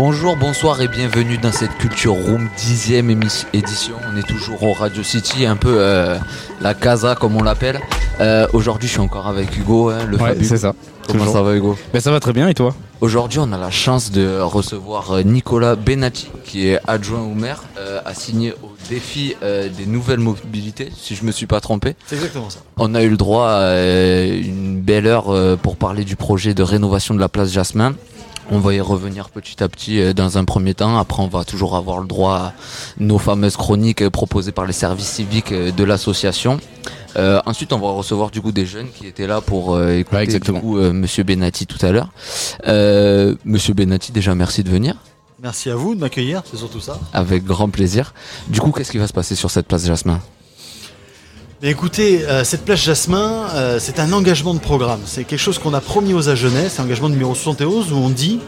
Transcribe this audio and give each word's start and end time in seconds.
Bonjour, 0.00 0.36
bonsoir 0.36 0.80
et 0.80 0.86
bienvenue 0.86 1.38
dans 1.38 1.50
cette 1.50 1.76
Culture 1.76 2.12
Room 2.12 2.48
dixième 2.56 3.10
émi- 3.10 3.46
édition. 3.52 3.96
On 4.08 4.16
est 4.16 4.22
toujours 4.22 4.62
au 4.62 4.72
Radio 4.72 5.02
City, 5.02 5.44
un 5.44 5.56
peu 5.56 5.74
euh, 5.80 6.16
la 6.60 6.74
casa 6.74 7.16
comme 7.16 7.34
on 7.34 7.42
l'appelle. 7.42 7.80
Euh, 8.20 8.46
Aujourd'hui, 8.52 8.86
je 8.86 8.92
suis 8.92 9.00
encore 9.00 9.26
avec 9.26 9.56
Hugo, 9.58 9.88
hein, 9.90 10.04
le 10.08 10.16
Ouais, 10.16 10.28
Fabu. 10.34 10.44
c'est 10.44 10.58
ça. 10.58 10.72
Comment 11.08 11.24
Toujours. 11.24 11.34
ça 11.34 11.42
va, 11.42 11.52
Hugo? 11.56 11.76
Ben, 11.92 11.98
ça 12.00 12.12
va 12.12 12.20
très 12.20 12.32
bien 12.32 12.46
et 12.46 12.54
toi? 12.54 12.76
Aujourd'hui, 13.00 13.40
on 13.40 13.52
a 13.52 13.58
la 13.58 13.72
chance 13.72 14.12
de 14.12 14.38
recevoir 14.40 15.10
euh, 15.10 15.22
Nicolas 15.22 15.74
Benatti, 15.74 16.28
qui 16.44 16.68
est 16.68 16.78
adjoint 16.86 17.22
au 17.22 17.34
maire, 17.34 17.64
euh, 17.76 17.98
assigné 18.04 18.52
au 18.62 18.70
défi 18.88 19.34
euh, 19.42 19.68
des 19.68 19.86
nouvelles 19.86 20.20
mobilités, 20.20 20.92
si 20.96 21.16
je 21.16 21.24
me 21.24 21.32
suis 21.32 21.46
pas 21.46 21.60
trompé. 21.60 21.96
C'est 22.06 22.14
exactement 22.14 22.50
ça. 22.50 22.60
On 22.76 22.94
a 22.94 23.02
eu 23.02 23.10
le 23.10 23.16
droit 23.16 23.48
à 23.48 23.62
euh, 23.62 24.40
une 24.40 24.80
belle 24.80 25.08
heure 25.08 25.30
euh, 25.30 25.56
pour 25.56 25.74
parler 25.76 26.04
du 26.04 26.14
projet 26.14 26.54
de 26.54 26.62
rénovation 26.62 27.14
de 27.16 27.20
la 27.20 27.28
place 27.28 27.50
Jasmin. 27.50 27.94
On 28.50 28.60
va 28.60 28.72
y 28.74 28.80
revenir 28.80 29.28
petit 29.28 29.62
à 29.62 29.68
petit 29.68 30.00
euh, 30.00 30.14
dans 30.14 30.38
un 30.38 30.44
premier 30.44 30.72
temps. 30.74 30.96
Après, 30.98 31.22
on 31.22 31.28
va 31.28 31.44
toujours 31.44 31.76
avoir 31.76 31.98
le 31.98 32.06
droit 32.06 32.34
à 32.34 32.52
nos 32.98 33.18
fameuses 33.18 33.56
chroniques 33.56 34.00
euh, 34.02 34.10
proposées 34.10 34.52
par 34.52 34.64
les 34.64 34.72
services 34.72 35.08
civiques 35.10 35.52
euh, 35.52 35.70
de 35.70 35.84
l'association. 35.84 36.58
Euh, 37.16 37.40
ensuite, 37.44 37.72
on 37.74 37.78
va 37.78 37.90
recevoir 37.90 38.30
du 38.30 38.40
coup 38.40 38.52
des 38.52 38.64
jeunes 38.64 38.88
qui 38.90 39.06
étaient 39.06 39.26
là 39.26 39.42
pour 39.42 39.74
euh, 39.74 39.98
écouter 39.98 40.16
Ouais, 40.16 40.22
exactement. 40.24 40.58
du 40.60 40.64
coup, 40.64 40.78
euh, 40.78 40.92
Monsieur 40.94 41.24
Benatti 41.24 41.66
tout 41.66 41.84
à 41.84 41.92
l'heure. 41.92 42.08
Euh, 42.66 43.34
Monsieur 43.44 43.74
Benatti, 43.74 44.12
déjà 44.12 44.34
merci 44.34 44.62
de 44.62 44.70
venir, 44.70 44.94
Merci 45.40 45.70
à 45.70 45.76
vous 45.76 45.94
de 45.94 46.00
m'accueillir, 46.00 46.42
c'est 46.50 46.56
surtout 46.56 46.80
ça. 46.80 46.98
avec 47.12 47.44
grand 47.44 47.68
plaisir. 47.68 48.12
Du 48.48 48.60
coup, 48.60 48.72
qu'est-ce 48.72 48.90
qui 48.90 48.98
va 48.98 49.06
se 49.06 49.12
passer 49.12 49.36
sur 49.36 49.50
cette 49.52 49.68
place 49.68 49.86
Jasmin? 49.86 50.20
Écoutez, 51.66 52.24
euh, 52.24 52.44
cette 52.44 52.64
plage 52.64 52.84
Jasmin, 52.84 53.48
euh, 53.54 53.78
c'est 53.80 53.98
un 53.98 54.12
engagement 54.12 54.54
de 54.54 54.60
programme. 54.60 55.00
C'est 55.06 55.24
quelque 55.24 55.40
chose 55.40 55.58
qu'on 55.58 55.74
a 55.74 55.80
promis 55.80 56.14
aux 56.14 56.28
Agenais, 56.28 56.68
c'est 56.68 56.80
l'engagement 56.80 57.08
numéro 57.08 57.34
71 57.34 57.92
où 57.92 57.96
on 57.96 58.10
dit 58.10 58.40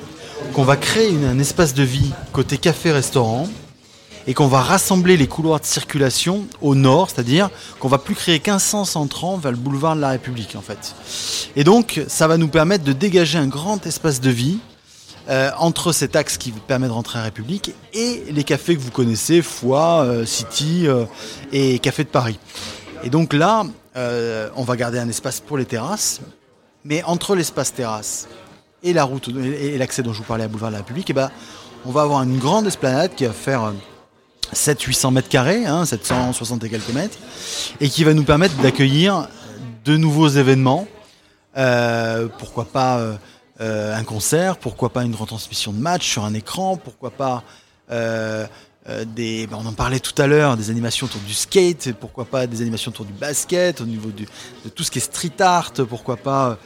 qu'on 0.54 0.62
va 0.62 0.76
créer 0.76 1.12
un 1.26 1.38
espace 1.38 1.74
de 1.74 1.82
vie 1.82 2.12
côté 2.32 2.56
café-restaurant 2.56 3.48
et 4.26 4.34
qu'on 4.34 4.46
va 4.46 4.60
rassembler 4.60 5.16
les 5.16 5.26
couloirs 5.26 5.60
de 5.60 5.64
circulation 5.64 6.44
au 6.60 6.74
nord, 6.74 7.10
c'est-à-dire 7.10 7.50
qu'on 7.80 7.88
va 7.88 7.98
plus 7.98 8.14
créer 8.14 8.38
qu'un 8.38 8.58
sens 8.58 8.94
entrant 8.94 9.38
vers 9.38 9.50
le 9.50 9.56
boulevard 9.56 9.96
de 9.96 10.00
la 10.00 10.10
République 10.10 10.54
en 10.56 10.60
fait. 10.60 10.94
Et 11.56 11.64
donc 11.64 12.02
ça 12.06 12.28
va 12.28 12.36
nous 12.36 12.48
permettre 12.48 12.84
de 12.84 12.92
dégager 12.92 13.38
un 13.38 13.48
grand 13.48 13.84
espace 13.86 14.20
de 14.20 14.30
vie 14.30 14.58
euh, 15.28 15.50
entre 15.58 15.92
cet 15.92 16.16
axe 16.16 16.38
qui 16.38 16.52
permet 16.52 16.86
de 16.86 16.92
rentrer 16.92 17.18
à 17.18 17.22
République 17.22 17.72
et 17.92 18.24
les 18.30 18.44
cafés 18.44 18.76
que 18.76 18.80
vous 18.80 18.90
connaissez, 18.90 19.42
Foix, 19.42 20.06
City 20.24 20.86
et 21.52 21.78
Café 21.80 22.04
de 22.04 22.08
Paris. 22.08 22.38
Et 23.02 23.10
donc 23.10 23.32
là, 23.32 23.64
euh, 23.96 24.50
on 24.56 24.62
va 24.62 24.76
garder 24.76 24.98
un 24.98 25.08
espace 25.08 25.40
pour 25.40 25.56
les 25.56 25.64
terrasses, 25.64 26.20
mais 26.84 27.02
entre 27.04 27.34
l'espace 27.34 27.72
terrasse 27.72 28.28
et 28.82 28.92
la 28.92 29.04
route 29.04 29.28
et 29.28 29.78
l'accès 29.78 30.02
dont 30.02 30.12
je 30.12 30.18
vous 30.18 30.24
parlais 30.24 30.44
à 30.44 30.48
Boulevard 30.48 30.70
de 30.70 30.74
la 30.74 30.78
République, 30.78 31.08
eh 31.10 31.14
ben, 31.14 31.30
on 31.86 31.90
va 31.90 32.02
avoir 32.02 32.22
une 32.22 32.38
grande 32.38 32.66
esplanade 32.66 33.14
qui 33.14 33.24
va 33.24 33.32
faire 33.32 33.64
euh, 33.64 33.72
700-800 34.54 35.12
mètres 35.12 35.28
carrés, 35.28 35.64
hein, 35.66 35.84
760 35.84 36.64
et 36.64 36.68
quelques 36.68 36.92
mètres, 36.92 37.18
et 37.80 37.88
qui 37.88 38.04
va 38.04 38.14
nous 38.14 38.24
permettre 38.24 38.56
d'accueillir 38.56 39.28
de 39.84 39.96
nouveaux 39.96 40.28
événements. 40.28 40.86
Euh, 41.56 42.28
pourquoi 42.38 42.66
pas 42.66 42.98
euh, 42.98 43.14
euh, 43.60 43.96
un 43.96 44.04
concert, 44.04 44.56
pourquoi 44.56 44.90
pas 44.90 45.04
une 45.04 45.14
retransmission 45.14 45.72
de 45.72 45.78
match 45.78 46.08
sur 46.08 46.24
un 46.24 46.34
écran, 46.34 46.76
pourquoi 46.76 47.10
pas 47.10 47.42
euh, 47.90 48.46
euh, 48.88 49.04
ben, 49.04 49.48
on 49.52 49.66
en 49.66 49.72
parlait 49.72 50.00
tout 50.00 50.20
à 50.20 50.26
l'heure, 50.26 50.56
des 50.56 50.70
animations 50.70 51.06
autour 51.06 51.20
du 51.20 51.34
skate, 51.34 51.92
pourquoi 51.92 52.24
pas 52.24 52.46
des 52.46 52.62
animations 52.62 52.90
autour 52.90 53.04
du 53.04 53.12
basket, 53.12 53.80
au 53.80 53.84
niveau 53.84 54.10
de 54.10 54.68
tout 54.70 54.82
ce 54.82 54.90
qui 54.90 54.98
est 54.98 55.02
street 55.02 55.40
art, 55.40 55.72
pourquoi 55.88 56.16
pas 56.16 56.58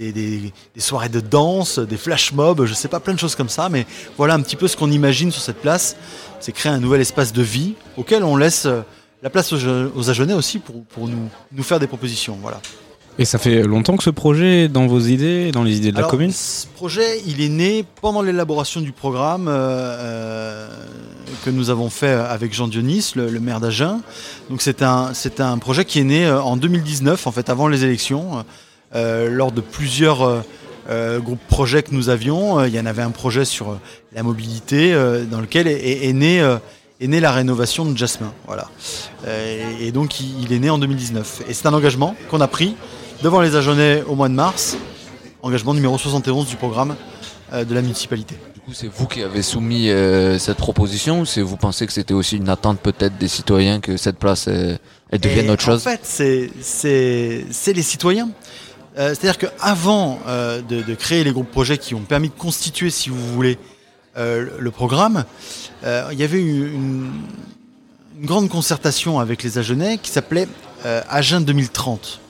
euh, 0.00 0.12
des, 0.12 0.52
soirées 0.78 1.10
de 1.10 1.20
danse, 1.20 1.78
des 1.78 1.98
flash 1.98 2.32
mobs, 2.32 2.64
je 2.64 2.72
sais 2.72 2.88
pas, 2.88 3.00
plein 3.00 3.12
de 3.12 3.18
choses 3.18 3.34
comme 3.34 3.50
ça, 3.50 3.68
mais 3.68 3.86
voilà 4.16 4.34
un 4.34 4.40
petit 4.40 4.56
peu 4.56 4.66
ce 4.66 4.76
qu'on 4.76 4.90
imagine 4.90 5.30
sur 5.30 5.42
cette 5.42 5.60
place, 5.60 5.96
c'est 6.40 6.52
créer 6.52 6.72
un 6.72 6.80
nouvel 6.80 7.02
espace 7.02 7.32
de 7.34 7.42
vie 7.42 7.74
auquel 7.98 8.24
on 8.24 8.36
laisse 8.36 8.64
euh, 8.64 8.80
la 9.22 9.28
place 9.28 9.52
aux, 9.52 10.10
Agenais 10.10 10.34
aussi 10.34 10.60
pour, 10.60 10.84
pour 10.84 11.06
nous, 11.08 11.28
nous 11.52 11.62
faire 11.62 11.80
des 11.80 11.88
propositions. 11.88 12.38
Voilà. 12.40 12.60
Et 13.20 13.24
ça 13.24 13.38
fait 13.38 13.62
longtemps 13.64 13.96
que 13.96 14.04
ce 14.04 14.10
projet 14.10 14.64
est 14.64 14.68
dans 14.68 14.86
vos 14.86 15.00
idées, 15.00 15.50
dans 15.50 15.64
les 15.64 15.76
idées 15.76 15.90
de 15.90 15.96
la 16.00 16.04
commune 16.04 16.30
Ce 16.30 16.66
projet, 16.68 17.20
il 17.26 17.40
est 17.40 17.48
né 17.48 17.84
pendant 18.00 18.22
l'élaboration 18.22 18.80
du 18.80 18.92
programme 18.92 19.48
euh, 19.48 19.52
euh, 19.58 20.68
que 21.44 21.50
nous 21.50 21.70
avons 21.70 21.90
fait 21.90 22.12
avec 22.12 22.54
Jean 22.54 22.68
Dionis, 22.68 23.12
le, 23.16 23.28
le 23.28 23.40
maire 23.40 23.58
d'Agen. 23.58 24.00
Donc 24.50 24.62
c'est 24.62 24.82
un, 24.82 25.14
c'est 25.14 25.40
un 25.40 25.58
projet 25.58 25.84
qui 25.84 25.98
est 25.98 26.04
né 26.04 26.26
euh, 26.26 26.40
en 26.40 26.56
2019, 26.56 27.26
en 27.26 27.32
fait 27.32 27.50
avant 27.50 27.66
les 27.66 27.84
élections, 27.84 28.44
euh, 28.94 29.28
lors 29.28 29.50
de 29.50 29.60
plusieurs 29.62 30.42
euh, 30.88 31.18
groupes 31.18 31.44
projets 31.48 31.82
que 31.82 31.92
nous 31.92 32.10
avions. 32.10 32.60
Euh, 32.60 32.68
Il 32.68 32.74
y 32.74 32.78
en 32.78 32.86
avait 32.86 33.02
un 33.02 33.10
projet 33.10 33.44
sur 33.44 33.70
euh, 33.72 33.80
la 34.14 34.22
mobilité 34.22 34.94
dans 35.28 35.40
lequel 35.40 35.66
est, 35.66 35.72
est- 35.72 36.08
est 36.08 36.12
né, 36.12 36.38
est 37.00 37.06
née 37.08 37.18
la 37.20 37.32
rénovation 37.32 37.84
de 37.84 37.96
Jasmin. 37.98 38.32
Voilà. 38.46 38.68
Et, 39.26 39.88
et 39.88 39.92
donc 39.92 40.20
il, 40.20 40.44
il 40.44 40.52
est 40.52 40.58
né 40.60 40.70
en 40.70 40.78
2019. 40.78 41.42
Et 41.48 41.52
c'est 41.54 41.66
un 41.66 41.74
engagement 41.74 42.14
qu'on 42.30 42.40
a 42.40 42.46
pris 42.48 42.76
devant 43.22 43.40
les 43.40 43.56
Agenais 43.56 44.02
au 44.06 44.14
mois 44.14 44.28
de 44.28 44.34
mars. 44.34 44.76
Engagement 45.42 45.74
numéro 45.74 45.96
71 45.96 46.46
du 46.48 46.56
programme 46.56 46.96
euh, 47.52 47.64
de 47.64 47.74
la 47.74 47.80
municipalité. 47.82 48.34
Du 48.54 48.60
coup, 48.60 48.72
c'est 48.74 48.88
vous 48.88 49.06
qui 49.06 49.22
avez 49.22 49.42
soumis 49.42 49.88
euh, 49.88 50.38
cette 50.38 50.56
proposition 50.58 51.20
ou 51.20 51.24
c'est 51.26 51.42
vous 51.42 51.56
pensez 51.56 51.86
que 51.86 51.92
c'était 51.92 52.14
aussi 52.14 52.36
une 52.36 52.48
attente 52.48 52.80
peut-être 52.80 53.16
des 53.18 53.28
citoyens 53.28 53.80
que 53.80 53.96
cette 53.96 54.18
place 54.18 54.46
euh, 54.48 54.76
elle 55.10 55.20
devienne 55.20 55.50
autre 55.50 55.62
chose? 55.62 55.86
En 55.86 55.90
fait, 55.90 56.00
c'est- 56.02 57.72
les 57.72 57.82
citoyens. 57.82 58.30
Euh, 58.98 59.14
C'est-à-dire 59.14 59.38
qu'avant 59.38 60.18
de, 60.26 60.82
de 60.82 60.94
créer 60.94 61.22
les 61.22 61.30
groupes 61.32 61.50
projets 61.50 61.78
qui 61.78 61.94
ont 61.94 62.00
permis 62.00 62.28
de 62.30 62.34
constituer, 62.34 62.90
si 62.90 63.10
vous 63.10 63.32
voulez, 63.34 63.58
le- 64.16 64.70
programme, 64.72 65.24
il 65.84 66.18
y 66.18 66.24
avait 66.24 66.40
eu 66.40 66.72
une, 66.74 67.12
une 68.18 68.26
grande 68.26 68.48
concertation 68.48 69.20
avec 69.20 69.44
les 69.44 69.56
Agenais 69.58 69.98
qui 69.98 70.10
s'appelait 70.10 70.48
Agen 71.08 71.40
2030. 71.44 72.20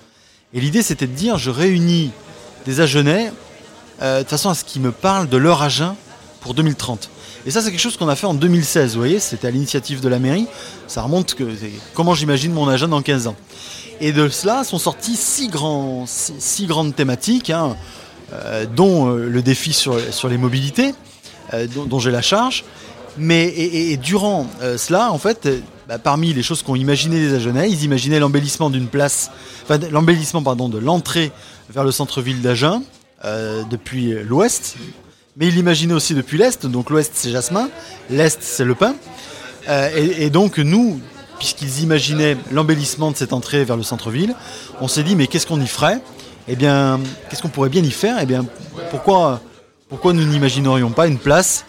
Et 0.55 0.61
l'idée, 0.61 0.83
c'était 0.83 1.07
de 1.07 1.13
dire, 1.13 1.37
je 1.37 1.51
réunis 1.51 2.11
des 2.65 2.81
Agenais 2.81 3.33
euh, 4.01 4.23
de 4.23 4.29
façon 4.29 4.49
à 4.49 4.55
ce 4.55 4.65
qu'ils 4.65 4.81
me 4.81 4.93
parlent 4.93 5.29
de 5.29 5.37
leur 5.37 5.63
Agen 5.63 5.95
pour 6.41 6.55
2030. 6.55 7.11
Et 7.45 7.51
ça, 7.51 7.61
c'est 7.61 7.71
quelque 7.71 7.81
chose 7.81 7.99
qu'on 7.99 8.09
a 8.09 8.17
fait 8.17 8.27
en 8.27 8.35
2016, 8.35 8.95
vous 8.95 8.99
voyez, 8.99 9.21
c'était 9.21 9.49
à 9.49 9.51
l'initiative 9.51 10.01
de 10.01 10.09
la 10.09 10.19
mairie. 10.19 10.47
Ça 10.87 11.03
remonte 11.03 11.35
que 11.35 11.45
comment 11.95 12.15
j'imagine 12.15 12.53
mon 12.53 12.67
agenda 12.67 12.97
dans 12.97 13.03
15 13.03 13.27
ans. 13.27 13.37
Et 14.01 14.13
de 14.13 14.29
cela 14.29 14.65
sont 14.65 14.79
sorties 14.79 15.17
six, 15.17 15.49
grandes 15.49 16.97
thématiques, 16.97 17.51
hein, 17.51 17.77
euh, 18.33 18.65
dont 18.65 19.11
euh, 19.11 19.29
le 19.29 19.43
défi 19.43 19.75
sur, 19.75 19.99
les 20.29 20.39
mobilités, 20.39 20.95
dont 21.75 21.99
j'ai 21.99 22.11
la 22.11 22.23
charge. 22.23 22.65
Mais 23.19 23.47
et, 23.49 23.97
durant 23.97 24.47
euh, 24.63 24.79
cela, 24.79 25.13
en 25.13 25.19
fait, 25.19 25.47
euh, 25.47 25.61
bah, 25.89 25.99
parmi 25.99 26.33
les 26.33 26.43
choses 26.43 26.63
qu'ont 26.63 26.77
imaginé 26.77 27.19
les 27.19 27.35
Agenais, 27.35 27.71
ils 27.71 27.85
imaginaient 27.85 28.21
l'embellissement 28.21 28.71
d'une 28.71 28.87
place, 28.87 29.31
l'embellissement 29.91 30.43
pardon 30.43 30.69
de 30.69 30.79
l'entrée 30.79 31.33
vers 31.71 31.85
le 31.85 31.91
centre-ville 31.91 32.41
d'Agen 32.43 32.83
euh, 33.25 33.65
depuis 33.69 34.15
l'ouest, 34.23 34.77
mais 35.37 35.49
ils 35.49 35.55
l'imaginaient 35.55 35.95
aussi 35.95 36.15
depuis 36.15 36.39
l'est. 36.39 36.67
Donc 36.67 36.91
l'ouest 36.91 37.13
c'est 37.15 37.31
Jasmin, 37.31 37.69
l'est 38.11 38.39
c'est 38.41 38.65
Le 38.65 38.75
Pin. 38.75 38.95
Euh, 39.69 39.91
et, 39.97 40.27
et 40.27 40.31
donc 40.31 40.59
nous, 40.59 41.01
puisqu'ils 41.39 41.81
imaginaient 41.81 42.37
l'embellissement 42.53 43.11
de 43.11 43.17
cette 43.17 43.33
entrée 43.33 43.65
vers 43.65 43.77
le 43.77 43.83
centre-ville, 43.83 44.35
on 44.81 44.89
s'est 44.89 45.03
dit 45.03 45.17
mais 45.17 45.27
qu'est-ce 45.27 45.47
qu'on 45.47 45.61
y 45.61 45.67
ferait? 45.67 46.01
Eh 46.47 46.57
bien, 46.57 47.01
qu'est-ce 47.29 47.43
qu'on 47.43 47.49
pourrait 47.49 47.69
bien 47.69 47.83
y 47.83 47.91
faire? 47.91 48.17
Eh 48.21 48.27
bien, 48.27 48.47
pourquoi, 48.91 49.41
pourquoi 49.89 50.13
nous 50.15 50.25
n'imaginerions 50.25 50.91
pas 50.91 51.07
une 51.07 51.19
place 51.19 51.65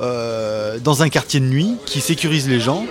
euh, 0.00 0.78
dans 0.78 1.02
un 1.02 1.08
quartier 1.08 1.40
de 1.40 1.46
nuit 1.46 1.76
qui 1.86 2.00
sécurise 2.00 2.48
les 2.48 2.60
gens 2.60 2.84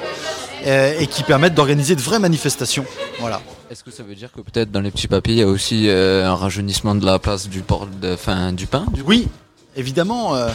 euh, 0.65 0.99
et 0.99 1.05
qui 1.05 1.21
permette 1.21 1.53
d'organiser 1.53 1.95
de 1.95 2.01
vraies 2.01 2.17
manifestations 2.17 2.85
Voilà. 3.19 3.39
Est-ce 3.69 3.83
que 3.83 3.91
ça 3.91 4.01
veut 4.01 4.15
dire 4.15 4.31
que 4.31 4.41
peut-être 4.41 4.71
dans 4.71 4.81
les 4.81 4.89
petits 4.89 5.07
papiers 5.07 5.35
il 5.35 5.39
y 5.39 5.43
a 5.43 5.47
aussi 5.47 5.87
euh, 5.87 6.25
un 6.25 6.33
rajeunissement 6.33 6.95
de 6.95 7.05
la 7.05 7.19
place 7.19 7.49
du 7.49 7.61
port 7.61 7.87
de, 7.87 8.15
fin, 8.15 8.51
du 8.51 8.65
pain 8.65 8.85
du 8.91 9.03
Oui, 9.03 9.27
évidemment, 9.75 10.35
euh, 10.35 10.49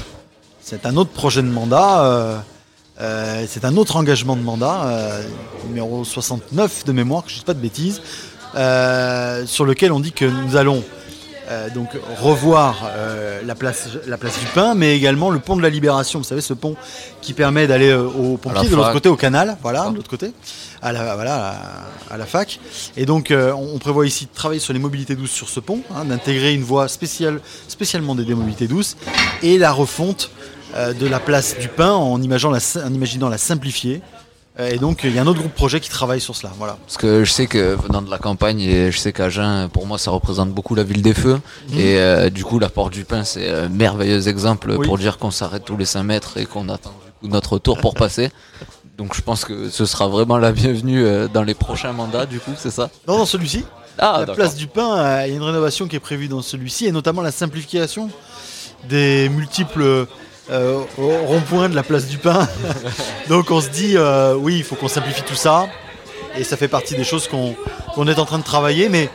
c'est 0.60 0.84
un 0.84 0.96
autre 0.96 1.10
projet 1.10 1.42
de 1.42 1.48
mandat. 1.48 2.44
c'est 3.46 3.64
un 3.64 3.76
autre 3.76 3.94
engagement 3.96 4.34
de 4.34 4.42
mandat, 4.42 5.20
numéro 5.68 6.04
69 6.04 6.84
de 6.84 6.92
mémoire, 6.92 7.24
que 7.24 7.30
je 7.30 7.36
ne 7.36 7.40
dis 7.40 7.44
pas 7.44 7.54
de 7.54 7.60
bêtises, 7.60 8.00
sur 9.48 9.64
lequel 9.64 9.92
on 9.92 10.00
dit 10.00 10.12
que 10.12 10.24
nous 10.24 10.56
allons 10.56 10.82
euh, 11.50 11.68
donc 11.70 11.88
revoir 12.20 12.84
euh, 12.94 13.40
la, 13.44 13.54
place, 13.54 13.88
la 14.06 14.16
place 14.16 14.38
du 14.38 14.46
Pin, 14.46 14.74
mais 14.74 14.96
également 14.96 15.30
le 15.30 15.38
pont 15.40 15.56
de 15.56 15.62
la 15.62 15.70
Libération. 15.70 16.18
Vous 16.20 16.24
savez, 16.24 16.40
ce 16.40 16.54
pont 16.54 16.76
qui 17.20 17.32
permet 17.32 17.66
d'aller 17.66 17.90
euh, 17.90 18.04
au 18.04 18.36
pompier 18.36 18.68
de 18.68 18.76
l'autre 18.76 18.92
côté, 18.92 19.08
au 19.08 19.16
canal, 19.16 19.56
voilà, 19.62 19.84
Ah. 19.86 19.90
de 19.90 19.96
l'autre 19.96 20.10
côté, 20.10 20.32
à 20.82 20.92
la, 20.92 21.14
voilà, 21.14 21.34
à 21.34 21.52
la, 22.08 22.14
à 22.14 22.16
la 22.18 22.26
fac. 22.26 22.60
Et 22.96 23.04
donc, 23.04 23.30
euh, 23.30 23.52
on 23.52 23.70
on 23.74 23.78
prévoit 23.78 24.06
ici 24.06 24.26
de 24.26 24.30
travailler 24.34 24.60
sur 24.60 24.72
les 24.72 24.78
mobilités 24.78 25.14
douces 25.16 25.30
sur 25.30 25.48
ce 25.48 25.58
pont, 25.60 25.80
hein, 25.94 26.04
d'intégrer 26.04 26.52
une 26.54 26.62
voie 26.62 26.86
spéciale, 26.88 27.40
spécialement 27.68 28.12
aux 28.12 28.16
mobilités 28.36 28.66
douces, 28.68 28.96
et 29.42 29.58
la 29.58 29.72
refonte 29.72 30.30
de 30.76 31.06
la 31.06 31.18
place 31.18 31.56
du 31.58 31.68
Pin 31.68 31.90
en 31.90 32.20
imaginant 32.22 32.52
la, 32.52 32.60
en 32.84 32.94
imaginant 32.94 33.28
la 33.28 33.38
simplifier. 33.38 34.02
Et 34.68 34.78
donc, 34.78 35.00
il 35.04 35.14
y 35.14 35.18
a 35.18 35.22
un 35.22 35.26
autre 35.26 35.40
groupe 35.40 35.54
projet 35.54 35.80
qui 35.80 35.88
travaille 35.88 36.20
sur 36.20 36.34
cela. 36.36 36.52
Voilà. 36.58 36.76
Parce 36.86 36.96
que 36.96 37.24
je 37.24 37.30
sais 37.32 37.46
que 37.46 37.74
venant 37.74 38.02
de 38.02 38.10
la 38.10 38.18
campagne, 38.18 38.60
et 38.60 38.90
je 38.92 38.98
sais 38.98 39.12
qu'Agen, 39.12 39.68
pour 39.72 39.86
moi, 39.86 39.98
ça 39.98 40.10
représente 40.10 40.50
beaucoup 40.50 40.74
la 40.74 40.82
ville 40.82 41.02
des 41.02 41.14
feux. 41.14 41.40
Et 41.74 41.96
euh, 41.98 42.30
du 42.30 42.44
coup, 42.44 42.58
la 42.58 42.68
porte 42.68 42.92
du 42.92 43.04
Pin, 43.04 43.24
c'est 43.24 43.48
un 43.50 43.68
merveilleux 43.68 44.28
exemple 44.28 44.72
Oui. 44.76 44.86
pour 44.86 44.98
dire 44.98 45.18
qu'on 45.18 45.30
s'arrête 45.30 45.64
tous 45.64 45.76
les 45.76 45.84
5 45.84 46.02
mètres 46.02 46.36
et 46.36 46.46
qu'on 46.46 46.68
attend 46.68 46.92
notre 47.22 47.58
tour 47.58 47.78
pour 47.78 47.94
passer. 48.04 48.30
Donc 48.98 49.14
je 49.14 49.22
pense 49.22 49.44
que 49.46 49.70
ce 49.70 49.86
sera 49.86 50.08
vraiment 50.08 50.36
la 50.36 50.52
bienvenue 50.52 51.04
euh, 51.04 51.26
dans 51.26 51.42
les 51.42 51.54
prochains 51.54 51.92
mandats, 51.92 52.26
du 52.26 52.38
coup, 52.38 52.50
c'est 52.58 52.70
ça? 52.70 52.90
Non, 53.08 53.16
dans 53.16 53.24
celui-ci, 53.26 53.64
Ah, 53.98 54.24
la 54.26 54.34
place 54.34 54.56
du 54.56 54.66
pain, 54.66 54.98
euh, 54.98 55.22
il 55.26 55.30
y 55.30 55.32
a 55.32 55.36
une 55.36 55.42
rénovation 55.42 55.86
qui 55.88 55.96
est 55.96 56.00
prévue 56.00 56.28
dans 56.28 56.42
celui-ci, 56.42 56.84
et 56.86 56.92
notamment 56.92 57.22
la 57.22 57.32
simplification 57.32 58.10
des 58.88 59.28
multiples 59.30 60.06
euh, 60.50 60.82
ronds-points 60.96 61.68
de 61.68 61.74
la 61.74 61.82
place 61.82 62.06
du 62.06 62.18
pain. 62.18 62.48
Donc 63.28 63.50
on 63.50 63.60
se 63.60 63.68
dit, 63.68 63.96
euh, 63.96 64.34
oui, 64.34 64.56
il 64.56 64.64
faut 64.64 64.76
qu'on 64.76 64.88
simplifie 64.88 65.22
tout 65.22 65.34
ça, 65.34 65.68
et 66.36 66.44
ça 66.44 66.56
fait 66.56 66.68
partie 66.68 66.94
des 66.94 67.04
choses 67.04 67.28
qu'on 67.28 68.06
est 68.08 68.18
en 68.18 68.24
train 68.24 68.38
de 68.38 68.44
travailler, 68.44 68.88
mais 68.88 69.08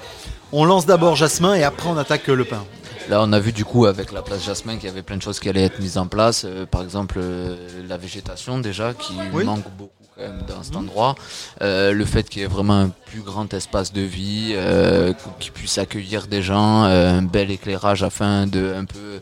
on 0.51 0.65
lance 0.65 0.85
d'abord 0.85 1.15
Jasmin, 1.15 1.55
et 1.55 1.63
après 1.63 1.89
on 1.89 1.97
attaque 1.97 2.27
le 2.27 2.45
pain. 2.45 2.63
Là, 3.09 3.21
on 3.21 3.31
a 3.33 3.39
vu 3.39 3.51
du 3.51 3.63
coup 3.65 3.85
avec 3.85 4.11
la 4.11 4.23
place 4.23 4.43
Jasmin 4.43 4.77
qu'il 4.77 4.85
y 4.85 4.91
avait 4.91 5.03
plein 5.03 5.17
de 5.17 5.21
choses 5.21 5.39
qui 5.39 5.47
allaient 5.47 5.63
être 5.65 5.79
mises 5.79 5.97
en 5.99 6.07
place. 6.07 6.43
Euh, 6.45 6.65
par 6.65 6.81
exemple, 6.81 7.19
euh, 7.21 7.55
la 7.87 7.97
végétation 7.97 8.57
déjà 8.59 8.93
qui 8.95 9.13
Oui. 9.31 9.43
manque 9.43 9.63
beaucoup 9.77 9.91
quand 10.15 10.21
même 10.23 10.41
dans 10.47 10.63
cet 10.63 10.75
endroit. 10.75 11.13
Euh, 11.61 11.91
le 11.91 12.03
fait 12.05 12.27
qu'il 12.27 12.41
y 12.41 12.45
ait 12.45 12.47
vraiment 12.47 12.79
un 12.79 12.89
plus 12.89 13.21
grand 13.21 13.53
espace 13.53 13.93
de 13.93 14.01
vie, 14.01 14.53
euh, 14.55 15.13
qui 15.39 15.51
puisse 15.51 15.77
accueillir 15.77 16.25
des 16.25 16.41
gens, 16.41 16.85
euh, 16.85 17.19
un 17.19 17.21
bel 17.21 17.51
éclairage 17.51 18.01
afin 18.01 18.47
de 18.47 18.73
un 18.75 18.85
peu 18.85 19.21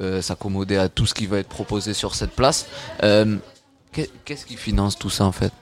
euh, 0.00 0.20
s'accommoder 0.20 0.76
à 0.76 0.88
tout 0.88 1.06
ce 1.06 1.14
qui 1.14 1.26
va 1.26 1.38
être 1.38 1.48
proposé 1.48 1.94
sur 1.94 2.16
cette 2.16 2.32
place. 2.32 2.66
Euh, 3.04 3.36
qu'est- 3.92 4.10
Qu'est-ce 4.24 4.44
qui 4.44 4.56
finance 4.56 4.98
tout 4.98 5.10
ça 5.10 5.24
en 5.24 5.32
fait? 5.32 5.52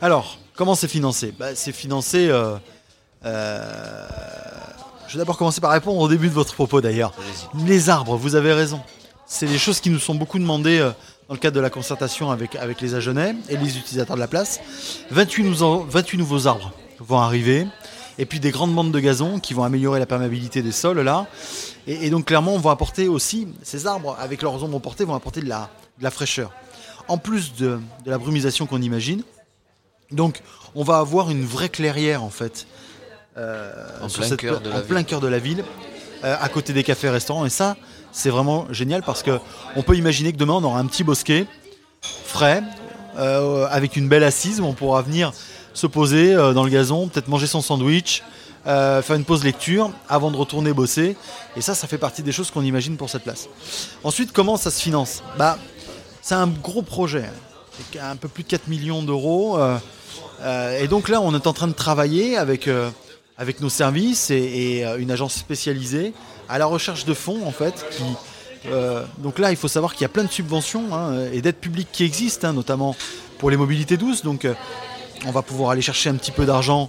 Alors, 0.00 0.38
comment 0.54 0.76
c'est 0.76 0.88
financé? 0.88 1.34
Bah, 1.36 1.54
C'est 1.56 1.72
financé... 1.72 2.28
euh, 2.28 2.56
euh, 3.24 4.06
je 5.10 5.14
vais 5.14 5.18
d'abord 5.18 5.36
commencer 5.36 5.60
par 5.60 5.72
répondre 5.72 5.98
au 5.98 6.08
début 6.08 6.28
de 6.28 6.32
votre 6.34 6.54
propos 6.54 6.80
d'ailleurs. 6.80 7.12
Les 7.66 7.90
arbres, 7.90 8.16
vous 8.16 8.36
avez 8.36 8.52
raison. 8.52 8.80
C'est 9.26 9.46
des 9.46 9.58
choses 9.58 9.80
qui 9.80 9.90
nous 9.90 9.98
sont 9.98 10.14
beaucoup 10.14 10.38
demandées 10.38 10.78
euh, 10.78 10.90
dans 11.28 11.34
le 11.34 11.40
cadre 11.40 11.56
de 11.56 11.60
la 11.60 11.68
concertation 11.70 12.30
avec, 12.30 12.54
avec 12.54 12.80
les 12.80 12.94
Agenais 12.94 13.34
et 13.48 13.56
les 13.56 13.76
utilisateurs 13.76 14.14
de 14.16 14.20
la 14.20 14.28
place. 14.28 14.60
28, 15.10 15.42
nous- 15.44 15.84
28 15.88 16.16
nouveaux 16.18 16.46
arbres 16.46 16.72
vont 17.00 17.18
arriver. 17.18 17.66
Et 18.18 18.26
puis 18.26 18.38
des 18.38 18.50
grandes 18.52 18.72
bandes 18.74 18.92
de 18.92 19.00
gazon 19.00 19.40
qui 19.40 19.52
vont 19.52 19.64
améliorer 19.64 19.98
la 19.98 20.06
perméabilité 20.06 20.62
des 20.62 20.72
sols 20.72 21.00
là. 21.00 21.26
Et, 21.88 22.06
et 22.06 22.10
donc 22.10 22.26
clairement, 22.26 22.54
on 22.54 22.58
va 22.58 22.70
apporter 22.70 23.08
aussi, 23.08 23.48
ces 23.62 23.86
arbres, 23.88 24.16
avec 24.20 24.42
leurs 24.42 24.62
ombres 24.62 24.78
portées, 24.78 25.04
vont 25.04 25.14
apporter 25.16 25.40
de 25.40 25.48
la, 25.48 25.70
de 25.98 26.04
la 26.04 26.10
fraîcheur. 26.12 26.52
En 27.08 27.18
plus 27.18 27.54
de, 27.54 27.80
de 28.04 28.10
la 28.10 28.18
brumisation 28.18 28.66
qu'on 28.66 28.82
imagine. 28.82 29.22
Donc 30.12 30.42
on 30.76 30.84
va 30.84 30.98
avoir 30.98 31.30
une 31.30 31.44
vraie 31.44 31.68
clairière 31.68 32.22
en 32.22 32.30
fait. 32.30 32.66
Euh, 33.36 33.72
En 34.02 34.08
sur 34.08 34.20
plein 34.20 34.28
cette 34.28 34.40
cœur 34.40 34.60
de 34.60 34.68
la 34.68 34.76
en 34.76 34.78
ville. 34.78 34.88
plein 34.88 35.02
cœur 35.02 35.20
de 35.20 35.28
la 35.28 35.38
ville, 35.38 35.64
euh, 36.24 36.36
à 36.40 36.48
côté 36.48 36.72
des 36.72 36.82
cafés 36.82 37.06
et 37.08 37.10
restaurants. 37.10 37.46
Et 37.46 37.50
ça, 37.50 37.76
c'est 38.12 38.30
vraiment 38.30 38.66
génial 38.70 39.02
parce 39.02 39.22
que 39.22 39.38
on 39.76 39.82
peut 39.82 39.96
imaginer 39.96 40.32
que 40.32 40.38
demain 40.38 40.54
on 40.54 40.64
aura 40.64 40.78
un 40.80 40.86
petit 40.86 41.04
bosquet 41.04 41.46
frais, 42.24 42.62
euh, 43.18 43.66
avec 43.70 43.96
une 43.96 44.08
belle 44.08 44.24
assise 44.24 44.60
où 44.60 44.64
on 44.64 44.72
pourra 44.72 45.02
venir 45.02 45.32
se 45.74 45.86
poser 45.86 46.34
euh, 46.34 46.52
dans 46.52 46.64
le 46.64 46.70
gazon, 46.70 47.08
peut-être 47.08 47.28
manger 47.28 47.46
son 47.46 47.60
sandwich, 47.60 48.22
euh, 48.66 49.02
faire 49.02 49.16
une 49.16 49.24
pause 49.24 49.44
lecture 49.44 49.90
avant 50.08 50.30
de 50.30 50.36
retourner 50.36 50.72
bosser. 50.72 51.16
Et 51.56 51.60
ça, 51.60 51.74
ça 51.74 51.86
fait 51.86 51.98
partie 51.98 52.22
des 52.22 52.32
choses 52.32 52.50
qu'on 52.50 52.62
imagine 52.62 52.96
pour 52.96 53.10
cette 53.10 53.24
place. 53.24 53.48
Ensuite, 54.04 54.32
comment 54.32 54.56
ça 54.56 54.70
se 54.70 54.80
finance? 54.80 55.22
Bah, 55.38 55.58
c'est 56.22 56.34
un 56.34 56.46
gros 56.46 56.82
projet, 56.82 57.28
C'est 57.92 57.98
un 57.98 58.16
peu 58.16 58.28
plus 58.28 58.44
de 58.44 58.48
4 58.48 58.68
millions 58.68 59.02
d'euros. 59.02 59.58
et 60.78 60.86
donc 60.86 61.08
là, 61.08 61.20
on 61.20 61.34
est 61.34 61.46
en 61.46 61.52
train 61.52 61.66
de 61.66 61.72
travailler 61.72 62.36
avec, 62.36 62.68
avec 63.40 63.60
nos 63.60 63.70
services 63.70 64.30
et, 64.30 64.84
euh, 64.84 64.98
une 64.98 65.10
agence 65.10 65.34
spécialisée 65.34 66.12
à 66.48 66.58
la 66.58 66.66
recherche 66.66 67.06
de 67.06 67.14
fonds, 67.14 67.46
en 67.46 67.52
fait. 67.52 67.86
Euh, 68.66 69.02
donc 69.16 69.38
là, 69.38 69.50
il 69.50 69.56
faut 69.56 69.66
savoir 69.66 69.94
qu'il 69.94 70.02
y 70.02 70.04
a 70.04 70.10
plein 70.10 70.24
de 70.24 70.30
subventions 70.30 70.94
hein, 70.94 71.24
et 71.32 71.40
d'aides 71.40 71.56
publiques 71.56 71.88
qui 71.90 72.04
existent, 72.04 72.48
hein, 72.48 72.52
notamment 72.52 72.94
pour 73.38 73.50
les 73.50 73.56
mobilités 73.56 73.96
douces. 73.96 74.22
Donc, 74.22 74.44
euh, 74.44 74.52
on 75.24 75.30
va 75.30 75.40
pouvoir 75.40 75.70
aller 75.70 75.80
chercher 75.80 76.10
un 76.10 76.14
petit 76.14 76.30
peu 76.30 76.46
d'argent 76.46 76.88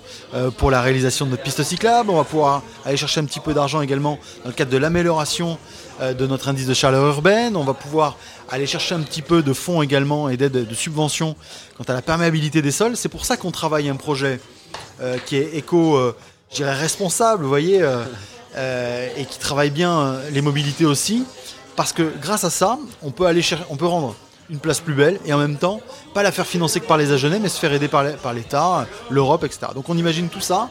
pour 0.55 0.71
la 0.71 0.81
réalisation 0.81 1.25
de 1.25 1.31
notre 1.31 1.43
piste 1.43 1.63
cyclable. 1.63 2.09
On 2.09 2.15
va 2.15 2.23
pouvoir 2.23 2.63
aller 2.85 2.95
chercher 2.95 3.19
un 3.19 3.25
petit 3.25 3.41
peu 3.41 3.53
d'argent 3.53 3.81
également 3.81 4.19
dans 4.43 4.49
le 4.49 4.55
cadre 4.55 4.71
de 4.71 4.77
l'amélioration 4.77 5.57
de 5.99 6.27
notre 6.27 6.47
indice 6.47 6.65
de 6.65 6.73
chaleur 6.73 7.05
urbaine. 7.07 7.57
On 7.57 7.65
va 7.65 7.73
pouvoir 7.73 8.15
aller 8.49 8.67
chercher 8.67 8.95
un 8.95 9.01
petit 9.01 9.21
peu 9.21 9.43
de 9.43 9.51
fonds 9.51 9.81
également 9.81 10.29
et 10.29 10.37
d'aide 10.37 10.65
de 10.65 10.73
subventions 10.73 11.35
quant 11.77 11.83
à 11.89 11.93
la 11.93 12.01
perméabilité 12.01 12.61
des 12.61 12.71
sols. 12.71 12.95
C'est 12.95 13.09
pour 13.09 13.25
ça 13.25 13.35
qu'on 13.35 13.51
travaille 13.51 13.89
un 13.89 13.97
projet 13.97 14.39
qui 15.25 15.35
est 15.35 15.57
éco, 15.57 15.99
je 16.51 16.57
dirais 16.57 16.73
responsable, 16.73 17.43
vous 17.43 17.49
voyez, 17.49 17.81
euh, 17.81 18.03
euh, 18.57 19.07
et 19.17 19.25
qui 19.25 19.39
travaille 19.39 19.69
bien 19.69 19.99
euh, 19.99 20.29
les 20.31 20.41
mobilités 20.41 20.85
aussi, 20.85 21.23
parce 21.75 21.93
que 21.93 22.11
grâce 22.21 22.43
à 22.43 22.49
ça, 22.49 22.77
on 23.01 23.11
peut 23.11 23.25
aller 23.25 23.41
chercher, 23.41 23.63
on 23.69 23.77
peut 23.77 23.85
rendre 23.85 24.15
une 24.49 24.59
place 24.59 24.81
plus 24.81 24.93
belle 24.93 25.17
et 25.25 25.31
en 25.31 25.37
même 25.37 25.55
temps 25.55 25.79
pas 26.13 26.23
la 26.23 26.31
faire 26.33 26.45
financer 26.45 26.81
que 26.81 26.85
par 26.85 26.97
les 26.97 27.13
Agenais, 27.13 27.39
mais 27.39 27.47
se 27.47 27.57
faire 27.57 27.71
aider 27.71 27.87
par 27.87 28.33
l'État, 28.33 28.85
l'Europe, 29.09 29.45
etc. 29.45 29.67
Donc 29.73 29.87
on 29.87 29.97
imagine 29.97 30.27
tout 30.27 30.41
ça, 30.41 30.69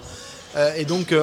et 0.77 0.85
donc 0.85 1.15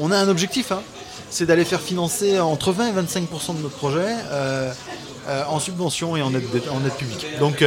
on, 0.00 0.10
a 0.10 0.16
un 0.16 0.28
objectif, 0.28 0.72
hein, 0.72 0.82
c'est 1.30 1.46
d'aller 1.46 1.64
faire 1.64 1.80
financer 1.80 2.40
entre 2.40 2.72
20 2.72 2.88
et 2.88 3.02
25% 3.02 3.56
de 3.56 3.62
notre 3.62 3.76
projet 3.76 4.16
en 5.48 5.60
subvention 5.60 6.16
et 6.16 6.22
en 6.22 6.34
aide, 6.34 6.42
publique. 6.98 7.24
Donc 7.38 7.62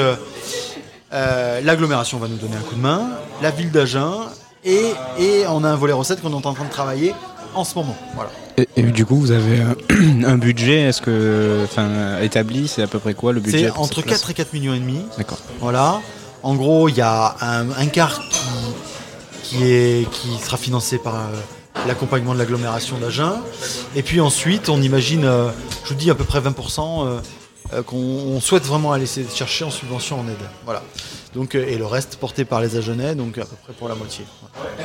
l'agglomération 1.13 2.18
va 2.18 2.27
nous 2.27 2.36
donner 2.36 2.57
un 2.57 2.62
coup 2.62 2.75
de 2.75 2.81
main, 2.81 3.12
la 3.42 3.51
ville 3.51 3.72
d'Agen, 3.72 4.27
et, 4.64 4.92
et 5.20 5.46
on 5.48 5.64
a 5.64 5.70
un 5.70 5.76
volet 5.76 5.94
recettes 5.94 6.22
qu'on 6.22 6.32
est 6.32 6.46
en 6.46 6.54
train 6.54 6.66
de 6.66 6.70
travailler 6.70 7.14
en 7.54 7.64
ce 7.64 7.76
moment. 7.76 7.96
Voilà. 8.16 8.32
Et, 8.58 8.68
et 8.78 8.84
du 8.84 9.06
coup, 9.06 9.16
vous 9.16 9.32
avez 9.32 9.60
euh, 9.62 10.24
un 10.26 10.38
budget, 10.38 10.82
est-ce 10.82 11.02
que, 11.02 11.62
enfin, 11.64 12.20
établi, 12.22 12.68
c'est 12.68 12.84
à 12.84 12.88
peu 12.88 13.00
près 13.00 13.14
quoi 13.14 13.34
le 13.34 13.40
budget 13.40 13.66
C'est 13.66 13.72
entre 13.72 13.96
cette 13.96 14.06
place 14.06 14.22
4 14.22 14.32
et 14.32 14.34
4 14.34 14.54
millions 14.54 14.74
et 14.74 14.80
demi. 14.80 15.02
D'accord. 15.18 15.40
Voilà. 15.60 16.02
En 16.44 16.56
gros, 16.56 16.90
il 16.90 16.96
y 16.96 17.02
a 17.02 17.36
un, 17.42 17.70
un 17.72 17.88
quart 17.88 18.22
qui, 18.30 18.40
qui, 19.44 19.63
est, 19.72 20.10
qui 20.10 20.38
sera 20.44 20.58
financé 20.58 20.98
par 20.98 21.16
euh, 21.16 21.86
l'accompagnement 21.88 22.34
de 22.34 22.39
l'agglomération 22.39 22.98
d'Agen. 22.98 23.39
Et 23.96 24.04
puis 24.04 24.20
ensuite, 24.22 24.70
on 24.70 24.82
imagine, 24.82 25.25
euh, 25.25 25.50
je 25.84 25.89
vous 25.89 25.96
dis 25.96 26.10
à 26.10 26.16
peu 26.16 26.24
près 26.24 26.39
20% 26.39 26.50
euh, 27.08 27.20
euh, 27.74 27.84
qu'on 27.84 27.98
on 27.98 28.39
souhaite 28.39 28.66
vraiment 28.66 28.92
aller 28.92 29.06
chercher 29.06 29.66
en 29.66 29.72
subvention 29.72 30.20
en 30.20 30.28
aide. 30.28 30.38
Voilà. 30.66 30.84
Donc, 31.36 31.53
euh, 31.53 31.63
et 31.67 31.77
le 31.77 31.86
reste 31.86 32.15
porté 32.15 32.43
par 32.43 32.59
les 32.59 32.75
Agenais, 32.75 33.13
donc 33.13 33.38
à 33.38 33.45
peu 33.45 33.55
près 33.63 33.74
pour 33.74 33.88
la 33.88 33.93
moitié. 33.95 34.25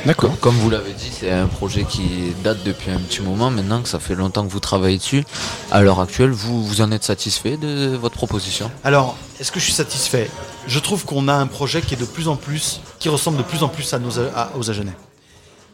D'accord. 0.04 0.28
Comme, 0.30 0.38
comme 0.38 0.54
vous 0.56 0.68
l'avez 0.68 0.92
dit, 0.92 1.10
c'est 1.10 1.30
un 1.30 1.46
projet 1.46 1.84
qui 1.84 2.34
date 2.44 2.62
depuis 2.64 2.90
un 2.90 2.98
petit 2.98 3.22
moment 3.22 3.50
maintenant, 3.50 3.80
que 3.80 3.88
ça 3.88 3.98
fait 3.98 4.14
longtemps 4.14 4.44
que 4.46 4.52
vous 4.52 4.60
travaillez 4.60 4.98
dessus. 4.98 5.24
À 5.70 5.80
l'heure 5.82 6.00
actuelle, 6.00 6.30
vous, 6.30 6.62
vous 6.62 6.80
en 6.82 6.92
êtes 6.92 7.04
satisfait 7.04 7.56
de 7.56 7.96
votre 7.96 8.16
proposition? 8.16 8.70
Alors, 8.84 9.16
est-ce 9.40 9.50
que 9.50 9.58
je 9.58 9.64
suis 9.64 9.72
satisfait? 9.72 10.30
Je 10.66 10.78
trouve 10.80 11.06
qu'on 11.06 11.28
a 11.28 11.34
un 11.34 11.46
projet 11.46 11.80
qui 11.80 11.94
est 11.94 12.00
de 12.00 12.04
plus 12.04 12.28
en 12.28 12.36
plus, 12.36 12.80
qui 12.98 13.08
ressemble 13.08 13.38
de 13.38 13.42
plus 13.42 13.62
en 13.62 13.68
plus 13.68 13.94
à 13.94 13.98
nos, 13.98 14.18
à- 14.18 14.50
aux 14.58 14.68
Agenais. 14.68 14.92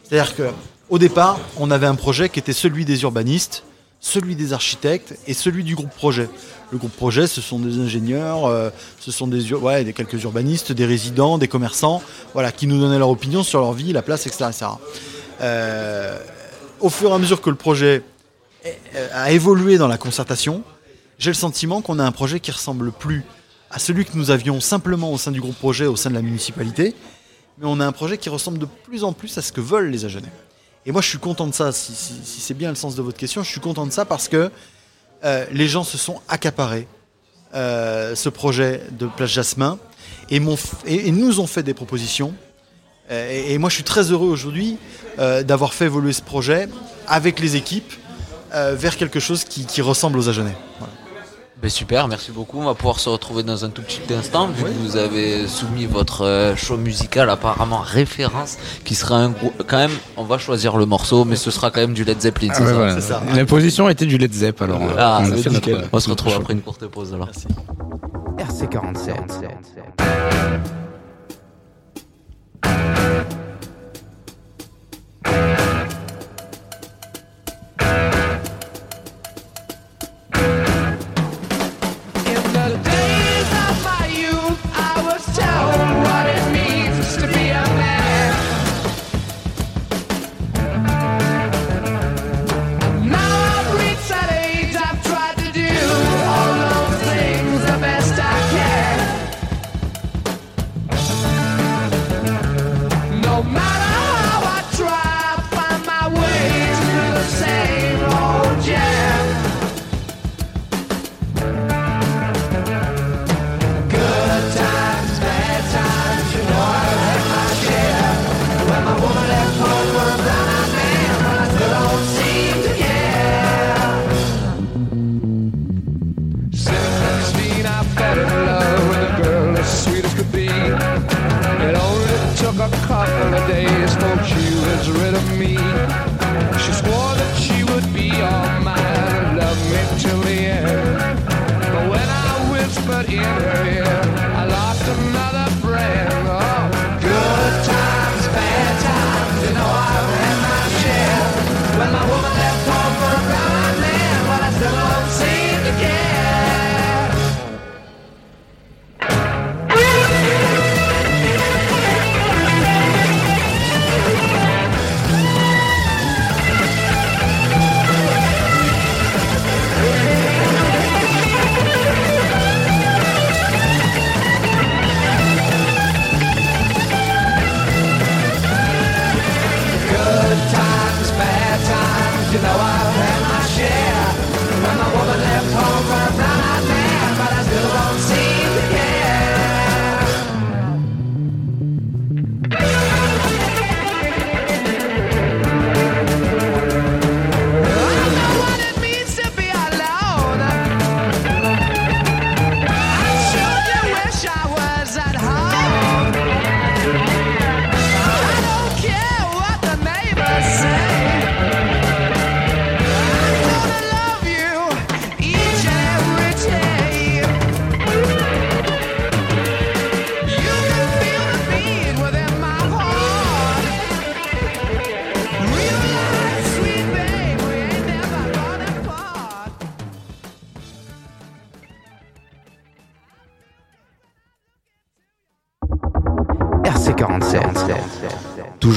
C'est-à-dire 0.07 0.35
que, 0.35 0.43
au 0.89 0.97
départ, 0.99 1.37
on 1.57 1.69
avait 1.69 1.87
un 1.87 1.95
projet 1.95 2.29
qui 2.29 2.39
était 2.39 2.53
celui 2.53 2.85
des 2.85 3.01
urbanistes, 3.03 3.63
celui 4.03 4.35
des 4.35 4.51
architectes 4.51 5.15
et 5.27 5.33
celui 5.33 5.63
du 5.63 5.75
groupe 5.75 5.91
projet. 5.95 6.27
Le 6.71 6.77
groupe 6.77 6.91
projet, 6.95 7.27
ce 7.27 7.39
sont 7.39 7.59
des 7.59 7.79
ingénieurs, 7.79 8.45
euh, 8.47 8.69
ce 8.99 9.11
sont 9.11 9.27
des, 9.27 9.43
quelques 9.93 10.21
urbanistes, 10.23 10.71
des 10.71 10.85
résidents, 10.85 11.37
des 11.37 11.47
commerçants, 11.47 12.01
voilà, 12.33 12.51
qui 12.51 12.65
nous 12.67 12.79
donnaient 12.79 12.97
leur 12.99 13.09
opinion 13.09 13.43
sur 13.43 13.59
leur 13.61 13.73
vie, 13.73 13.93
la 13.93 14.01
place, 14.01 14.25
etc. 14.27 14.45
Euh, 15.41 16.17
au 16.79 16.89
fur 16.89 17.11
et 17.11 17.13
à 17.13 17.17
mesure 17.19 17.41
que 17.41 17.49
le 17.49 17.55
projet 17.55 18.03
est- 18.63 18.79
a 19.13 19.31
évolué 19.31 19.77
dans 19.77 19.87
la 19.87 19.97
concertation, 19.97 20.63
j'ai 21.19 21.29
le 21.29 21.35
sentiment 21.35 21.81
qu'on 21.81 21.99
a 21.99 22.03
un 22.03 22.11
projet 22.11 22.39
qui 22.39 22.51
ressemble 22.51 22.91
plus 22.91 23.23
à 23.69 23.77
celui 23.79 24.03
que 24.05 24.11
nous 24.15 24.31
avions 24.31 24.59
simplement 24.59 25.11
au 25.13 25.17
sein 25.19 25.31
du 25.31 25.39
groupe 25.39 25.55
projet, 25.57 25.85
au 25.85 25.95
sein 25.95 26.09
de 26.09 26.15
la 26.15 26.21
municipalité, 26.23 26.95
mais 27.59 27.65
on 27.67 27.79
a 27.79 27.85
un 27.85 27.91
projet 27.91 28.17
qui 28.17 28.29
ressemble 28.29 28.57
de 28.57 28.65
plus 28.65 29.03
en 29.03 29.13
plus 29.13 29.37
à 29.37 29.41
ce 29.43 29.51
que 29.51 29.61
veulent 29.61 29.89
les 29.91 30.05
Agenais. 30.05 30.31
Et 30.85 30.91
moi, 30.91 31.01
je 31.01 31.07
suis 31.07 31.19
content 31.19 31.47
de 31.47 31.53
ça, 31.53 31.71
si, 31.71 31.93
c'est 32.23 32.53
bien 32.55 32.69
le 32.69 32.75
sens 32.75 32.95
de 32.95 33.01
votre 33.01 33.17
question, 33.17 33.43
je 33.43 33.49
suis 33.49 33.59
content 33.59 33.85
de 33.85 33.91
ça 33.91 34.05
parce 34.05 34.27
que 34.27 34.49
euh, 35.23 35.45
les 35.51 35.67
gens 35.67 35.83
se 35.83 35.97
sont 35.97 36.21
accaparés 36.27 36.87
euh, 37.53 38.15
ce 38.15 38.29
projet 38.29 38.81
de 38.91 39.05
Place 39.05 39.29
Jasmin 39.29 39.77
et, 40.31 40.39
nous 40.39 41.39
ont 41.39 41.47
fait 41.47 41.61
des 41.61 41.75
propositions. 41.75 42.33
Euh, 43.11 43.43
et, 43.47 43.57
moi, 43.59 43.69
je 43.69 43.75
suis 43.75 43.83
très 43.83 44.11
heureux 44.11 44.29
aujourd'hui 44.29 44.77
d'avoir 45.17 45.73
fait 45.73 45.85
évoluer 45.85 46.13
ce 46.13 46.21
projet 46.21 46.67
avec 47.07 47.39
les 47.39 47.55
équipes 47.55 47.93
vers 48.51 48.97
quelque 48.97 49.19
chose 49.19 49.43
qui, 49.43 49.81
ressemble 49.81 50.17
aux 50.17 50.29
Agenais. 50.29 50.55
Ben 51.61 51.69
super, 51.69 52.07
merci 52.07 52.31
beaucoup. 52.31 52.57
On 52.59 52.65
va 52.65 52.73
pouvoir 52.73 52.99
se 52.99 53.07
retrouver 53.07 53.43
dans 53.43 53.63
un 53.65 53.69
tout 53.69 53.83
petit 53.83 54.01
instant, 54.13 54.47
vu 54.47 54.63
que 54.63 54.69
vous 54.69 54.97
avez 54.97 55.47
soumis 55.47 55.85
votre 55.85 56.25
euh, 56.25 56.55
show 56.55 56.75
musical 56.75 57.29
apparemment 57.29 57.81
référence, 57.85 58.57
qui 58.83 58.95
sera 58.95 59.17
un 59.17 59.29
gros... 59.29 59.53
Quand 59.67 59.77
même, 59.77 59.91
on 60.17 60.23
va 60.23 60.39
choisir 60.39 60.75
le 60.77 60.87
morceau, 60.87 61.23
mais 61.23 61.35
ce 61.35 61.51
sera 61.51 61.69
quand 61.69 61.81
même 61.81 61.93
du 61.93 62.03
Led 62.03 62.19
Zeppelin, 62.19 62.47
Ah 62.51 62.55
c'est 62.55 62.63
ouais, 62.63 62.67
ça? 62.69 62.73
voilà. 62.73 62.95
c'est 62.95 63.01
ça. 63.01 63.21
La 63.35 63.45
position 63.45 63.89
était 63.89 64.07
du 64.07 64.17
Led 64.17 64.33
Zepp 64.33 64.59
alors. 64.63 64.81
Ah, 64.97 65.19
on 65.21 65.27
notre, 65.27 65.49
nickel. 65.49 65.87
On 65.93 65.99
se 65.99 66.09
notre 66.09 66.23
retrouve 66.23 66.41
après 66.41 66.53
une 66.53 66.61
courte 66.61 66.87
pause 66.87 67.13
alors. 67.13 67.27
Merci. 67.27 68.65
RC47. 68.65 70.31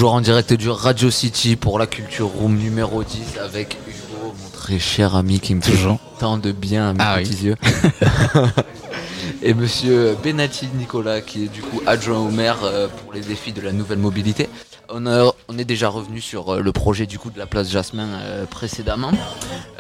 Toujours 0.04 0.16
en 0.16 0.20
direct 0.20 0.52
du 0.52 0.68
Radio 0.68 1.11
City 1.11 1.56
pour 1.56 1.78
la 1.78 1.87
Culture 1.87 2.26
Room 2.26 2.58
numéro 2.58 3.02
10 3.02 3.38
avec 3.42 3.78
Hugo, 3.88 4.34
mon 4.38 4.50
très 4.50 4.78
cher 4.78 5.16
ami 5.16 5.40
qui 5.40 5.54
me 5.54 5.62
fait 5.62 5.73
tant 6.18 6.37
de 6.37 6.52
bien 6.52 6.90
à 6.90 6.92
mes 6.92 6.99
Ah 7.00 7.16
petits 7.20 7.44
yeux. 7.46 7.56
Et 9.42 9.54
monsieur 9.54 10.14
Benati 10.23 10.68
Nicolas 10.76 11.23
qui 11.23 11.44
est 11.44 11.49
du 11.49 11.62
coup 11.62 11.80
adjoint 11.87 12.18
au 12.18 12.28
maire 12.28 12.58
euh, 12.64 12.87
pour 12.87 13.14
les 13.14 13.23
défis 13.23 13.52
de 13.52 13.62
la 13.62 13.73
nouvelle 13.73 13.96
mobilité. 13.96 14.50
On, 14.90 15.06
a- 15.06 15.32
on 15.49 15.56
est 15.56 15.64
déjà 15.64 15.88
revenu 15.88 16.20
sur 16.20 16.50
euh, 16.52 16.61
le 16.61 16.73
projet 16.73 17.06
du 17.06 17.18
coup 17.18 17.30
de 17.30 17.38
la 17.38 17.46
place 17.46 17.70
Jasmin 17.70 18.08
euh, 18.12 18.44
précédemment. 18.44 19.12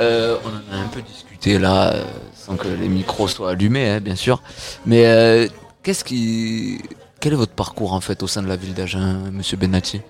Euh, 0.00 0.38
on 0.46 0.48
en 0.48 0.74
a 0.78 0.80
un 0.82 0.88
peu 0.88 1.02
discuté 1.02 1.58
là, 1.58 1.94
sans 2.34 2.56
que 2.56 2.68
les 2.68 2.88
micros 2.88 3.28
soient 3.28 3.50
allumés 3.50 3.90
hein, 3.90 4.00
bien 4.00 4.16
sûr. 4.16 4.40
Mais 4.86 5.04
euh, 5.04 5.48
qu'est-ce 5.82 6.02
qui... 6.02 6.80
Quel 7.20 7.32
est 7.34 7.36
votre 7.36 7.52
parcours 7.52 7.92
en 7.94 8.00
fait 8.02 8.22
au 8.22 8.26
sein 8.26 8.42
de 8.42 8.48
la 8.48 8.56
ville 8.56 8.74
d'Agen, 8.74 9.30
monsieur 9.32 9.56
Benati? 9.56 10.00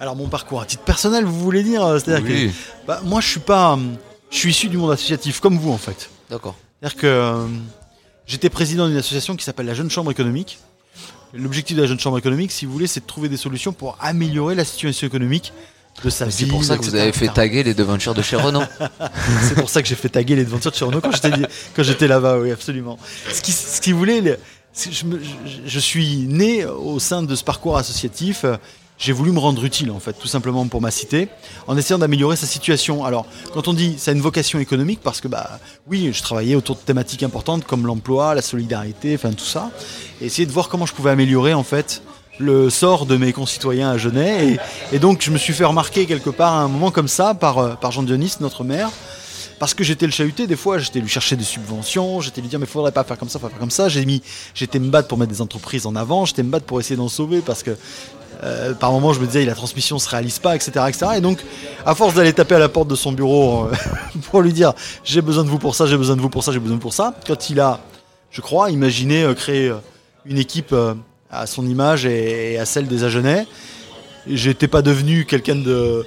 Alors 0.00 0.14
mon 0.16 0.28
parcours 0.28 0.60
à 0.60 0.64
titre 0.66 0.82
personnel, 0.84 1.24
vous 1.24 1.38
voulez 1.40 1.62
dire 1.62 1.84
euh, 1.84 1.98
C'est-à-dire 1.98 2.24
Oui. 2.28 2.48
que 2.48 2.86
bah, 2.86 3.00
moi 3.04 3.20
je 3.20 3.28
suis 3.28 3.40
pas, 3.40 3.72
hum, 3.72 3.96
je 4.30 4.36
suis 4.36 4.50
issu 4.50 4.68
du 4.68 4.76
monde 4.76 4.92
associatif 4.92 5.40
comme 5.40 5.58
vous 5.58 5.72
en 5.72 5.78
fait. 5.78 6.08
D'accord. 6.30 6.54
C'est-à-dire 6.80 7.00
que 7.00 7.06
euh, 7.06 7.46
j'étais 8.26 8.48
président 8.50 8.86
d'une 8.86 8.96
association 8.96 9.34
qui 9.36 9.44
s'appelle 9.44 9.66
la 9.66 9.74
Jeune 9.74 9.90
Chambre 9.90 10.10
économique. 10.10 10.58
L'objectif 11.34 11.76
de 11.76 11.82
la 11.82 11.88
Jeune 11.88 12.00
Chambre 12.00 12.16
économique, 12.18 12.52
si 12.52 12.64
vous 12.64 12.72
voulez, 12.72 12.86
c'est 12.86 13.00
de 13.00 13.06
trouver 13.06 13.28
des 13.28 13.36
solutions 13.36 13.72
pour 13.72 13.98
améliorer 14.00 14.54
la 14.54 14.64
situation 14.64 15.06
économique 15.06 15.52
de 16.04 16.10
sa 16.10 16.30
C'est 16.30 16.46
pour 16.46 16.62
ça 16.64 16.78
que 16.78 16.84
vous 16.84 16.94
avez 16.94 17.12
fait 17.12 17.28
taguer 17.28 17.64
les 17.64 17.74
devantures 17.74 18.14
de 18.14 18.22
chez 18.22 18.36
Renault. 18.36 18.62
C'est 19.42 19.56
pour 19.56 19.68
ça 19.68 19.82
que 19.82 19.88
j'ai 19.88 19.96
fait 19.96 20.08
taguer 20.08 20.36
les 20.36 20.44
devantures 20.44 20.70
de 20.70 20.76
chez 20.76 20.84
Renault 20.84 21.00
quand 21.00 21.10
j'étais 21.10 21.32
quand 21.74 21.82
j'étais 21.82 22.06
là-bas, 22.06 22.38
oui, 22.38 22.52
absolument. 22.52 22.98
Ce 23.32 23.42
qui, 23.42 23.50
ce 23.52 23.80
qui 23.80 23.90
voulait, 23.92 24.38
je- 24.78 25.04
je 25.66 25.78
suis 25.80 26.18
né 26.28 26.64
au 26.64 26.98
sein 27.00 27.22
de 27.24 27.34
ce 27.34 27.42
parcours 27.44 27.76
associatif. 27.76 28.44
J'ai 28.98 29.12
voulu 29.12 29.30
me 29.30 29.38
rendre 29.38 29.64
utile, 29.64 29.92
en 29.92 30.00
fait, 30.00 30.12
tout 30.14 30.26
simplement 30.26 30.66
pour 30.66 30.80
ma 30.80 30.90
cité, 30.90 31.28
en 31.68 31.76
essayant 31.76 31.98
d'améliorer 31.98 32.34
sa 32.34 32.46
situation. 32.46 33.04
Alors, 33.04 33.26
quand 33.54 33.68
on 33.68 33.72
dit 33.72 33.94
ça 33.96 34.10
a 34.10 34.14
une 34.14 34.20
vocation 34.20 34.58
économique, 34.58 34.98
parce 35.02 35.20
que, 35.20 35.28
bah, 35.28 35.60
oui, 35.86 36.10
je 36.12 36.20
travaillais 36.20 36.56
autour 36.56 36.74
de 36.74 36.80
thématiques 36.80 37.22
importantes 37.22 37.64
comme 37.64 37.86
l'emploi, 37.86 38.34
la 38.34 38.42
solidarité, 38.42 39.14
enfin 39.14 39.30
tout 39.32 39.44
ça, 39.44 39.70
et 40.20 40.26
essayer 40.26 40.46
de 40.46 40.52
voir 40.52 40.68
comment 40.68 40.84
je 40.84 40.94
pouvais 40.94 41.10
améliorer, 41.10 41.54
en 41.54 41.62
fait, 41.62 42.02
le 42.40 42.70
sort 42.70 43.06
de 43.06 43.16
mes 43.16 43.32
concitoyens 43.32 43.90
à 43.90 43.98
Genève. 43.98 44.60
Et, 44.92 44.98
donc, 44.98 45.22
je 45.22 45.30
me 45.30 45.38
suis 45.38 45.52
fait 45.52 45.64
remarquer 45.64 46.06
quelque 46.06 46.30
part 46.30 46.54
à 46.54 46.62
un 46.62 46.68
moment 46.68 46.90
comme 46.90 47.08
ça 47.08 47.34
par, 47.34 47.58
euh, 47.58 47.74
Jean 47.90 48.02
Dionis, 48.02 48.34
notre 48.40 48.64
maire, 48.64 48.90
parce 49.60 49.74
que 49.74 49.84
j'étais 49.84 50.06
le 50.06 50.12
chahuté, 50.12 50.48
des 50.48 50.56
fois, 50.56 50.78
j'étais 50.78 51.00
lui 51.00 51.08
chercher 51.08 51.36
des 51.36 51.44
subventions, 51.44 52.20
j'étais 52.20 52.40
lui 52.40 52.48
dire 52.48 52.58
mais 52.58 52.66
faudrait 52.66 52.92
pas 52.92 53.04
faire 53.04 53.18
comme 53.18 53.28
ça, 53.28 53.38
faudrait 53.38 53.52
faire 53.52 53.60
comme 53.60 53.70
ça. 53.70 53.88
J'ai 53.88 54.04
mis, 54.04 54.22
j'étais 54.54 54.78
me 54.78 54.88
battre 54.88 55.08
pour 55.08 55.18
mettre 55.18 55.32
des 55.32 55.40
entreprises 55.40 55.86
en 55.86 55.96
avant, 55.96 56.24
j'étais 56.24 56.42
me 56.42 56.50
battre 56.50 56.66
pour 56.66 56.78
essayer 56.80 56.96
d'en 56.96 57.08
sauver 57.08 57.40
parce 57.40 57.62
que 57.62 57.76
euh, 58.44 58.72
par 58.72 58.92
moment 58.92 59.12
je 59.12 59.20
me 59.20 59.26
disais 59.26 59.44
la 59.44 59.54
transmission 59.54 59.98
se 59.98 60.08
réalise 60.08 60.38
pas, 60.38 60.54
etc., 60.54 60.70
etc. 60.88 61.06
Et 61.16 61.20
donc, 61.20 61.44
à 61.84 61.94
force 61.94 62.14
d'aller 62.14 62.32
taper 62.32 62.54
à 62.54 62.58
la 62.60 62.68
porte 62.68 62.86
de 62.86 62.94
son 62.94 63.10
bureau 63.10 63.64
euh, 63.64 63.72
pour 64.30 64.42
lui 64.42 64.52
dire 64.52 64.74
j'ai 65.02 65.22
besoin 65.22 65.44
de 65.44 65.48
vous 65.48 65.58
pour 65.58 65.74
ça, 65.74 65.86
j'ai 65.86 65.96
besoin 65.96 66.14
de 66.14 66.20
vous 66.20 66.28
pour 66.28 66.44
ça, 66.44 66.52
j'ai 66.52 66.60
besoin 66.60 66.76
de 66.76 66.80
vous 66.80 66.82
pour 66.82 66.94
ça, 66.94 67.14
quand 67.26 67.50
il 67.50 67.58
a, 67.58 67.80
je 68.30 68.40
crois, 68.40 68.70
imaginé 68.70 69.24
euh, 69.24 69.34
créer 69.34 69.72
une 70.24 70.38
équipe 70.38 70.74
à 71.30 71.46
son 71.46 71.66
image 71.66 72.04
et, 72.04 72.58
à 72.58 72.66
celle 72.66 72.86
des 72.86 73.02
Agenais, 73.02 73.46
j'étais 74.26 74.68
pas 74.68 74.82
devenu 74.82 75.24
quelqu'un 75.24 75.56
de 75.56 76.04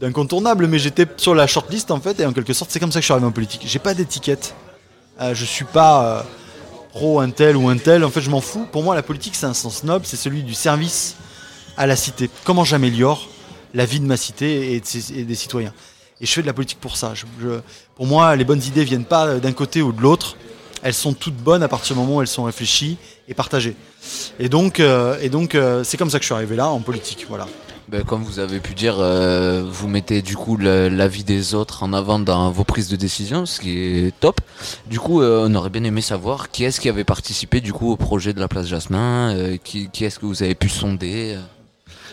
d'incontournable, 0.00 0.66
mais 0.66 0.78
j'étais 0.78 1.06
sur 1.16 1.34
la 1.34 1.46
shortlist 1.46 1.90
en 1.90 2.00
fait, 2.00 2.20
et 2.20 2.26
en 2.26 2.32
quelque 2.34 2.52
sorte, 2.52 2.70
c'est 2.70 2.78
comme 2.78 2.92
ça 2.92 2.98
que 2.98 3.02
je 3.02 3.06
suis 3.06 3.12
arrivé 3.12 3.26
en 3.26 3.32
politique. 3.32 3.62
J'ai 3.64 3.78
pas 3.78 3.94
d'étiquette. 3.94 4.54
Je 5.32 5.44
suis 5.46 5.64
pas 5.64 6.26
pro 6.90 7.18
un 7.20 7.30
tel 7.30 7.56
ou 7.56 7.70
un 7.70 7.78
tel. 7.78 8.04
En 8.04 8.10
fait, 8.10 8.20
je 8.20 8.28
m'en 8.28 8.42
fous. 8.42 8.66
Pour 8.70 8.82
moi, 8.82 8.94
la 8.94 9.02
politique, 9.02 9.34
c'est 9.34 9.46
un 9.46 9.54
sens 9.54 9.84
noble, 9.84 10.04
c'est 10.04 10.16
celui 10.16 10.42
du 10.42 10.52
service 10.52 11.16
à 11.76 11.86
la 11.86 11.96
cité. 11.96 12.30
Comment 12.44 12.64
j'améliore 12.64 13.28
la 13.74 13.84
vie 13.84 14.00
de 14.00 14.06
ma 14.06 14.16
cité 14.16 14.74
et, 14.74 15.24
des 15.24 15.34
citoyens. 15.34 15.72
Et 16.20 16.26
je 16.26 16.32
fais 16.32 16.40
de 16.40 16.46
la 16.46 16.54
politique 16.54 16.80
pour 16.80 16.96
ça. 16.96 17.12
Pour 17.94 18.06
moi, 18.06 18.34
les 18.36 18.44
bonnes 18.44 18.62
idées 18.62 18.84
viennent 18.84 19.04
pas 19.04 19.38
d'un 19.38 19.52
côté 19.52 19.82
ou 19.82 19.92
de 19.92 20.00
l'autre. 20.00 20.36
Elles 20.82 20.94
sont 20.94 21.12
toutes 21.12 21.36
bonnes 21.36 21.62
à 21.62 21.68
partir 21.68 21.94
du 21.94 22.00
moment 22.00 22.16
où 22.16 22.22
elles 22.22 22.28
sont 22.28 22.44
réfléchies 22.44 22.96
et 23.28 23.34
partagées. 23.34 23.76
Et 24.38 24.48
donc, 24.48 24.80
euh, 24.80 25.18
euh, 25.54 25.84
c'est 25.84 25.96
comme 25.96 26.10
ça 26.10 26.18
que 26.18 26.22
je 26.22 26.28
suis 26.28 26.34
arrivé 26.34 26.56
là 26.56 26.68
en 26.68 26.80
politique. 26.80 27.26
Voilà. 27.28 27.46
Ben, 27.88 28.02
comme 28.02 28.24
vous 28.24 28.40
avez 28.40 28.58
pu 28.58 28.74
dire, 28.74 28.96
euh, 28.98 29.62
vous 29.64 29.86
mettez 29.86 30.20
du 30.20 30.36
coup 30.36 30.56
l'avis 30.56 31.22
des 31.22 31.54
autres 31.54 31.84
en 31.84 31.92
avant 31.92 32.18
dans 32.18 32.50
vos 32.50 32.64
prises 32.64 32.88
de 32.88 32.96
décision, 32.96 33.46
ce 33.46 33.60
qui 33.60 33.78
est 33.78 34.18
top. 34.18 34.40
Du 34.88 34.98
coup, 34.98 35.22
euh, 35.22 35.46
on 35.48 35.54
aurait 35.54 35.70
bien 35.70 35.84
aimé 35.84 36.00
savoir 36.00 36.50
qui 36.50 36.64
est-ce 36.64 36.80
qui 36.80 36.88
avait 36.88 37.04
participé 37.04 37.60
du 37.60 37.72
coup 37.72 37.92
au 37.92 37.96
projet 37.96 38.32
de 38.32 38.40
la 38.40 38.48
place 38.48 38.66
Jasmin, 38.66 39.36
euh, 39.36 39.56
qui 39.62 39.88
est-ce 40.00 40.18
que 40.18 40.26
vous 40.26 40.42
avez 40.42 40.56
pu 40.56 40.68
sonder. 40.68 41.38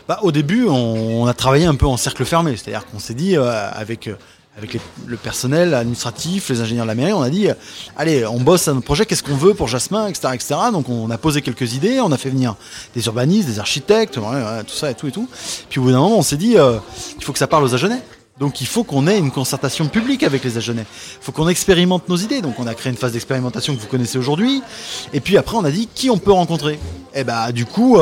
Bah, 0.08 0.20
au 0.22 0.32
début, 0.34 0.66
on, 0.68 1.26
a 1.28 1.34
travaillé 1.34 1.66
un 1.66 1.76
peu 1.76 1.86
en 1.86 1.96
cercle 1.96 2.26
fermé, 2.26 2.58
c'est-à-dire 2.58 2.86
qu'on 2.86 3.00
s'est 3.00 3.14
dit 3.14 3.38
euh, 3.38 3.70
avec 3.72 4.08
euh, 4.08 4.16
avec 4.56 4.78
le 5.08 5.18
personnel 5.18 5.74
administratif, 5.74 6.50
les 6.50 6.62
ingénieurs 6.62 6.86
de 6.86 6.90
la 6.90 6.94
mairie, 6.94 7.14
on 7.14 7.22
a 7.22 7.30
dit 7.30 7.50
euh, 7.50 7.54
allez, 7.96 8.26
on 8.26 8.40
bosse 8.40 8.68
à 8.68 8.74
notre 8.74 8.86
projet, 8.86 9.06
qu'est-ce 9.06 9.24
qu'on 9.24 9.36
veut 9.36 9.54
pour 9.54 9.68
Jasmin, 9.68 10.08
etc., 10.08 10.28
etc. 10.34 10.56
Donc 10.72 10.90
on 10.90 11.10
a 11.10 11.18
posé 11.18 11.42
quelques 11.42 11.74
idées, 11.74 12.02
on 12.02 12.12
a 12.12 12.18
fait 12.18 12.30
venir 12.30 12.56
des 12.94 13.06
urbanistes, 13.06 13.48
des 13.48 13.60
architectes, 13.60 14.16
tout 14.16 14.76
ça 14.76 14.92
et 14.92 14.94
tout 14.94 15.08
et 15.08 15.12
tout. 15.12 15.28
Puis 15.70 15.80
au 15.80 15.84
bout 15.84 15.92
d'un 15.92 16.00
moment, 16.00 16.18
on 16.18 16.22
s'est 16.22 16.38
dit 16.38 16.56
il 16.56 17.24
faut 17.24 17.32
que 17.32 17.40
ça 17.40 17.48
parle 17.48 17.64
aux 17.64 17.74
Agenais. 17.74 18.02
Donc 18.40 18.62
il 18.62 18.68
faut 18.68 18.84
qu'on 18.84 19.08
ait 19.08 19.18
une 19.18 19.32
concertation 19.32 19.88
publique 19.88 20.24
avec 20.24 20.44
les 20.44 20.58
Agenais. 20.58 20.86
Il 21.20 21.24
faut 21.24 21.32
qu'on 21.32 21.48
expérimente 21.48 22.10
nos 22.10 22.18
idées. 22.18 22.42
Donc 22.42 22.60
on 22.60 22.68
a 22.68 22.76
créé 22.76 22.92
une 22.92 22.98
phase 22.98 23.14
d'expérimentation 23.14 23.76
que 23.76 23.82
vous 23.82 23.88
connaissez 23.88 24.18
aujourd'hui. 24.20 24.62
Et 25.14 25.20
puis 25.20 25.38
après, 25.38 25.56
on 25.56 25.64
a 25.64 25.72
dit 25.72 25.88
qui 25.88 26.10
on 26.12 26.18
peut 26.18 26.32
rencontrer? 26.32 26.80
Et 27.16 27.24
bah 27.24 27.52
du 27.52 27.66
coup, 27.66 27.98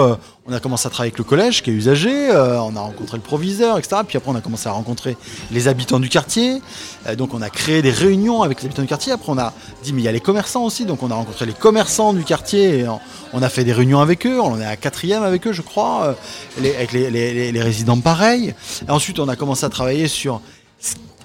on 0.51 0.53
a 0.55 0.59
commencé 0.59 0.85
à 0.85 0.89
travailler 0.89 1.11
avec 1.11 1.17
le 1.17 1.23
collège 1.23 1.63
qui 1.63 1.69
est 1.69 1.73
usagé. 1.73 2.29
euh, 2.29 2.59
on 2.59 2.75
a 2.75 2.81
rencontré 2.81 3.17
le 3.17 3.23
proviseur, 3.23 3.77
etc. 3.77 4.01
Puis 4.05 4.17
après, 4.17 4.31
on 4.31 4.35
a 4.35 4.41
commencé 4.41 4.67
à 4.67 4.73
rencontrer 4.73 5.15
les 5.51 5.69
habitants 5.69 5.99
du 5.99 6.09
quartier. 6.09 6.61
Euh, 7.07 7.15
donc 7.15 7.33
on 7.33 7.41
a 7.41 7.49
créé 7.49 7.81
des 7.81 7.91
réunions 7.91 8.41
avec 8.41 8.61
les 8.61 8.65
habitants 8.65 8.81
du 8.81 8.87
quartier. 8.89 9.13
Après, 9.13 9.31
on 9.31 9.37
a 9.37 9.53
dit 9.83 9.93
mais 9.93 10.01
il 10.01 10.05
y 10.05 10.09
a 10.09 10.11
les 10.11 10.19
commerçants 10.19 10.65
aussi. 10.65 10.85
Donc 10.85 11.03
on 11.03 11.11
a 11.11 11.15
rencontré 11.15 11.45
les 11.45 11.53
commerçants 11.53 12.11
du 12.13 12.23
quartier. 12.25 12.79
Et 12.79 12.85
on, 13.33 13.41
a 13.41 13.49
fait 13.49 13.63
des 13.63 13.71
réunions 13.71 14.01
avec 14.01 14.25
eux. 14.25 14.41
On 14.41 14.59
est 14.59 14.65
à 14.65 14.75
quatrième 14.75 15.23
avec 15.23 15.47
eux, 15.47 15.53
je 15.53 15.61
crois. 15.61 16.03
euh, 16.03 16.73
avec 16.75 16.91
les 16.91 17.61
résidents 17.61 17.99
pareil. 17.99 18.53
Et 18.85 18.91
ensuite, 18.91 19.19
on 19.19 19.29
a 19.29 19.37
commencé 19.37 19.65
à 19.65 19.69
travailler 19.69 20.09
sur 20.09 20.41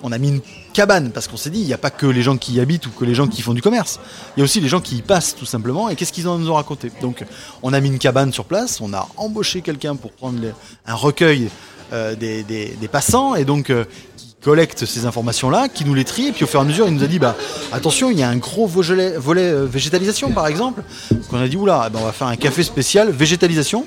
on 0.07 0.13
a 0.13 0.19
mis 0.19 0.29
une 0.29 0.41
cabane 0.73 1.11
parce 1.11 1.27
qu'on 1.27 1.37
s'est 1.37 1.51
dit 1.51 1.59
il 1.59 1.67
n'y 1.67 1.75
a 1.75 1.79
pas 1.79 1.91
que 1.91 2.07
les 2.07 2.23
gens 2.23 2.37
qui 2.37 2.53
y 2.53 2.61
habitent 2.61 2.87
ou 2.87 2.91
que 2.91 3.05
les 3.05 3.15
gens 3.15 3.27
qui 3.27 3.43
font 3.43 3.55
du 3.55 3.61
commerce. 3.61 3.99
Il 4.37 4.41
y 4.41 4.43
a 4.43 4.45
aussi 4.45 4.61
les 4.61 4.69
gens 4.69 4.81
qui 4.81 4.99
y 4.99 5.03
passent 5.03 5.35
tout 5.35 5.45
simplement. 5.45 5.89
Et 5.89 5.97
qu'est-ce 5.97 6.13
qu'ils 6.13 6.25
nous 6.25 6.49
ont 6.49 6.55
raconté? 6.55 6.93
Donc 7.03 7.25
on 7.63 7.73
a 7.73 7.81
mis 7.81 7.89
une 7.89 7.99
cabane 7.99 8.33
sur 8.33 8.45
place, 8.45 8.81
on 8.81 8.95
a 8.95 9.09
embauché 9.17 9.63
quelqu'un 9.63 9.97
pour 9.97 10.13
prendre 10.13 10.39
un 10.87 10.95
recueil 10.95 11.51
euh, 11.93 12.15
des, 12.15 12.89
passants 12.91 13.35
et 13.35 13.45
donc 13.45 13.71
euh, 13.71 13.85
qui 14.17 14.37
collecte 14.41 14.87
ces 14.87 15.07
informations-là, 15.07 15.69
qui 15.69 15.85
nous 15.85 15.95
les 15.95 16.05
trie 16.05 16.29
et 16.29 16.33
puis 16.33 16.45
au 16.45 16.47
fur 16.47 16.61
et 16.61 16.63
à 16.63 16.67
mesure 16.67 16.87
il 16.87 16.95
nous 16.95 17.03
a 17.03 17.09
dit 17.09 17.19
bah 17.19 17.35
attention 17.73 18.11
il 18.11 18.19
y 18.19 18.23
a 18.23 18.29
un 18.29 18.37
gros 18.37 18.69
volet, 18.69 19.17
volet 19.17 19.51
euh, 19.51 19.65
végétalisation 19.65 20.31
par 20.31 20.47
exemple. 20.47 20.85
Donc 21.11 21.33
on 21.33 21.41
a 21.41 21.49
dit 21.49 21.57
oula 21.57 21.87
eh 21.89 21.91
ben, 21.91 21.99
on 22.01 22.05
va 22.05 22.13
faire 22.13 22.29
un 22.29 22.37
café 22.37 22.63
spécial 22.63 23.11
végétalisation 23.11 23.87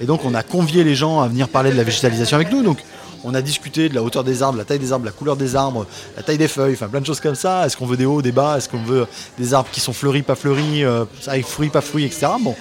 et 0.00 0.04
donc 0.04 0.24
on 0.24 0.34
a 0.34 0.42
convié 0.42 0.82
les 0.82 0.96
gens 0.96 1.20
à 1.20 1.28
venir 1.28 1.48
parler 1.48 1.70
de 1.70 1.76
la 1.76 1.84
végétalisation 1.84 2.34
avec 2.34 2.50
nous. 2.50 2.64
Donc 2.64 2.78
on 3.24 3.34
a 3.34 3.42
discuté 3.42 3.88
de 3.88 3.94
la 3.94 4.02
hauteur 4.02 4.24
des 4.24 4.42
arbres, 4.42 4.58
la 4.58 4.64
taille 4.64 4.78
des 4.78 4.92
arbres, 4.92 5.04
la 5.04 5.12
couleur 5.12 5.36
des 5.36 5.56
arbres, 5.56 5.86
la 6.16 6.22
taille 6.22 6.38
des 6.38 6.48
feuilles, 6.48 6.74
enfin 6.74 6.88
plein 6.88 7.00
de 7.00 7.06
choses 7.06 7.20
comme 7.20 7.34
ça. 7.34 7.66
Est-ce 7.66 7.76
qu'on 7.76 7.86
veut 7.86 7.96
des 7.96 8.06
hauts, 8.06 8.22
des 8.22 8.32
bas? 8.32 8.56
Est-ce 8.56 8.68
qu'on 8.68 8.82
veut 8.82 9.06
des 9.38 9.54
arbres 9.54 9.68
qui 9.70 9.80
sont 9.80 9.92
fleuris, 9.92 10.22
pas 10.22 10.34
fleuris, 10.34 10.84
euh, 10.84 11.04
avec 11.26 11.46
fruits, 11.46 11.68
pas 11.68 11.80
fruits, 11.80 12.04
etc. 12.04 12.28
Bon, 12.40 12.54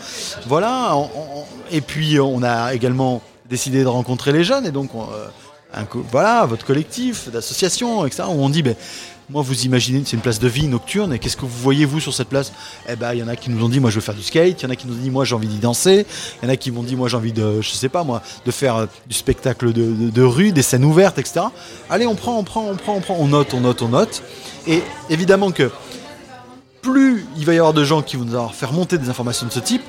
voilà. 0.48 0.96
et 1.72 1.82
puis 1.82 2.20
on 2.20 2.44
a 2.44 2.74
également 2.74 3.22
décidé 3.50 3.84
de 3.84 3.88
rencontrer 3.88 4.32
les 4.32 4.44
jeunes 4.44 4.66
et 4.66 4.72
donc 4.72 4.94
on, 4.94 5.04
euh, 5.04 5.84
voilà 6.12 6.46
votre 6.46 6.66
collectif 6.66 7.30
d'associations, 7.30 8.06
etc. 8.06 8.24
Où 8.28 8.44
on 8.44 8.50
dit 8.50 8.64
ben 8.64 8.76
moi, 9.30 9.44
vous 9.44 9.64
imaginez, 9.66 10.02
c'est 10.06 10.16
une 10.16 10.22
place 10.22 10.40
de 10.40 10.48
vie 10.48 10.68
nocturne, 10.68 11.14
et 11.14 11.20
qu'est-ce 11.20 11.38
que 11.38 11.42
vous 11.46 11.58
voyez, 11.62 11.86
vous, 11.86 12.00
sur 12.00 12.14
cette 12.14 12.30
place? 12.30 12.52
Eh 12.88 12.96
ben, 12.96 13.14
il 13.14 13.20
y 13.20 13.24
en 13.24 13.28
a 13.28 13.36
qui 13.36 13.52
nous 13.52 13.64
ont 13.64 13.70
dit, 13.70 13.80
moi, 13.80 13.92
je 13.92 13.96
veux 13.96 14.02
faire 14.02 14.16
du 14.16 14.24
skate, 14.24 14.62
il 14.62 14.64
y 14.64 14.68
en 14.68 14.72
a 14.72 14.76
qui 14.76 14.88
nous 14.88 14.94
ont 14.96 14.98
dit, 15.02 15.12
moi, 15.12 15.24
j'ai 15.24 15.36
envie 15.36 15.48
d'y 15.48 15.60
danser, 15.60 16.08
il 16.42 16.46
y 16.46 16.50
en 16.50 16.54
a 16.54 16.56
qui 16.56 16.72
m'ont 16.72 16.82
dit, 16.82 16.96
moi, 16.96 17.08
j'ai 17.10 17.18
envie 17.18 17.32
de, 17.34 17.62
je 17.62 17.70
sais 17.70 17.90
pas, 17.90 18.04
moi, 18.04 18.24
de 18.46 18.52
faire 18.52 18.76
euh, 18.76 18.86
du 19.08 19.16
spectacle 19.16 19.72
de, 19.72 20.10
de- 20.10 20.22
rue, 20.24 20.52
des 20.52 20.64
scènes 20.64 20.84
ouvertes, 20.84 21.20
etc. 21.20 21.42
Allez, 21.90 22.08
on 22.08 22.16
prend, 22.16 22.38
on 22.38 22.44
prend, 22.44 22.66
on 22.70 22.76
prend, 22.76 22.96
on 22.96 23.02
prend, 23.02 23.18
on 23.20 23.28
note, 23.28 23.54
on 23.54 23.60
note, 23.62 23.82
on 23.84 23.90
note. 23.90 24.24
Et 24.68 24.82
évidemment 25.10 25.52
que 25.52 25.72
plus 26.82 27.26
il 27.38 27.46
va 27.46 27.54
y 27.54 27.58
avoir 27.58 27.74
de 27.74 27.84
gens 27.84 28.02
qui 28.02 28.16
vont 28.16 28.26
nous 28.26 28.50
faire 28.50 28.72
monter 28.74 28.98
des 28.98 29.10
informations 29.10 29.46
de 29.46 29.52
ce 29.52 29.60
type, 29.60 29.84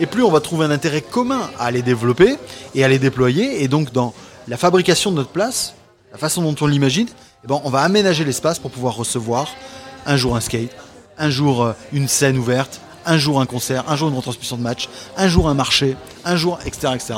et 0.00 0.06
plus 0.06 0.22
on 0.22 0.30
va 0.30 0.40
trouver 0.40 0.66
un 0.66 0.70
intérêt 0.70 1.00
commun 1.00 1.50
à 1.58 1.70
les 1.70 1.82
développer 1.82 2.36
et 2.74 2.84
à 2.84 2.88
les 2.88 2.98
déployer. 2.98 3.62
Et 3.62 3.68
donc, 3.68 3.92
dans 3.92 4.14
la 4.48 4.56
fabrication 4.56 5.10
de 5.10 5.16
notre 5.16 5.30
place, 5.30 5.74
la 6.12 6.18
façon 6.18 6.42
dont 6.42 6.54
on 6.60 6.66
l'imagine, 6.66 7.08
eh 7.44 7.46
ben, 7.46 7.60
on 7.64 7.70
va 7.70 7.80
aménager 7.80 8.24
l'espace 8.24 8.58
pour 8.58 8.70
pouvoir 8.70 8.96
recevoir 8.96 9.48
un 10.06 10.16
jour 10.16 10.34
un 10.34 10.40
skate, 10.40 10.70
un 11.18 11.30
jour 11.30 11.62
euh, 11.62 11.72
une 11.92 12.08
scène 12.08 12.38
ouverte, 12.38 12.80
un 13.06 13.18
jour 13.18 13.40
un 13.40 13.46
concert, 13.46 13.84
un 13.88 13.96
jour 13.96 14.08
une 14.08 14.16
retransmission 14.16 14.56
de 14.56 14.62
match, 14.62 14.88
un 15.16 15.28
jour 15.28 15.48
un 15.48 15.54
marché, 15.54 15.96
un 16.24 16.36
jour, 16.36 16.58
etc. 16.64 16.92
etc. 16.94 17.14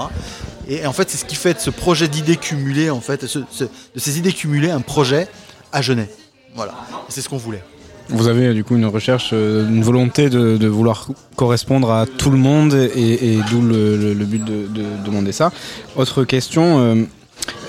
Et 0.68 0.84
en 0.84 0.92
fait, 0.92 1.08
c'est 1.08 1.16
ce 1.16 1.24
qui 1.24 1.36
fait 1.36 1.54
de 1.54 1.60
ce 1.60 1.70
projet 1.70 2.08
d'idées 2.08 2.36
cumulées, 2.36 2.90
en 2.90 3.00
fait, 3.00 3.24
de 3.24 4.00
ces 4.00 4.18
idées 4.18 4.32
cumulées, 4.32 4.70
un 4.70 4.80
projet 4.80 5.28
à 5.72 5.80
Genève. 5.80 6.10
Voilà, 6.56 6.74
c'est 7.08 7.20
ce 7.20 7.28
qu'on 7.28 7.36
voulait. 7.36 7.62
Vous 8.08 8.28
avez 8.28 8.54
du 8.54 8.64
coup 8.64 8.76
une 8.76 8.86
recherche, 8.86 9.30
euh, 9.32 9.68
une 9.68 9.82
volonté 9.82 10.30
de, 10.30 10.66
vouloir 10.66 11.08
correspondre 11.34 11.90
à 11.90 12.06
tout 12.06 12.30
le 12.30 12.38
monde 12.38 12.74
et, 12.74 13.38
d'où 13.50 13.60
le, 13.60 14.14
but 14.24 14.44
de, 14.44 14.66
de 14.68 14.84
demander 15.04 15.32
ça. 15.32 15.52
Autre 15.96 16.24
question, 16.24 16.78
euh, 16.78 17.04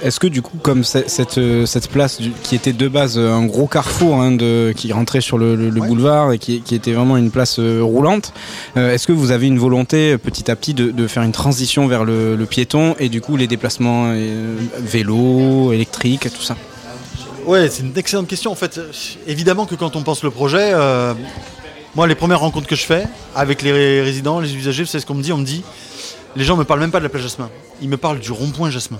est-ce 0.03 0.19
que 0.19 0.27
du 0.27 0.41
coup 0.41 0.57
comme 0.61 0.83
cette, 0.83 1.37
euh, 1.37 1.65
cette 1.65 1.89
place 1.89 2.19
du- 2.21 2.31
qui 2.43 2.55
était 2.55 2.73
de 2.73 2.87
base 2.87 3.17
euh, 3.17 3.31
un 3.33 3.45
gros 3.45 3.67
carrefour 3.67 4.21
hein, 4.21 4.31
de, 4.31 4.73
qui 4.75 4.91
rentrait 4.93 5.21
sur 5.21 5.37
le, 5.37 5.55
le- 5.55 5.69
le 5.69 5.81
Ouais. 5.81 5.87
boulevard 5.87 6.31
et 6.33 6.37
qui, 6.39 6.61
qui 6.61 6.75
était 6.75 6.93
vraiment 6.93 7.17
une 7.17 7.31
place 7.31 7.57
euh, 7.59 7.81
roulante, 7.81 8.33
euh, 8.77 8.93
est-ce 8.93 9.07
que 9.07 9.11
vous 9.13 9.31
avez 9.31 9.47
une 9.47 9.59
volonté 9.59 10.17
petit 10.17 10.49
à 10.51 10.55
petit 10.55 10.73
de, 10.73 10.91
de 10.91 11.07
faire 11.07 11.23
une 11.23 11.31
transition 11.31 11.87
vers 11.87 12.05
le, 12.05 12.35
le 12.35 12.45
piéton 12.45 12.95
et 12.99 13.09
du 13.09 13.21
coup 13.21 13.37
les 13.37 13.47
déplacements 13.47 14.05
euh, 14.09 14.55
vélo, 14.79 15.71
électrique, 15.73 16.27
tout 16.35 16.43
ça? 16.43 16.55
Ouais, 17.45 17.69
c'est 17.69 17.83
une 17.83 17.97
excellente 17.97 18.27
question. 18.27 18.51
En 18.51 18.55
fait, 18.55 18.79
évidemment 19.25 19.65
que 19.65 19.75
quand 19.75 19.95
on 19.95 20.03
pense 20.03 20.21
le 20.21 20.31
projet, 20.31 20.73
moi, 21.95 22.05
les 22.05 22.15
premières 22.15 22.41
rencontres 22.41 22.67
que 22.67 22.75
je 22.75 22.83
fais 22.85 23.05
avec 23.35 23.61
les 23.61 23.71
ré- 23.71 24.01
résidents, 24.01 24.39
les 24.41 24.53
usagers, 24.55 24.83
vous 24.83 24.89
savez 24.89 25.01
ce 25.01 25.05
qu'on 25.05 25.13
me 25.15 25.23
dit 25.23 25.31
On 25.31 25.37
me 25.37 25.45
dit, 25.45 25.63
les 26.35 26.43
gens 26.43 26.57
me 26.57 26.65
parlent 26.65 26.81
même 26.81 26.91
pas 26.91 26.99
de 26.99 27.03
la 27.03 27.09
plage 27.09 27.23
Jasmin. 27.23 27.49
Ils 27.81 27.87
me 27.89 27.95
parlent 27.97 28.19
du 28.19 28.31
rond-point 28.33 28.69
Jasmin. 28.69 28.99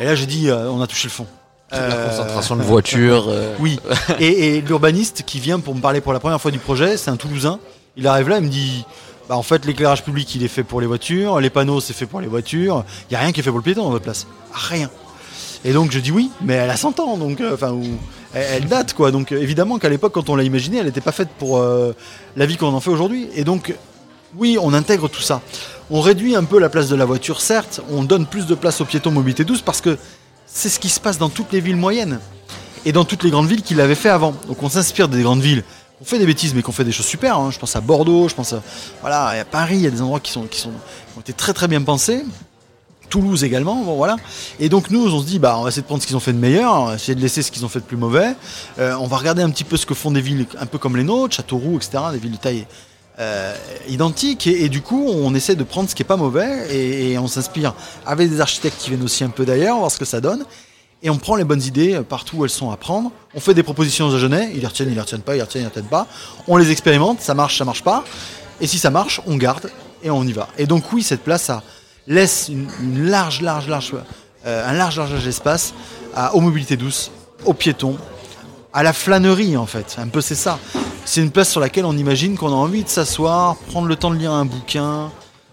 Et 0.00 0.04
là, 0.04 0.14
j'ai 0.14 0.26
dit, 0.26 0.48
euh, 0.50 0.68
on 0.70 0.80
a 0.82 0.86
touché 0.86 1.08
le 1.08 1.12
fond. 1.12 1.26
La 1.70 1.78
Euh, 1.78 2.08
concentration 2.10 2.56
de 2.56 2.62
voitures. 2.72 3.26
euh, 3.28 3.54
Oui. 3.60 3.78
Et, 4.20 4.56
et 4.56 4.60
l'urbaniste 4.60 5.22
qui 5.26 5.40
vient 5.40 5.60
pour 5.60 5.74
me 5.74 5.80
parler 5.80 6.00
pour 6.00 6.12
la 6.12 6.20
première 6.20 6.40
fois 6.40 6.50
du 6.50 6.58
projet, 6.58 6.96
c'est 6.96 7.10
un 7.10 7.16
Toulousain. 7.16 7.58
Il 7.96 8.06
arrive 8.06 8.28
là, 8.28 8.38
il 8.38 8.44
me 8.44 8.48
dit. 8.50 8.84
Bah 9.28 9.36
en 9.38 9.42
fait, 9.42 9.64
l'éclairage 9.64 10.04
public, 10.04 10.34
il 10.34 10.42
est 10.44 10.48
fait 10.48 10.64
pour 10.64 10.82
les 10.82 10.86
voitures, 10.86 11.40
les 11.40 11.48
panneaux, 11.48 11.80
c'est 11.80 11.94
fait 11.94 12.04
pour 12.04 12.20
les 12.20 12.26
voitures. 12.26 12.84
Il 13.08 13.12
n'y 13.12 13.16
a 13.16 13.20
rien 13.20 13.32
qui 13.32 13.40
est 13.40 13.42
fait 13.42 13.48
pour 13.48 13.58
le 13.58 13.64
piéton 13.64 13.82
dans 13.84 13.90
votre 13.90 14.04
place. 14.04 14.26
Rien. 14.52 14.90
Et 15.64 15.72
donc 15.72 15.92
je 15.92 15.98
dis 15.98 16.10
oui, 16.10 16.30
mais 16.42 16.52
elle 16.54 16.68
a 16.68 16.76
100 16.76 17.00
ans, 17.00 17.16
donc 17.16 17.40
enfin, 17.52 17.74
elle, 18.34 18.46
elle 18.52 18.66
date 18.66 18.92
quoi. 18.92 19.10
Donc 19.12 19.32
évidemment 19.32 19.78
qu'à 19.78 19.88
l'époque, 19.88 20.12
quand 20.12 20.28
on 20.28 20.36
l'a 20.36 20.42
imaginée, 20.42 20.76
elle 20.76 20.84
n'était 20.84 21.00
pas 21.00 21.10
faite 21.12 21.30
pour 21.38 21.56
euh, 21.56 21.94
la 22.36 22.44
vie 22.44 22.58
qu'on 22.58 22.74
en 22.74 22.80
fait 22.80 22.90
aujourd'hui. 22.90 23.28
Et 23.34 23.44
donc 23.44 23.74
oui, 24.36 24.58
on 24.60 24.74
intègre 24.74 25.08
tout 25.08 25.22
ça. 25.22 25.40
On 25.90 26.00
réduit 26.00 26.34
un 26.34 26.44
peu 26.44 26.58
la 26.58 26.68
place 26.68 26.88
de 26.88 26.96
la 26.96 27.04
voiture, 27.04 27.40
certes. 27.40 27.80
On 27.90 28.04
donne 28.04 28.26
plus 28.26 28.46
de 28.46 28.54
place 28.54 28.80
aux 28.80 28.84
piétons 28.84 29.10
mobilité 29.10 29.44
douce 29.44 29.60
parce 29.60 29.80
que 29.80 29.98
c'est 30.46 30.68
ce 30.68 30.78
qui 30.80 30.88
se 30.88 31.00
passe 31.00 31.18
dans 31.18 31.28
toutes 31.28 31.52
les 31.52 31.60
villes 31.60 31.76
moyennes 31.76 32.20
et 32.86 32.92
dans 32.92 33.04
toutes 33.04 33.22
les 33.22 33.30
grandes 33.30 33.48
villes 33.48 33.62
qui 33.62 33.74
l'avaient 33.74 33.94
fait 33.94 34.08
avant. 34.08 34.34
Donc 34.48 34.62
on 34.62 34.68
s'inspire 34.68 35.08
des 35.08 35.22
grandes 35.22 35.42
villes. 35.42 35.62
On 36.00 36.04
fait 36.04 36.18
des 36.18 36.26
bêtises, 36.26 36.54
mais 36.54 36.62
qu'on 36.62 36.72
fait 36.72 36.84
des 36.84 36.92
choses 36.92 37.06
super. 37.06 37.38
hein. 37.38 37.50
Je 37.50 37.58
pense 37.58 37.76
à 37.76 37.80
Bordeaux, 37.80 38.28
je 38.28 38.34
pense 38.34 38.52
à, 38.52 38.62
voilà, 39.00 39.28
à 39.28 39.44
Paris, 39.44 39.76
il 39.76 39.82
y 39.82 39.86
a 39.86 39.90
des 39.90 40.02
endroits 40.02 40.20
qui, 40.20 40.32
sont, 40.32 40.42
ont 40.42 41.20
été 41.20 41.32
très 41.32 41.52
très 41.52 41.68
bien 41.68 41.82
pensés. 41.82 42.24
Toulouse 43.10 43.44
également, 43.44 43.76
bon 43.76 43.96
voilà. 43.96 44.16
Et 44.58 44.68
donc 44.68 44.90
nous, 44.90 45.06
on 45.06 45.20
se 45.20 45.26
dit, 45.26 45.38
bah, 45.38 45.56
on 45.58 45.62
va 45.62 45.68
essayer 45.68 45.82
de 45.82 45.86
prendre 45.86 46.02
ce 46.02 46.06
qu'ils 46.06 46.16
ont 46.16 46.20
fait 46.20 46.32
de 46.32 46.38
meilleur, 46.38 46.74
on 46.74 46.86
va 46.86 46.94
essayer 46.94 47.14
de 47.14 47.20
laisser 47.20 47.42
ce 47.42 47.52
qu'ils 47.52 47.64
ont 47.64 47.68
fait 47.68 47.80
de 47.80 47.84
plus 47.84 47.96
mauvais. 47.96 48.34
Euh, 48.78 48.96
on 48.98 49.06
va 49.06 49.18
regarder 49.18 49.42
un 49.42 49.50
petit 49.50 49.64
peu 49.64 49.76
ce 49.76 49.86
que 49.86 49.94
font 49.94 50.10
des 50.10 50.20
villes 50.22 50.46
un 50.58 50.66
peu 50.66 50.78
comme 50.78 50.96
les 50.96 51.04
nôtres, 51.04 51.36
Châteauroux, 51.36 51.76
etc., 51.76 52.04
des 52.12 52.18
villes 52.18 52.32
de 52.32 52.36
taille 52.38 52.66
euh, 53.20 53.54
identique 53.88 54.48
et, 54.48 54.68
du 54.68 54.80
coup 54.80 55.06
on 55.06 55.34
essaie 55.36 55.54
de 55.54 55.62
prendre 55.62 55.88
ce 55.88 55.94
qui 55.94 56.02
est 56.02 56.06
pas 56.06 56.16
mauvais 56.16 56.74
et, 56.74 57.16
on 57.18 57.28
s'inspire 57.28 57.74
avec 58.06 58.28
des 58.28 58.40
architectes 58.40 58.76
qui 58.78 58.90
viennent 58.90 59.04
aussi 59.04 59.22
un 59.22 59.28
peu 59.28 59.44
d'ailleurs 59.44 59.78
voir 59.78 59.90
ce 59.90 59.98
que 59.98 60.04
ça 60.04 60.20
donne. 60.20 60.44
Et 61.02 61.10
on 61.10 61.18
prend 61.18 61.36
les 61.36 61.44
bonnes 61.44 61.62
idées 61.62 61.94
euh, 61.94 62.02
partout 62.02 62.38
où 62.38 62.44
elles 62.44 62.50
sont 62.50 62.70
à 62.70 62.76
prendre. 62.76 63.12
On 63.34 63.40
fait 63.40 63.54
des 63.54 63.62
propositions 63.62 64.06
aux 64.06 64.14
Agenais 64.14 64.50
ils 64.54 64.60
les 64.60 64.66
retiennent 64.66 64.88
ils 64.88 64.94
les 64.94 65.00
retiennent 65.00 65.20
pas 65.20 65.34
ils 65.34 65.38
les 65.38 65.42
retiennent 65.42 65.62
ils 65.62 65.68
retiennent 65.68 65.84
pas. 65.84 66.06
On 66.48 66.56
les 66.56 66.70
expérimente 66.70 67.20
ça 67.20 67.34
marche 67.34 67.58
ça 67.58 67.64
marche 67.64 67.84
pas. 67.84 68.04
Et 68.60 68.66
si 68.66 68.78
ça 68.78 68.90
marche 68.90 69.20
on 69.26 69.36
garde 69.36 69.70
et 70.02 70.10
on 70.10 70.24
y 70.24 70.32
va. 70.32 70.48
Et 70.58 70.66
donc 70.66 70.92
oui 70.92 71.02
cette 71.02 71.22
place 71.22 71.50
laisse 72.06 72.48
une, 72.48 73.08
large 73.08 73.42
large 73.42 73.68
large 73.68 73.94
euh, 74.46 74.68
un 74.68 74.72
large 74.72 74.98
large 74.98 75.24
d'espace 75.24 75.72
à, 76.14 76.34
aux 76.34 76.40
mobilités 76.40 76.76
douces, 76.76 77.10
aux 77.44 77.54
piétons, 77.54 77.96
à 78.74 78.82
la 78.82 78.92
flânerie 78.92 79.56
en 79.56 79.66
fait. 79.66 79.96
Un 79.98 80.08
peu 80.08 80.20
c'est 80.20 80.34
ça. 80.34 80.58
C'est 81.06 81.22
une 81.22 81.30
place 81.30 81.50
sur 81.50 81.60
laquelle 81.60 81.84
on 81.84 81.96
imagine 81.96 82.36
qu'on 82.36 82.48
a 82.48 82.56
envie 82.56 82.82
de 82.82 82.88
s'asseoir, 82.88 83.56
prendre 83.70 83.86
le 83.86 83.96
temps 83.96 84.10
de 84.10 84.16
lire 84.16 84.32
un 84.32 84.44
bouquin, 84.44 85.10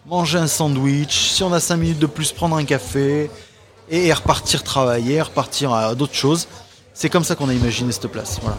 manger 0.08 0.40
un 0.40 0.48
sandwich, 0.48 1.30
si 1.32 1.44
on 1.44 1.54
a 1.54 1.60
5 1.60 1.78
minutes 1.78 2.00
de 2.00 2.08
plus, 2.08 2.32
prendre 2.32 2.56
un 2.56 2.66
café 2.66 3.30
et, 3.90 4.12
repartir 4.12 4.64
travailler, 4.64 5.22
repartir 5.22 5.74
à 5.74 5.94
d'autres 5.94 6.16
choses. 6.16 6.48
C'est 6.94 7.10
comme 7.10 7.24
ça 7.24 7.36
qu'on 7.36 7.50
a 7.50 7.54
imaginé 7.54 7.92
cette 7.92 8.08
place. 8.08 8.40
Voilà. 8.42 8.58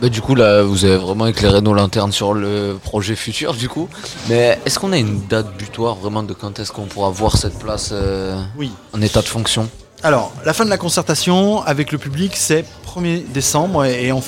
Bah, 0.00 0.08
du 0.10 0.20
coup, 0.20 0.34
là, 0.34 0.62
vous 0.62 0.84
avez 0.84 0.96
vraiment 0.96 1.26
éclairé 1.26 1.62
nos 1.62 1.72
lanternes 1.72 2.12
sur 2.12 2.34
le 2.34 2.76
projet 2.82 3.16
futur, 3.16 3.54
du 3.54 3.68
coup. 3.68 3.88
Mais 4.28 4.58
est-ce 4.66 4.78
qu'on 4.78 4.92
a 4.92 4.98
une 4.98 5.26
date 5.26 5.56
butoir 5.56 5.94
vraiment 5.94 6.22
de 6.22 6.34
quand 6.34 6.58
est-ce 6.58 6.70
qu'on 6.70 6.84
pourra 6.84 7.08
voir 7.10 7.36
cette 7.36 7.58
place 7.58 7.90
euh, 7.92 8.38
Oui. 8.58 8.72
en 8.92 9.00
état 9.00 9.22
de 9.22 9.26
fonction? 9.26 9.70
Alors, 10.06 10.30
la 10.44 10.52
fin 10.52 10.64
de 10.64 10.70
la 10.70 10.78
concertation 10.78 11.62
avec 11.62 11.90
le 11.90 11.98
public, 11.98 12.36
c'est 12.36 12.64
1er 12.86 13.26
décembre 13.26 13.84
et, 13.84 14.12
on, 14.12 14.22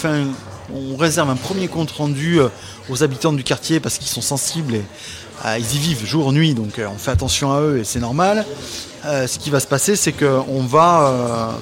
on 0.74 0.96
réserve 0.96 1.30
un 1.30 1.36
premier 1.36 1.68
compte 1.68 1.92
rendu 1.92 2.40
euh, 2.40 2.48
aux 2.90 3.04
habitants 3.04 3.32
du 3.32 3.44
quartier 3.44 3.78
parce 3.78 3.96
qu'ils 3.96 4.08
sont 4.08 4.20
sensibles 4.20 4.74
et 4.74 4.82
euh, 5.46 5.56
ils 5.56 5.76
y 5.76 5.78
vivent 5.78 6.04
jour, 6.04 6.32
nuit, 6.32 6.54
donc 6.54 6.80
euh, 6.80 6.88
on 6.92 6.98
fait 6.98 7.12
attention 7.12 7.52
à 7.52 7.60
eux 7.60 7.78
et 7.78 7.84
c'est 7.84 8.00
normal. 8.00 8.44
Ce 9.04 9.38
qui 9.38 9.50
va 9.50 9.60
se 9.60 9.68
passer, 9.68 9.94
c'est 9.94 10.10
qu'on 10.10 10.62
va. 10.64 11.54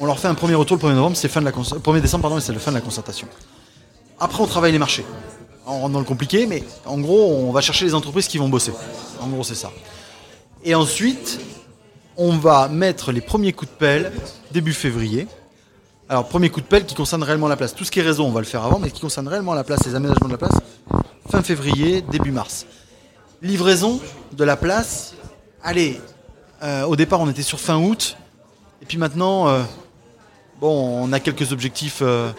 on 0.00 0.06
leur 0.06 0.20
fait 0.20 0.28
un 0.28 0.36
premier 0.36 0.54
retour 0.54 0.76
le 0.76 0.82
1er 0.84 0.94
novembre, 0.94 1.16
c'est 1.16 1.26
fin 1.26 1.40
de 1.40 1.46
la 1.46 1.50
concer- 1.50 1.80
1er 1.80 2.00
décembre, 2.00 2.22
pardon, 2.22 2.38
et 2.38 2.40
c'est 2.40 2.52
la 2.52 2.60
fin 2.60 2.70
de 2.70 2.76
la 2.76 2.82
concertation. 2.82 3.26
Après, 4.20 4.40
on 4.40 4.46
travaille 4.46 4.70
les 4.70 4.78
marchés. 4.78 5.04
On 5.66 5.80
rentre 5.80 5.92
dans 5.94 5.98
le 5.98 6.04
compliqué, 6.04 6.46
mais 6.46 6.62
en 6.86 6.98
gros, 6.98 7.32
on 7.32 7.50
va 7.50 7.62
chercher 7.62 7.84
les 7.84 7.94
entreprises 7.94 8.28
qui 8.28 8.38
vont 8.38 8.48
bosser. 8.48 8.70
En 9.20 9.26
gros, 9.26 9.42
c'est 9.42 9.56
ça. 9.56 9.72
Et 10.64 10.76
ensuite, 10.76 11.40
on 12.16 12.36
va 12.36 12.68
mettre 12.68 13.12
les 13.12 13.20
premiers 13.20 13.52
coups 13.52 13.70
de 13.70 13.76
pelle 13.76 14.12
début 14.52 14.72
février. 14.72 15.26
Alors, 16.08 16.28
premier 16.28 16.50
coup 16.50 16.60
de 16.60 16.66
pelle 16.66 16.84
qui 16.84 16.94
concerne 16.94 17.22
réellement 17.22 17.48
la 17.48 17.56
place. 17.56 17.74
Tout 17.74 17.84
ce 17.84 17.90
qui 17.90 18.00
est 18.00 18.02
réseau, 18.02 18.24
on 18.24 18.32
va 18.32 18.40
le 18.40 18.46
faire 18.46 18.62
avant, 18.62 18.78
mais 18.78 18.90
qui 18.90 19.00
concerne 19.00 19.28
réellement 19.28 19.54
la 19.54 19.64
place, 19.64 19.86
les 19.86 19.94
aménagements 19.94 20.26
de 20.26 20.32
la 20.32 20.38
place, 20.38 20.52
fin 21.30 21.42
février, 21.42 22.02
début 22.02 22.32
mars. 22.32 22.66
Livraison 23.40 23.98
de 24.32 24.44
la 24.44 24.56
place, 24.56 25.14
allez, 25.62 26.00
euh, 26.62 26.84
au 26.84 26.96
départ, 26.96 27.20
on 27.20 27.30
était 27.30 27.42
sur 27.42 27.58
fin 27.58 27.78
août, 27.78 28.16
et 28.82 28.84
puis 28.84 28.98
maintenant, 28.98 29.48
euh, 29.48 29.62
bon, 30.60 31.02
on 31.02 31.12
a 31.12 31.20
quelques 31.20 31.50
objectifs 31.50 32.00
euh, 32.02 32.30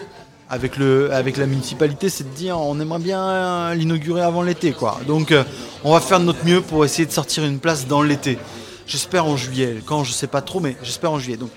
avec, 0.49 0.77
la 0.77 1.45
municipalité, 1.47 2.09
c'est 2.09 2.25
de 2.25 2.35
dire 2.35 2.59
on 2.59 2.79
aimerait 2.79 2.99
bien 2.99 3.73
l'inaugurer 3.73 4.21
avant 4.21 4.43
l'été. 4.43 4.75
Donc, 5.07 5.33
on 5.83 5.93
va 5.93 5.99
faire 5.99 6.19
de 6.19 6.25
notre 6.25 6.45
mieux 6.45 6.61
pour 6.61 6.85
essayer 6.85 7.07
de 7.07 7.11
sortir 7.11 7.43
une 7.43 7.57
place 7.57 7.87
dans 7.87 8.03
l'été. 8.03 8.37
J'espère 8.85 9.25
en 9.25 9.37
juillet, 9.37 9.77
quand 9.85 10.03
je 10.03 10.11
sais 10.11 10.27
pas 10.27 10.41
trop, 10.41 10.59
mais 10.59 10.75
j'espère 10.83 11.11
en 11.11 11.19
juillet. 11.19 11.37
Donc, 11.37 11.49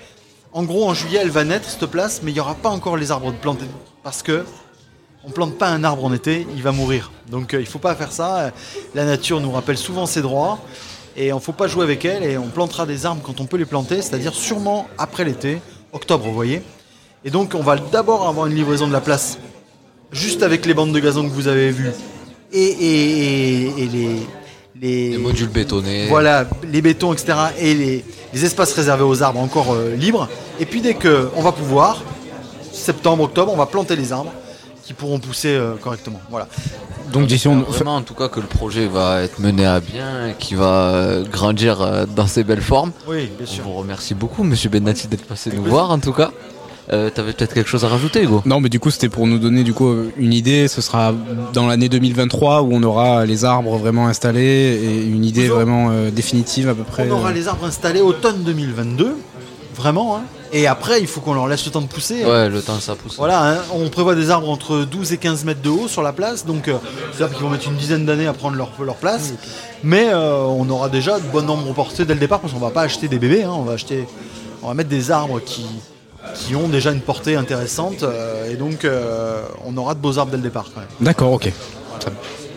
en 0.53 0.63
gros, 0.63 0.87
en 0.89 0.93
juillet, 0.93 1.19
elle 1.21 1.29
va 1.29 1.43
naître 1.43 1.69
cette 1.69 1.85
place, 1.87 2.21
mais 2.23 2.31
il 2.31 2.33
n'y 2.35 2.39
aura 2.39 2.55
pas 2.55 2.69
encore 2.69 2.97
les 2.97 3.11
arbres 3.11 3.31
de 3.31 3.37
plantés 3.37 3.65
parce 4.03 4.23
que 4.23 4.45
on 5.25 5.31
plante 5.31 5.57
pas 5.57 5.67
un 5.67 5.83
arbre 5.83 6.05
en 6.05 6.13
été, 6.13 6.47
il 6.55 6.63
va 6.63 6.71
mourir. 6.71 7.11
Donc, 7.29 7.53
euh, 7.53 7.59
il 7.59 7.65
faut 7.67 7.79
pas 7.79 7.95
faire 7.95 8.13
ça. 8.13 8.51
La 8.95 9.03
nature 9.03 9.41
nous 9.41 9.51
rappelle 9.51 9.77
souvent 9.77 10.05
ses 10.05 10.21
droits 10.21 10.59
et 11.17 11.33
on 11.33 11.39
faut 11.41 11.51
pas 11.51 11.67
jouer 11.67 11.83
avec 11.83 12.05
elle 12.05 12.23
et 12.23 12.37
on 12.37 12.47
plantera 12.47 12.85
des 12.85 13.05
arbres 13.05 13.21
quand 13.23 13.41
on 13.41 13.45
peut 13.45 13.57
les 13.57 13.65
planter, 13.65 14.01
c'est-à-dire 14.01 14.33
sûrement 14.33 14.87
après 14.97 15.25
l'été, 15.25 15.59
octobre, 15.91 16.23
vous 16.25 16.33
voyez. 16.33 16.61
Et 17.25 17.29
donc, 17.29 17.55
on 17.55 17.61
va 17.61 17.75
d'abord 17.75 18.25
avoir 18.27 18.45
une 18.47 18.55
livraison 18.55 18.87
de 18.87 18.93
la 18.93 19.01
place 19.01 19.37
juste 20.13 20.43
avec 20.43 20.65
les 20.65 20.73
bandes 20.73 20.93
de 20.93 20.99
gazon 20.99 21.23
que 21.27 21.33
vous 21.33 21.49
avez 21.49 21.71
vues 21.71 21.91
et- 22.53 23.73
et 23.83 23.85
les, 23.87 24.19
les, 24.81 25.11
Les 25.11 25.17
modules 25.17 25.49
bétonnés. 25.49 26.07
voilà, 26.07 26.45
les 26.71 26.81
bétons, 26.81 27.13
etc. 27.13 27.33
et 27.59 27.73
les, 27.73 28.05
les 28.33 28.45
espaces 28.45 28.73
réservés 28.73 29.03
aux 29.03 29.23
arbres 29.23 29.39
encore 29.39 29.73
euh, 29.73 29.95
libres. 29.95 30.27
Et 30.59 30.65
puis 30.65 30.81
dès 30.81 30.93
que 30.93 31.29
on 31.35 31.41
va 31.41 31.51
pouvoir, 31.51 32.03
septembre, 32.71 33.23
octobre, 33.23 33.51
on 33.53 33.57
va 33.57 33.65
planter 33.65 33.95
les 33.95 34.11
arbres 34.13 34.31
qui 34.83 34.93
pourront 34.93 35.19
pousser 35.19 35.49
euh, 35.55 35.73
correctement. 35.75 36.21
Voilà. 36.29 36.47
Donc 37.11 37.27
d'ici 37.27 37.47
on... 37.47 37.61
Vraiment, 37.61 37.95
en 37.97 38.01
tout 38.01 38.13
cas, 38.13 38.29
que 38.29 38.39
le 38.39 38.45
projet 38.47 38.87
va 38.87 39.21
être 39.21 39.39
mené 39.39 39.65
à 39.65 39.79
bien, 39.79 40.33
qui 40.39 40.55
va 40.55 40.91
euh, 40.93 41.23
grandir 41.25 41.81
euh, 41.81 42.05
dans 42.05 42.27
ses 42.27 42.43
belles 42.43 42.61
formes. 42.61 42.91
Oui, 43.07 43.29
bien 43.37 43.45
On 43.49 43.53
sûr. 43.53 43.63
vous 43.65 43.73
remercie 43.73 44.13
beaucoup, 44.13 44.43
monsieur 44.43 44.69
Benati, 44.69 45.07
d'être 45.07 45.25
passé 45.25 45.49
nous 45.49 45.55
plaisir. 45.57 45.71
voir, 45.71 45.91
en 45.91 45.99
tout 45.99 46.13
cas. 46.13 46.31
Euh, 46.93 47.09
T'avais 47.09 47.33
peut-être 47.33 47.53
quelque 47.53 47.69
chose 47.69 47.83
à 47.83 47.89
rajouter, 47.89 48.23
Hugo? 48.23 48.41
Non, 48.45 48.61
mais 48.61 48.69
du 48.69 48.79
coup, 48.79 48.91
c'était 48.91 49.09
pour 49.09 49.27
nous 49.27 49.39
donner 49.39 49.63
du 49.63 49.73
coup 49.73 49.93
une 50.17 50.33
idée. 50.33 50.67
Ce 50.69 50.79
sera 50.81 51.13
dans 51.53 51.67
l'année 51.67 51.89
2023 51.89 52.61
où 52.61 52.69
on 52.71 52.81
aura 52.83 53.25
les 53.25 53.43
arbres 53.43 53.77
vraiment 53.77 54.07
installés 54.07 54.79
et 54.81 55.03
une 55.05 55.25
idée 55.25 55.49
vraiment 55.49 55.89
euh, 55.91 56.11
définitive 56.11 56.69
à 56.69 56.73
peu 56.75 56.83
près. 56.83 57.07
On 57.09 57.15
aura 57.15 57.29
euh. 57.31 57.33
les 57.33 57.47
arbres 57.49 57.65
installés 57.65 57.99
automne 58.01 58.43
2022, 58.43 59.15
vraiment. 59.75 60.15
hein. 60.17 60.21
Et 60.53 60.65
après, 60.65 61.01
il 61.01 61.07
faut 61.07 61.19
qu'on 61.19 61.33
leur 61.33 61.49
laisse 61.49 61.65
le 61.65 61.71
temps 61.71 61.81
de 61.81 61.87
pousser. 61.87 62.23
Ouais, 62.23 62.47
le 62.47 62.61
temps, 62.61 62.79
ça 62.79 62.95
pousse. 62.95 63.17
Voilà, 63.17 63.51
hein, 63.51 63.57
on 63.73 63.89
prévoit 63.89 64.15
des 64.15 64.29
arbres 64.29 64.49
entre 64.49 64.85
12 64.89 65.11
et 65.11 65.17
15 65.17 65.43
mètres 65.43 65.61
de 65.61 65.67
haut 65.69 65.89
sur 65.89 66.01
la 66.03 66.13
place, 66.13 66.45
donc 66.45 66.69
euh, 66.69 66.77
c'est-à-dire 67.11 67.35
qu'ils 67.35 67.45
vont 67.45 67.51
mettre 67.51 67.67
une 67.67 67.75
dizaine 67.75 68.05
d'années 68.05 68.27
à 68.27 68.31
prendre 68.33 68.55
leur, 68.55 68.71
leur 68.81 68.95
place. 68.95 69.33
Mais 69.83 70.07
euh, 70.09 70.43
on 70.45 70.69
aura 70.69 70.87
déjà 70.87 71.19
de 71.19 71.25
bon 71.33 71.45
nombre 71.45 71.73
portés 71.73 72.05
dès 72.05 72.13
le 72.13 72.19
départ, 72.21 72.39
parce 72.39 72.53
qu'on 72.53 72.59
va 72.59 72.69
pas 72.69 72.83
acheter 72.83 73.09
des 73.09 73.19
bébés, 73.19 73.43
hein, 73.43 73.51
on 73.53 73.63
va 73.63 73.73
acheter, 73.73 74.05
on 74.63 74.69
va 74.69 74.73
mettre 74.73 74.87
des 74.89 75.11
arbres 75.11 75.41
qui, 75.45 75.65
qui 76.35 76.55
ont 76.55 76.67
déjà 76.67 76.91
une 76.91 77.01
portée 77.01 77.35
intéressante, 77.35 78.03
euh, 78.03 78.51
et 78.51 78.55
donc 78.55 78.85
euh, 78.85 79.41
on 79.65 79.75
aura 79.77 79.93
de 79.95 79.99
beaux 79.99 80.17
arbres 80.17 80.31
dès 80.31 80.37
le 80.37 80.43
départ 80.43 80.65
quand 80.73 80.81
même. 80.81 80.89
D'accord, 81.01 81.31
ok. 81.33 81.51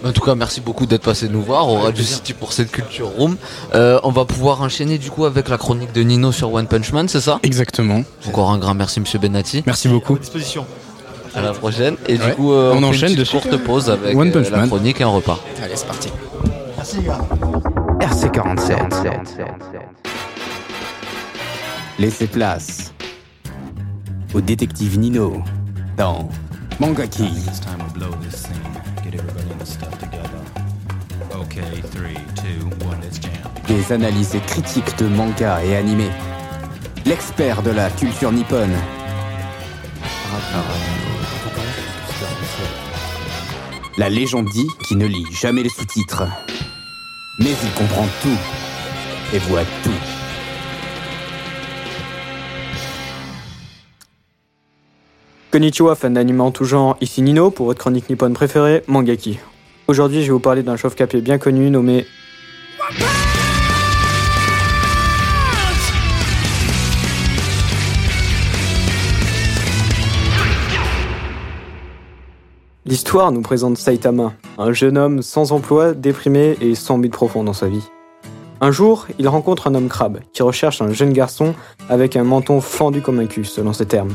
En 0.03 0.13
tout 0.13 0.23
cas, 0.23 0.35
merci 0.35 0.63
beaucoup 0.63 0.87
d'être 0.87 1.03
passé 1.03 1.29
nous 1.29 1.43
voir 1.43 1.69
au 1.69 1.79
Radio 1.81 2.03
City 2.03 2.33
pour 2.33 2.55
cette 2.55 2.71
Culture 2.71 3.09
Room. 3.19 3.37
Euh, 3.75 4.01
on 4.03 4.11
va 4.11 4.25
pouvoir 4.25 4.63
enchaîner 4.63 4.97
du 4.97 5.11
coup 5.11 5.27
avec 5.27 5.51
la 5.51 5.59
chronique 5.59 5.93
de 5.93 6.01
Nino 6.03 6.33
sur 6.33 6.51
One 6.55 6.67
Punch 6.67 6.93
Man, 6.93 7.07
c'est 7.07 7.21
ça? 7.21 7.39
Exactement. 7.43 8.03
Encore 8.27 8.51
un 8.51 8.57
grand 8.59 8.73
merci, 8.75 8.99
monsieur 9.01 9.19
Benati. 9.19 9.63
Merci 9.67 9.89
À 9.89 9.91
beaucoup. 9.91 10.15
votre 10.15 10.23
disposition. 10.23 10.65
À 11.35 11.43
la 11.43 11.53
prochaine. 11.53 11.97
Et 12.09 12.17
Ouais. 12.19 12.27
du 12.31 12.33
coup, 12.35 12.53
euh, 12.55 12.73
On 12.75 12.83
on, 12.83 12.87
enchaîne 12.89 13.11
une 13.11 13.17
de 13.17 13.25
courte 13.25 13.55
pause 13.59 13.91
avec 13.91 14.17
One 14.17 14.29
euh, 14.29 14.33
Punch 14.33 14.51
la 14.51 14.59
Man. 14.59 14.69
chronique 14.69 15.01
et 15.03 15.05
un 15.05 15.09
repas. 15.09 15.39
Allez, 15.63 15.77
c'est 15.77 15.87
parti. 15.87 16.09
Merci 16.79 16.97
les 16.97 17.03
gars. 17.05 17.19
RC47. 18.01 18.77
Laissez 21.99 22.27
place 22.27 22.93
au 24.35 24.41
détective 24.41 24.99
Nino 24.99 25.43
dans 25.97 26.29
let's 33.03 33.21
jam. 33.21 33.31
Des 33.67 33.93
analyses 33.93 34.37
critiques 34.47 34.97
de 34.99 35.07
manga 35.07 35.63
et 35.65 35.77
animés. 35.77 36.11
L'expert 37.07 37.63
de 37.63 37.71
la 37.71 37.91
culture 37.91 38.33
nippone. 38.33 38.75
La 43.99 44.09
légende 44.09 44.49
dit 44.53 44.67
qu'il 44.87 44.99
ne 44.99 45.07
lit 45.07 45.27
jamais 45.33 45.63
les 45.63 45.69
sous-titres. 45.69 46.25
Mais 47.39 47.51
il 47.63 47.73
comprend 47.73 48.07
tout 48.23 48.39
et 49.35 49.39
voit 49.39 49.65
tout. 49.83 50.10
Konnichiwa, 55.51 55.97
fan 55.97 56.15
d'anime 56.15 56.43
en 56.43 56.53
tout 56.53 56.65
genre, 56.65 56.97
ici 57.01 57.23
Nino 57.23 57.51
pour 57.51 57.67
votre 57.67 57.81
chronique 57.81 58.09
nippone 58.09 58.35
préférée, 58.35 58.85
Mangaki. 58.87 59.41
Aujourd'hui, 59.89 60.21
je 60.21 60.27
vais 60.27 60.33
vous 60.33 60.39
parler 60.39 60.63
d'un 60.63 60.77
chauve-capé 60.77 61.21
bien 61.21 61.39
connu 61.39 61.71
nommé 61.71 62.07
L'histoire 72.87 73.33
nous 73.33 73.43
présente 73.43 73.77
Saitama, 73.77 74.35
un 74.57 74.73
jeune 74.73 74.97
homme 74.97 75.21
sans 75.21 75.51
emploi, 75.51 75.95
déprimé 75.95 76.57
et 76.61 76.77
sans 76.77 76.99
but 76.99 77.13
profond 77.13 77.43
dans 77.43 77.53
sa 77.53 77.67
vie. 77.67 77.83
Un 78.61 78.71
jour, 78.71 79.09
il 79.19 79.27
rencontre 79.27 79.67
un 79.67 79.75
homme 79.75 79.89
crabe 79.89 80.21
qui 80.33 80.45
recherche 80.45 80.81
un 80.81 80.93
jeune 80.93 81.13
garçon 81.13 81.55
avec 81.89 82.15
un 82.15 82.23
menton 82.23 82.61
fendu 82.61 83.01
comme 83.01 83.19
un 83.19 83.27
cul, 83.27 83.45
selon 83.45 83.73
ses 83.73 83.87
termes. 83.87 84.15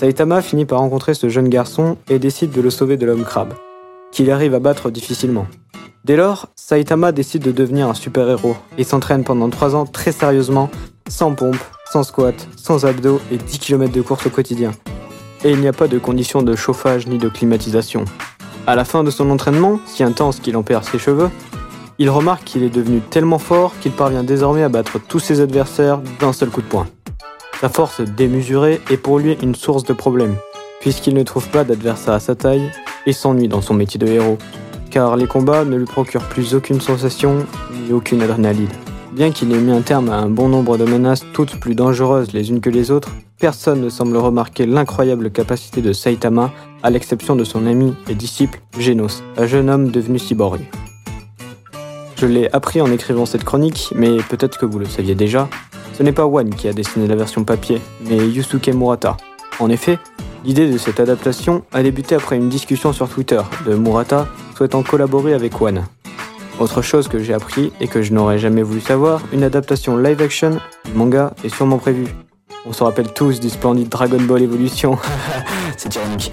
Saitama 0.00 0.40
finit 0.40 0.64
par 0.64 0.78
rencontrer 0.78 1.12
ce 1.12 1.28
jeune 1.28 1.50
garçon 1.50 1.98
et 2.08 2.18
décide 2.18 2.52
de 2.52 2.62
le 2.62 2.70
sauver 2.70 2.96
de 2.96 3.04
l'homme 3.04 3.22
crabe, 3.22 3.52
qu'il 4.12 4.30
arrive 4.30 4.54
à 4.54 4.58
battre 4.58 4.88
difficilement. 4.88 5.46
Dès 6.06 6.16
lors, 6.16 6.46
Saitama 6.56 7.12
décide 7.12 7.42
de 7.42 7.52
devenir 7.52 7.86
un 7.86 7.92
super-héros 7.92 8.56
et 8.78 8.84
s'entraîne 8.84 9.24
pendant 9.24 9.50
3 9.50 9.76
ans 9.76 9.84
très 9.84 10.12
sérieusement, 10.12 10.70
sans 11.06 11.34
pompe, 11.34 11.58
sans 11.92 12.02
squat, 12.02 12.48
sans 12.56 12.86
abdos 12.86 13.20
et 13.30 13.36
10 13.36 13.58
km 13.58 13.92
de 13.92 14.00
course 14.00 14.24
au 14.24 14.30
quotidien. 14.30 14.70
Et 15.44 15.50
il 15.50 15.60
n'y 15.60 15.68
a 15.68 15.74
pas 15.74 15.86
de 15.86 15.98
conditions 15.98 16.40
de 16.40 16.56
chauffage 16.56 17.06
ni 17.06 17.18
de 17.18 17.28
climatisation. 17.28 18.06
À 18.66 18.76
la 18.76 18.86
fin 18.86 19.04
de 19.04 19.10
son 19.10 19.28
entraînement, 19.28 19.80
si 19.84 20.02
intense 20.02 20.40
qu'il 20.40 20.56
en 20.56 20.62
perd 20.62 20.84
ses 20.84 20.98
cheveux, 20.98 21.28
il 21.98 22.08
remarque 22.08 22.44
qu'il 22.44 22.62
est 22.62 22.74
devenu 22.74 23.00
tellement 23.00 23.38
fort 23.38 23.74
qu'il 23.82 23.92
parvient 23.92 24.24
désormais 24.24 24.62
à 24.62 24.70
battre 24.70 24.98
tous 24.98 25.18
ses 25.18 25.42
adversaires 25.42 26.00
d'un 26.20 26.32
seul 26.32 26.48
coup 26.48 26.62
de 26.62 26.68
poing. 26.68 26.86
Sa 27.60 27.68
force 27.68 28.00
démesurée 28.00 28.80
est 28.90 28.96
pour 28.96 29.18
lui 29.18 29.36
une 29.42 29.54
source 29.54 29.84
de 29.84 29.92
problème, 29.92 30.36
puisqu'il 30.80 31.12
ne 31.12 31.22
trouve 31.22 31.46
pas 31.50 31.62
d'adversaire 31.62 32.14
à 32.14 32.20
sa 32.20 32.34
taille 32.34 32.70
et 33.04 33.12
s'ennuie 33.12 33.48
dans 33.48 33.60
son 33.60 33.74
métier 33.74 34.00
de 34.00 34.06
héros, 34.06 34.38
car 34.90 35.14
les 35.18 35.26
combats 35.26 35.66
ne 35.66 35.76
lui 35.76 35.84
procurent 35.84 36.26
plus 36.26 36.54
aucune 36.54 36.80
sensation 36.80 37.44
ni 37.70 37.92
aucune 37.92 38.22
adrénaline. 38.22 38.70
Bien 39.12 39.30
qu'il 39.30 39.52
ait 39.52 39.58
mis 39.58 39.72
un 39.72 39.82
terme 39.82 40.08
à 40.08 40.16
un 40.16 40.30
bon 40.30 40.48
nombre 40.48 40.78
de 40.78 40.86
menaces, 40.86 41.26
toutes 41.34 41.60
plus 41.60 41.74
dangereuses 41.74 42.32
les 42.32 42.48
unes 42.48 42.62
que 42.62 42.70
les 42.70 42.90
autres, 42.90 43.10
personne 43.38 43.82
ne 43.82 43.90
semble 43.90 44.16
remarquer 44.16 44.64
l'incroyable 44.64 45.30
capacité 45.30 45.82
de 45.82 45.92
Saitama, 45.92 46.52
à 46.82 46.88
l'exception 46.88 47.36
de 47.36 47.44
son 47.44 47.66
ami 47.66 47.92
et 48.08 48.14
disciple 48.14 48.62
Genos, 48.78 49.22
un 49.36 49.46
jeune 49.46 49.68
homme 49.68 49.90
devenu 49.90 50.18
cyborg. 50.18 50.60
Je 52.16 52.24
l'ai 52.24 52.50
appris 52.54 52.80
en 52.80 52.90
écrivant 52.90 53.26
cette 53.26 53.44
chronique, 53.44 53.92
mais 53.94 54.16
peut-être 54.30 54.56
que 54.56 54.64
vous 54.64 54.78
le 54.78 54.86
saviez 54.86 55.14
déjà, 55.14 55.46
ce 55.94 56.02
n'est 56.02 56.12
pas 56.12 56.26
One 56.26 56.54
qui 56.54 56.68
a 56.68 56.72
dessiné 56.72 57.06
la 57.06 57.16
version 57.16 57.44
papier, 57.44 57.80
mais 58.08 58.16
Yusuke 58.16 58.68
Murata. 58.68 59.16
En 59.58 59.70
effet, 59.70 59.98
l'idée 60.44 60.70
de 60.70 60.78
cette 60.78 61.00
adaptation 61.00 61.62
a 61.72 61.82
débuté 61.82 62.14
après 62.14 62.36
une 62.36 62.48
discussion 62.48 62.92
sur 62.92 63.08
Twitter 63.08 63.40
de 63.66 63.74
Murata 63.74 64.26
souhaitant 64.56 64.82
collaborer 64.82 65.34
avec 65.34 65.60
One. 65.60 65.84
Autre 66.58 66.82
chose 66.82 67.08
que 67.08 67.18
j'ai 67.18 67.32
appris 67.32 67.72
et 67.80 67.88
que 67.88 68.02
je 68.02 68.12
n'aurais 68.12 68.38
jamais 68.38 68.62
voulu 68.62 68.80
savoir, 68.80 69.22
une 69.32 69.42
adaptation 69.42 69.96
live-action 69.96 70.58
du 70.84 70.92
manga 70.94 71.32
est 71.42 71.48
sûrement 71.48 71.78
prévue. 71.78 72.08
On 72.66 72.74
se 72.74 72.84
rappelle 72.84 73.12
tous 73.14 73.40
du 73.40 73.48
splendide 73.48 73.88
Dragon 73.88 74.20
Ball 74.20 74.42
Evolution. 74.42 74.98
C'est 75.78 75.94
ironique. 75.94 76.32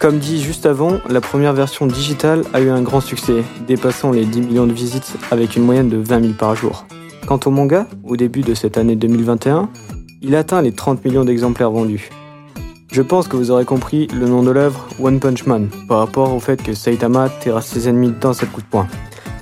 Comme 0.00 0.18
dit 0.18 0.42
juste 0.42 0.66
avant, 0.66 0.98
la 1.08 1.22
première 1.22 1.54
version 1.54 1.86
digitale 1.86 2.44
a 2.52 2.60
eu 2.60 2.68
un 2.68 2.82
grand 2.82 3.00
succès, 3.00 3.42
dépassant 3.66 4.10
les 4.10 4.26
10 4.26 4.42
millions 4.42 4.66
de 4.66 4.72
visites 4.72 5.14
avec 5.30 5.56
une 5.56 5.62
moyenne 5.62 5.88
de 5.88 5.96
20 5.96 6.20
000 6.20 6.32
par 6.34 6.54
jour. 6.54 6.84
Quant 7.26 7.40
au 7.46 7.50
manga, 7.50 7.86
au 8.04 8.18
début 8.18 8.42
de 8.42 8.52
cette 8.52 8.76
année 8.76 8.96
2021, 8.96 9.70
il 10.20 10.36
atteint 10.36 10.60
les 10.60 10.72
30 10.72 11.02
millions 11.06 11.24
d'exemplaires 11.24 11.70
vendus. 11.70 12.10
Je 12.92 13.00
pense 13.00 13.28
que 13.28 13.36
vous 13.36 13.50
aurez 13.50 13.64
compris 13.64 14.08
le 14.08 14.28
nom 14.28 14.42
de 14.42 14.50
l'œuvre 14.50 14.86
One 15.02 15.20
Punch 15.20 15.46
Man, 15.46 15.68
par 15.88 16.00
rapport 16.00 16.34
au 16.34 16.38
fait 16.38 16.62
que 16.62 16.74
Saitama 16.74 17.30
terrasse 17.30 17.68
ses 17.68 17.88
ennemis 17.88 18.12
d'un 18.20 18.34
seul 18.34 18.50
coup 18.50 18.60
de 18.60 18.66
poing. 18.66 18.86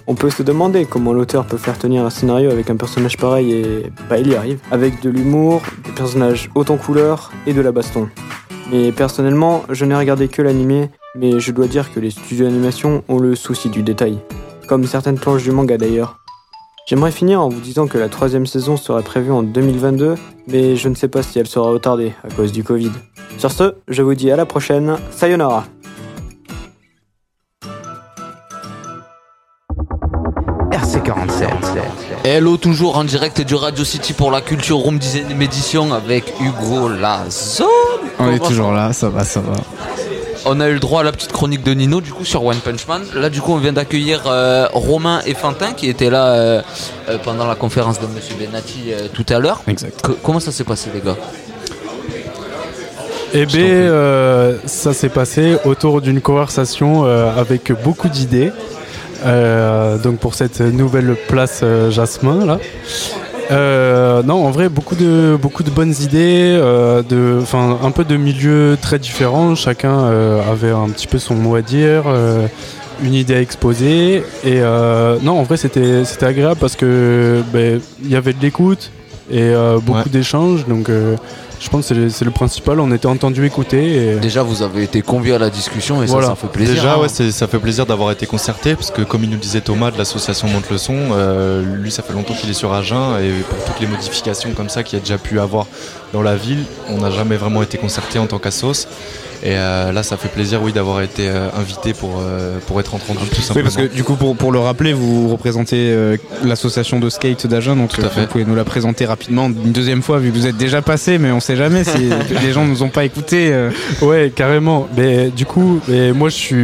On 0.07 0.15
peut 0.15 0.31
se 0.31 0.45
demander 0.45 0.85
comment 0.85 1.13
l'auteur 1.13 1.45
peut 1.45 1.57
faire 1.57 1.77
tenir 1.77 2.05
un 2.05 2.11
scénario 2.11 2.51
avec 2.51 2.71
un 2.71 2.77
personnage 2.77 3.17
pareil 3.17 3.53
et 3.53 3.93
bah 4.09 4.19
il 4.19 4.29
y 4.29 4.37
arrive, 4.37 4.61
avec 4.71 5.03
de 5.03 5.11
l'humour, 5.11 5.61
des 5.85 5.91
personnages 5.91 6.51
haut 6.55 6.65
en 6.69 6.77
couleur 6.77 7.33
et 7.49 7.53
de 7.53 7.61
la 7.61 7.73
baston. 7.73 8.09
Mais 8.71 8.93
personnellement, 8.93 9.65
je 9.71 9.85
n'ai 9.85 9.97
regardé 9.97 10.29
que 10.29 10.41
l'animé, 10.41 10.89
mais 11.17 11.41
je 11.41 11.51
dois 11.51 11.67
dire 11.67 11.93
que 11.93 11.99
les 11.99 12.11
studios 12.11 12.47
d'animation 12.47 13.03
ont 13.09 13.19
le 13.19 13.35
souci 13.35 13.71
du 13.71 13.83
détail, 13.83 14.19
comme 14.69 14.85
certaines 14.87 15.19
planches 15.19 15.43
du 15.43 15.51
manga 15.51 15.77
d'ailleurs. 15.77 16.22
J'aimerais 16.85 17.13
finir 17.13 17.41
en 17.41 17.49
vous 17.49 17.61
disant 17.61 17.87
que 17.87 17.97
la 17.97 18.09
troisième 18.09 18.47
saison 18.47 18.77
serait 18.77 19.03
prévue 19.03 19.31
en 19.31 19.43
2022, 19.45 20.17
mais 20.49 20.75
je 20.77 20.89
ne 20.89 20.95
sais 20.97 21.07
pas 21.09 21.23
si 21.23 21.39
elle 21.39 21.47
sera 21.47 21.71
retardée 21.71 22.13
à 22.25 22.35
cause 22.35 22.51
du 22.51 22.65
Covid. 22.65 22.91
Sur 23.39 23.53
ce, 23.53 23.75
je 23.87 24.03
vous 24.03 24.15
dis 24.15 24.31
à 24.33 24.37
la 24.37 24.47
prochaine, 24.47 24.97
sayonara 25.11 25.65
RC47. 30.73 31.49
Hello, 32.25 32.57
toujours 32.57 32.97
en 32.97 33.05
direct 33.05 33.41
du 33.43 33.55
Radio 33.55 33.85
City 33.85 34.13
pour 34.13 34.33
la 34.33 34.41
Culture 34.41 34.79
Room 34.79 34.99
10 34.99 35.27
édition 35.41 35.93
avec 35.93 36.33
Hugo 36.41 36.89
Lazone. 36.89 37.67
On 38.19 38.31
est 38.31 38.45
toujours 38.45 38.73
là, 38.73 38.93
ça 38.93 39.09
va, 39.09 39.25
ça 39.25 39.41
va. 39.41 39.55
On 40.45 40.59
a 40.61 40.69
eu 40.69 40.75
le 40.75 40.81
droit 40.81 41.01
à 41.01 41.05
la 41.05 41.13
petite 41.13 41.33
chronique 41.33 41.63
de 41.63 41.73
Nino 41.73 42.01
du 42.01 42.13
coup 42.13 42.25
sur 42.25 42.45
One 42.45 42.57
Punch 42.59 42.87
Man. 42.89 43.03
Là 43.15 43.31
du 43.31 43.41
coup 43.41 43.53
on 43.53 43.59
vient 43.59 43.73
d'accueillir 43.73 44.23
euh, 44.27 44.67
Romain 44.73 45.21
et 45.25 45.35
Fantin 45.35 45.73
qui 45.73 45.89
étaient 45.89 46.11
là 46.11 46.33
euh, 46.35 46.63
euh, 47.09 47.19
pendant 47.23 47.47
la 47.47 47.55
conférence 47.55 48.01
de 48.01 48.07
Monsieur 48.07 48.35
Benati 48.39 48.93
euh, 48.93 49.07
tout 49.13 49.27
à 49.29 49.39
l'heure. 49.39 49.63
Exact. 49.69 50.03
Que- 50.03 50.13
comment 50.23 50.41
ça 50.41 50.51
s'est 50.51 50.65
passé 50.65 50.91
les 50.93 51.01
gars? 51.01 51.17
Eh 53.35 53.47
bien, 53.47 53.65
euh, 53.65 54.59
ça 54.67 54.93
s'est 54.93 55.09
passé 55.09 55.57
autour 55.65 56.03
d'une 56.03 56.21
conversation 56.21 57.05
euh, 57.07 57.35
avec 57.35 57.73
beaucoup 57.83 58.09
d'idées. 58.09 58.53
Euh, 59.25 59.97
donc 59.99 60.19
pour 60.19 60.35
cette 60.35 60.61
nouvelle 60.61 61.15
place 61.29 61.61
euh, 61.63 61.91
Jasmin 61.93 62.45
là. 62.45 62.59
Euh, 63.51 64.23
non, 64.23 64.47
en 64.47 64.51
vrai, 64.51 64.69
beaucoup 64.69 64.95
de 64.95 65.37
beaucoup 65.41 65.63
de 65.63 65.71
bonnes 65.71 65.95
idées, 66.01 66.57
euh, 66.61 67.03
de, 67.03 67.39
enfin 67.43 67.79
un 67.83 67.91
peu 67.91 68.05
de 68.05 68.17
milieux 68.17 68.79
très 68.81 68.99
différents. 68.99 69.55
Chacun 69.55 69.99
euh, 70.05 70.41
avait 70.51 70.71
un 70.71 70.89
petit 70.89 71.07
peu 71.07 71.19
son 71.19 71.35
mot 71.35 71.55
à 71.57 71.63
dire, 71.63 72.05
euh, 72.07 72.47
une 73.03 73.15
idée 73.15 73.35
à 73.35 73.41
exposer. 73.41 74.19
Et 74.45 74.61
euh, 74.61 75.19
non, 75.23 75.39
en 75.39 75.43
vrai, 75.43 75.57
c'était 75.57 76.05
c'était 76.05 76.27
agréable 76.27 76.59
parce 76.61 76.77
que 76.77 77.43
ben, 77.53 77.81
il 78.03 78.11
y 78.11 78.17
avait 78.17 78.33
de 78.33 78.41
l'écoute 78.41 78.91
et 79.31 79.41
euh, 79.43 79.79
beaucoup 79.83 79.99
Ouais. 79.99 80.11
d'échanges. 80.11 80.67
Donc 80.67 80.89
euh, 80.89 81.17
je 81.63 81.69
pense 81.71 81.89
que 81.89 82.09
c'est 82.09 82.25
le- 82.25 82.31
principal. 82.33 82.81
On 82.81 82.91
était 82.93 83.07
entendu 83.07 83.47
écouter. 83.47 84.13
Et... 84.13 84.17
Déjà 84.17 84.43
vous 84.43 84.63
avez 84.63 84.83
été 84.83 85.01
conviés 85.03 85.35
à 85.35 85.39
la 85.39 85.49
discussion 85.51 86.03
et 86.03 86.07
Voilà. 86.07 86.27
ça 86.29 86.33
ça 86.33 86.37
fait 86.37 86.49
plaisir. 86.49 86.75
Déjà, 86.75 86.95
hein. 86.95 86.99
ouais, 87.01 87.09
ça 87.09 87.47
fait 87.47 87.59
plaisir 87.59 87.87
d'avoir 87.87 88.11
été 88.11 88.27
concerté 88.27 88.75
parce 88.75 88.91
que, 88.91 89.03
comme 89.03 89.23
il 89.25 89.31
nous 89.31 89.37
disait 89.37 89.61
Thomas 89.61 89.91
de 89.91 89.99
l'association 89.99 90.49
Monte 90.49 90.71
le 90.71 90.79
Son, 90.79 90.97
euh, 91.13 91.63
lui, 91.77 91.91
ça 91.91 92.03
fait 92.03 92.13
longtemps 92.15 92.35
qu'il 92.35 92.51
est 92.51 92.55
sur 92.55 92.73
Agen 92.73 93.19
et 93.23 93.31
pour 93.49 93.65
toutes 93.65 93.81
les 93.81 93.87
modifications 93.87 94.51
comme 94.53 94.69
ça 94.69 94.83
qu'il 94.83 94.99
y 94.99 95.01
a 95.01 95.05
déjà 95.05 95.19
pu 95.19 95.39
avoir 95.39 95.67
dans 96.13 96.23
la 96.23 96.37
ville, 96.37 96.65
on 96.89 96.99
n'a 96.99 97.11
jamais 97.11 97.37
vraiment 97.37 97.63
été 97.63 97.79
concerté 97.79 98.19
en 98.19 98.27
tant 98.27 98.39
qu'assos. 98.39 98.87
Et 99.45 99.57
euh, 99.57 99.91
là, 99.91 100.05
ça 100.05 100.17
fait 100.17 100.29
plaisir, 100.29 100.63
oui, 100.63 100.73
d'avoir 100.73 101.03
été 101.03 101.27
euh, 101.29 101.49
invité 101.59 101.95
pour, 101.95 102.21
euh, 102.21 102.59
pour 102.69 102.79
être 102.79 102.95
entendu 102.95 103.19
tout 103.29 103.37
Oui, 103.39 103.43
simplement. 103.43 103.65
parce 103.65 103.77
que 103.77 103.93
du 103.93 104.05
coup, 104.05 104.15
pour, 104.15 104.37
pour 104.37 104.53
le 104.53 104.61
rappeler, 104.61 104.93
vous 104.93 105.29
représentez 105.31 105.91
euh, 105.91 106.17
l'association 106.45 107.01
de 107.01 107.11
skate 107.11 107.49
d'Agen, 107.49 107.75
donc 107.75 107.91
Tout 107.91 108.03
à 108.03 108.09
fait. 108.09 108.21
vous 108.21 108.27
pouvez 108.29 108.45
nous 108.45 108.55
la 108.55 108.63
présenter 108.63 109.05
rapidement 109.05 109.47
une 109.47 109.73
deuxième 109.73 110.01
fois, 110.01 110.21
vu 110.21 110.31
que 110.31 110.37
vous 110.37 110.47
êtes 110.47 110.57
déjà 110.57 110.81
passé, 110.81 111.19
mais 111.19 111.33
on 111.33 111.41
sait 111.41 111.57
jamais 111.57 111.83
si 111.83 112.09
les 112.41 112.53
gens 112.53 112.65
nous 112.67 112.85
ont 112.85 112.89
pas 112.89 113.05
écoutés. 113.05 113.49
euh. 113.53 113.71
Ouais, 114.01 114.31
carrément. 114.33 114.87
Mais 114.97 115.31
du 115.31 115.45
coup, 115.45 115.81
mais 115.89 116.13
moi 116.13 116.29
je 116.29 116.37
suis 116.37 116.57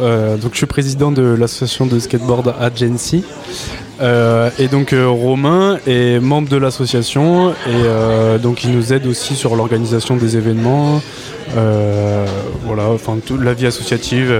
euh, 0.00 0.36
donc 0.38 0.54
je 0.54 0.56
suis 0.56 0.66
président 0.66 1.12
de 1.12 1.22
l'association 1.22 1.86
de 1.86 2.00
skateboard 2.00 2.52
Agency. 2.58 3.22
Euh, 4.00 4.50
et 4.58 4.68
donc 4.68 4.92
euh, 4.92 5.08
Romain 5.08 5.78
est 5.86 6.20
membre 6.20 6.48
de 6.48 6.56
l'association 6.56 7.50
et 7.50 7.54
euh, 7.68 8.38
donc 8.38 8.62
il 8.62 8.70
nous 8.70 8.92
aide 8.92 9.06
aussi 9.06 9.34
sur 9.34 9.56
l'organisation 9.56 10.16
des 10.16 10.36
événements, 10.36 11.00
voilà, 12.64 12.84
enfin 12.90 13.16
toute 13.24 13.42
la 13.42 13.54
vie 13.54 13.66
associative. 13.66 14.32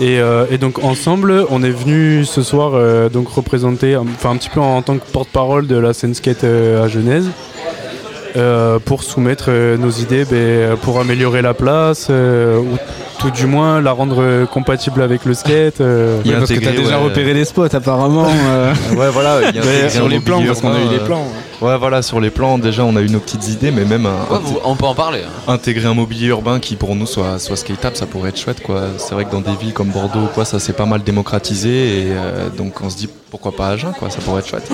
Et, 0.00 0.18
donc 0.58 0.82
ensemble, 0.82 1.44
on 1.50 1.62
est 1.62 1.70
venu 1.70 2.24
ce 2.24 2.42
soir 2.42 3.10
donc 3.10 3.28
représenter, 3.28 3.96
enfin 3.96 4.30
un 4.30 4.36
petit 4.36 4.48
peu 4.48 4.60
en 4.60 4.80
tant 4.82 4.96
que 4.96 5.04
porte-parole 5.10 5.66
de 5.66 5.76
la 5.76 5.92
scène 5.92 6.14
à 6.42 6.88
Genèse. 6.88 7.28
Pour 8.84 9.02
soumettre 9.02 9.50
nos 9.50 9.90
idées 9.90 10.24
ben, 10.24 10.76
pour 10.76 11.00
améliorer 11.00 11.42
la 11.42 11.52
place 11.52 12.10
tout 13.20 13.30
du 13.30 13.46
moins 13.46 13.80
la 13.82 13.92
rendre 13.92 14.16
euh, 14.22 14.46
compatible 14.46 15.02
avec 15.02 15.24
le 15.26 15.34
skate. 15.34 15.80
euh. 15.80 16.20
Il 16.24 16.30
y 16.30 16.34
a 16.34 16.38
Ouais, 16.38 16.40
parce 16.46 16.52
que 16.58 16.64
t'as 16.64 16.70
déjà 16.72 16.98
ouais. 16.98 17.04
repéré 17.04 17.34
des 17.34 17.44
spots 17.44 17.74
apparemment. 17.74 18.26
euh, 18.48 18.72
Ouais, 18.96 19.10
voilà, 19.12 19.40
sur 19.90 20.08
les 20.08 20.20
plans, 20.20 20.42
parce 20.46 20.60
qu'on 20.60 20.72
a 20.72 20.78
eu 20.80 20.88
les 20.90 20.98
euh, 21.00 21.04
plans. 21.06 21.24
Ouais, 21.60 21.76
voilà, 21.76 22.00
sur 22.00 22.20
les 22.20 22.30
plans, 22.30 22.56
déjà, 22.58 22.82
on 22.84 22.96
a 22.96 23.02
eu 23.02 23.10
nos 23.10 23.18
petites 23.20 23.46
idées, 23.48 23.70
mais 23.70 23.84
même 23.84 24.06
un- 24.06 24.32
Ouais, 24.34 24.40
on 24.64 24.74
peut 24.76 24.86
en 24.86 24.94
parler. 24.94 25.20
hein. 25.48 25.52
intégrer 25.52 25.86
un 25.86 25.94
mobilier 25.94 26.28
urbain 26.28 26.58
qui 26.60 26.76
pour 26.76 26.96
nous 26.96 27.06
soit, 27.06 27.38
soit 27.38 27.56
skateable, 27.56 27.96
ça 27.96 28.06
pourrait 28.06 28.30
être 28.30 28.38
chouette 28.40 28.62
quoi. 28.62 28.82
C'est 28.96 29.14
vrai 29.14 29.26
que 29.26 29.32
dans 29.32 29.40
des 29.42 29.54
villes 29.60 29.74
comme 29.74 29.88
Bordeaux 29.88 30.28
quoi, 30.34 30.44
ça 30.46 30.58
s'est 30.58 30.72
pas 30.72 30.86
mal 30.86 31.02
démocratisé 31.02 31.68
et 31.68 32.04
euh, 32.12 32.48
donc 32.56 32.80
on 32.82 32.88
se 32.88 32.96
dit 32.96 33.08
pourquoi 33.30 33.52
pas 33.52 33.68
Agen 33.68 33.92
quoi, 33.98 34.08
ça 34.10 34.18
pourrait 34.24 34.40
être 34.40 34.48
chouette. 34.48 34.70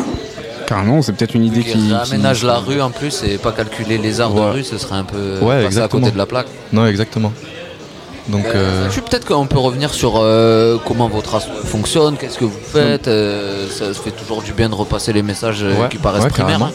Carrément, 0.69 1.01
c'est 1.03 1.13
peut-être 1.13 1.35
une 1.35 1.45
idée 1.45 1.63
Qui 1.63 1.73
qui. 1.73 1.93
réaménage 1.93 2.41
qui- 2.41 2.47
la 2.47 2.57
rue 2.59 2.81
en 2.81 2.91
plus 2.91 3.23
et 3.25 3.39
pas 3.39 3.53
calculer 3.53 3.99
les 3.99 4.21
arts 4.21 4.31
Voilà. 4.31 4.51
de 4.53 4.57
rue, 4.59 4.65
ce 4.65 4.79
serait 4.79 4.97
un 4.97 5.05
peu 5.05 5.39
Ouais, 5.41 5.65
passer 5.65 5.79
à 5.81 5.89
côté 5.89 6.11
de 6.11 6.19
la 6.19 6.27
plaque. 6.27 6.47
Non, 6.73 6.87
exactement. 6.87 7.33
Donc 8.29 8.45
euh, 8.47 8.91
Je 8.91 9.01
peut-être 9.01 9.25
qu'on 9.25 9.47
peut 9.47 9.59
revenir 9.59 9.95
sur 9.95 10.15
euh, 10.17 10.79
comment 10.85 11.09
votre 11.09 11.35
asso 11.37 11.47
fonctionne, 11.65 12.17
qu'est-ce 12.17 12.39
que 12.39 12.45
vous 12.45 12.59
faites. 12.73 13.07
euh, 13.09 13.69
ça 13.71 13.95
se 13.95 14.01
fait 14.01 14.11
toujours 14.11 14.43
du 14.43 14.53
bien 14.53 14.69
de 14.69 14.75
repasser 14.75 15.13
les 15.13 15.23
messages 15.23 15.63
euh, 15.63 15.81
Ouais, 15.83 15.89
qui 15.89 15.99
paraissent 15.99 16.25
ouais, 16.25 16.31
primaires. 16.31 16.63
hein. 16.63 16.71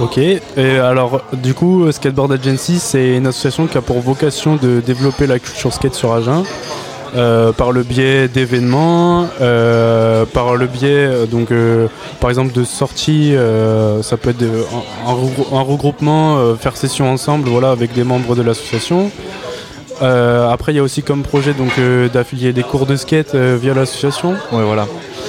Ok. 0.00 0.18
Et 0.18 0.40
alors 0.78 1.22
du 1.32 1.54
coup, 1.54 1.84
euh, 1.84 1.92
Skateboard 1.92 2.32
Agency, 2.32 2.78
c'est 2.78 3.16
une 3.16 3.26
association 3.26 3.66
qui 3.66 3.76
a 3.78 3.82
pour 3.82 4.00
vocation 4.00 4.56
de 4.56 4.80
développer 4.80 5.26
la 5.26 5.38
culture 5.38 5.72
skate 5.72 5.94
sur 5.94 6.12
Agen. 6.14 6.44
euh, 7.14 7.52
par 7.52 7.72
le 7.72 7.82
biais 7.82 8.28
d'événements, 8.28 9.26
euh, 9.40 10.24
par 10.26 10.56
le 10.56 10.66
biais 10.66 10.88
euh, 11.06 11.24
donc 11.26 11.50
euh, 11.50 11.86
par 12.20 12.28
exemple 12.30 12.52
de 12.52 12.64
sorties, 12.64 13.34
euh, 13.34 14.02
ça 14.02 14.16
peut 14.18 14.30
être 14.30 14.38
de- 14.38 14.64
un, 15.06 15.10
un 15.10 15.14
regrou- 15.14 15.56
un 15.56 15.62
regroupement, 15.62 16.36
euh, 16.38 16.56
faire 16.56 16.76
session 16.76 17.10
ensemble, 17.10 17.48
voilà, 17.48 17.70
avec 17.70 17.94
des 17.94 18.04
membres 18.04 18.34
de 18.34 18.42
l'association. 18.42 19.10
Euh, 20.02 20.48
après, 20.48 20.72
il 20.72 20.76
y 20.76 20.78
a 20.78 20.82
aussi 20.82 21.02
comme 21.02 21.22
projet 21.22 21.54
donc 21.54 21.78
euh, 21.78 22.08
d'affilier 22.08 22.52
des 22.52 22.62
cours 22.62 22.86
de 22.86 22.96
skate 22.96 23.34
euh, 23.34 23.56
via 23.60 23.74
l'association. 23.74 24.32
ouais 24.52 24.64
voilà. 24.64 24.86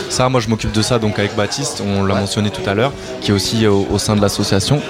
Ça, 0.10 0.30
moi 0.30 0.40
je 0.42 0.48
m'occupe 0.50 0.72
de 0.72 0.82
ça 0.82 1.00
donc 1.00 1.20
avec 1.20 1.36
Baptiste, 1.36 1.82
on 1.86 2.04
l'a 2.04 2.14
Ouais. 2.16 2.22
mentionné 2.22 2.50
tout 2.50 2.68
à 2.70 2.74
l'heure, 2.74 2.92
qui 3.22 3.32
est 3.32 3.34
aussi 3.34 3.68
au, 3.68 3.86
au 3.92 3.98
sein 3.98 4.16
de 4.16 4.22
l'association. 4.22 4.82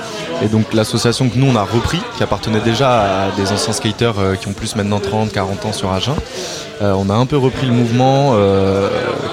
Et 0.43 0.47
donc 0.47 0.73
l'association 0.73 1.29
que 1.29 1.37
nous 1.37 1.47
on 1.51 1.55
a 1.55 1.63
repris, 1.63 1.99
qui 2.15 2.23
appartenait 2.23 2.59
déjà 2.61 3.25
à 3.25 3.31
des 3.31 3.51
anciens 3.51 3.73
skaters 3.73 4.19
euh, 4.19 4.35
qui 4.35 4.47
ont 4.47 4.53
plus 4.53 4.75
maintenant 4.75 4.99
30, 4.99 5.31
40 5.31 5.65
ans 5.65 5.73
sur 5.73 5.91
Agen. 5.91 6.13
Euh, 6.79 6.93
on 6.95 7.09
a 7.09 7.13
un 7.15 7.25
peu 7.25 7.37
repris 7.37 7.65
le 7.65 7.73
mouvement 7.73 8.33
euh, 8.35 8.87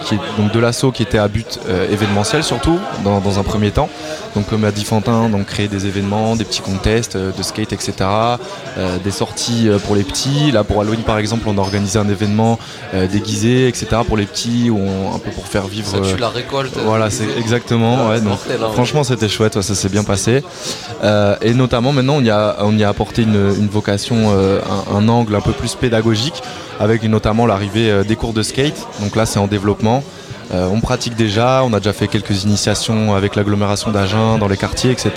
qui 0.07 0.15
est 0.15 0.19
donc 0.39 0.51
de 0.53 0.59
l'assaut 0.59 0.93
qui 0.93 1.03
était 1.03 1.19
à 1.19 1.29
but 1.29 1.61
euh, 1.69 1.87
événementiel 1.93 2.43
surtout 2.43 2.79
dans, 3.05 3.21
dans 3.21 3.39
un 3.39 3.43
premier 3.43 3.71
temps. 3.71 3.91
Donc 4.35 4.49
comme 4.49 4.63
l'a 4.63 4.73
dit 4.73 4.85
Fantin, 4.85 5.29
donc 5.29 5.45
créer 5.45 5.69
des 5.69 5.85
événements, 5.87 6.37
des 6.37 6.45
petits 6.45 6.63
contests 6.63 7.17
euh, 7.17 7.33
de 7.37 7.43
skate, 7.43 7.75
etc. 7.75 7.93
euh, 8.79 8.97
des 9.05 9.11
sorties 9.11 9.69
euh, 9.69 9.79
pour 9.79 9.95
les 9.95 10.05
petits. 10.05 10.53
Là 10.53 10.65
pour 10.65 10.81
Halloween 10.81 11.03
par 11.03 11.19
exemple, 11.19 11.45
on 11.47 11.59
a 11.59 11.61
organisé 11.61 11.99
un 11.99 12.09
événement 12.09 12.59
euh, 12.95 13.07
déguisé, 13.07 13.69
etc. 13.69 13.89
pour 14.09 14.17
les 14.17 14.25
petits, 14.27 14.71
où 14.71 14.79
on- 14.79 15.15
un 15.15 15.19
peu 15.19 15.31
pour 15.31 15.47
faire 15.47 15.64
faire 15.65 15.69
vivre. 15.69 15.89
Ça 15.89 16.01
tue 16.01 16.15
euh, 16.15 16.19
la 16.19 16.29
récolte. 16.29 16.77
Voilà, 16.85 17.11
c'est 17.11 17.27
exactement. 17.39 18.09
Ouais, 18.09 18.19
donc, 18.19 18.29
mortel, 18.29 18.61
hein. 18.63 18.71
franchement, 18.73 19.05
c'était 19.05 19.29
chouette, 19.29 19.57
ouais, 19.57 19.63
ça 19.63 19.75
s'est 19.75 19.89
bien 19.89 20.05
passé. 20.05 20.43
Euh, 21.03 21.37
et 21.43 21.55
notamment, 21.55 21.93
maintenant, 21.93 22.17
on 22.17 22.23
y 22.23 22.31
a, 22.31 22.57
on 22.61 22.77
y 22.77 22.85
a 22.85 22.89
apporté 22.89 23.23
une, 23.23 23.55
une 23.59 23.69
vocation, 23.69 24.33
euh, 24.33 24.61
un, 24.91 24.97
un 24.97 25.09
angle 25.09 25.35
un 25.35 25.41
peu 25.41 25.53
plus 25.53 25.75
pédagogique, 25.75 26.43
avec 26.81 27.03
notamment 27.05 27.47
l'arrivée 27.47 28.05
des 28.07 28.17
cours 28.17 28.33
de 28.33 28.43
skate. 28.43 28.87
Donc 29.01 29.17
là, 29.17 29.27
c'est 29.27 29.39
en 29.39 29.47
développement. 29.47 30.03
Euh, 30.53 30.69
on 30.71 30.81
pratique 30.81 31.17
déjà, 31.17 31.63
on 31.65 31.73
a 31.73 31.79
déjà 31.79 31.93
fait 31.93 32.09
quelques 32.09 32.45
initiations 32.45 33.15
avec 33.15 33.35
l'agglomération 33.35 33.91
d'Agen, 33.91 34.39
dans 34.39 34.49
les 34.49 34.57
quartiers, 34.57 34.91
etc. 34.91 35.11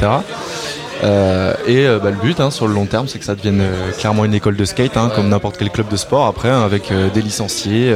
Euh, 1.03 1.53
et 1.67 1.85
euh, 1.87 1.99
bah, 1.99 2.09
le 2.09 2.15
but 2.17 2.39
hein, 2.39 2.49
sur 2.51 2.67
le 2.67 2.73
long 2.73 2.85
terme, 2.85 3.07
c'est 3.07 3.19
que 3.19 3.25
ça 3.25 3.35
devienne 3.35 3.61
euh, 3.61 3.91
clairement 3.97 4.25
une 4.25 4.33
école 4.33 4.55
de 4.55 4.65
skate, 4.65 4.97
hein, 4.97 5.11
comme 5.15 5.29
n'importe 5.29 5.57
quel 5.57 5.69
club 5.69 5.87
de 5.89 5.95
sport, 5.97 6.25
après, 6.25 6.49
hein, 6.49 6.61
avec 6.63 6.91
euh, 6.91 7.09
des 7.13 7.21
licenciés, 7.21 7.93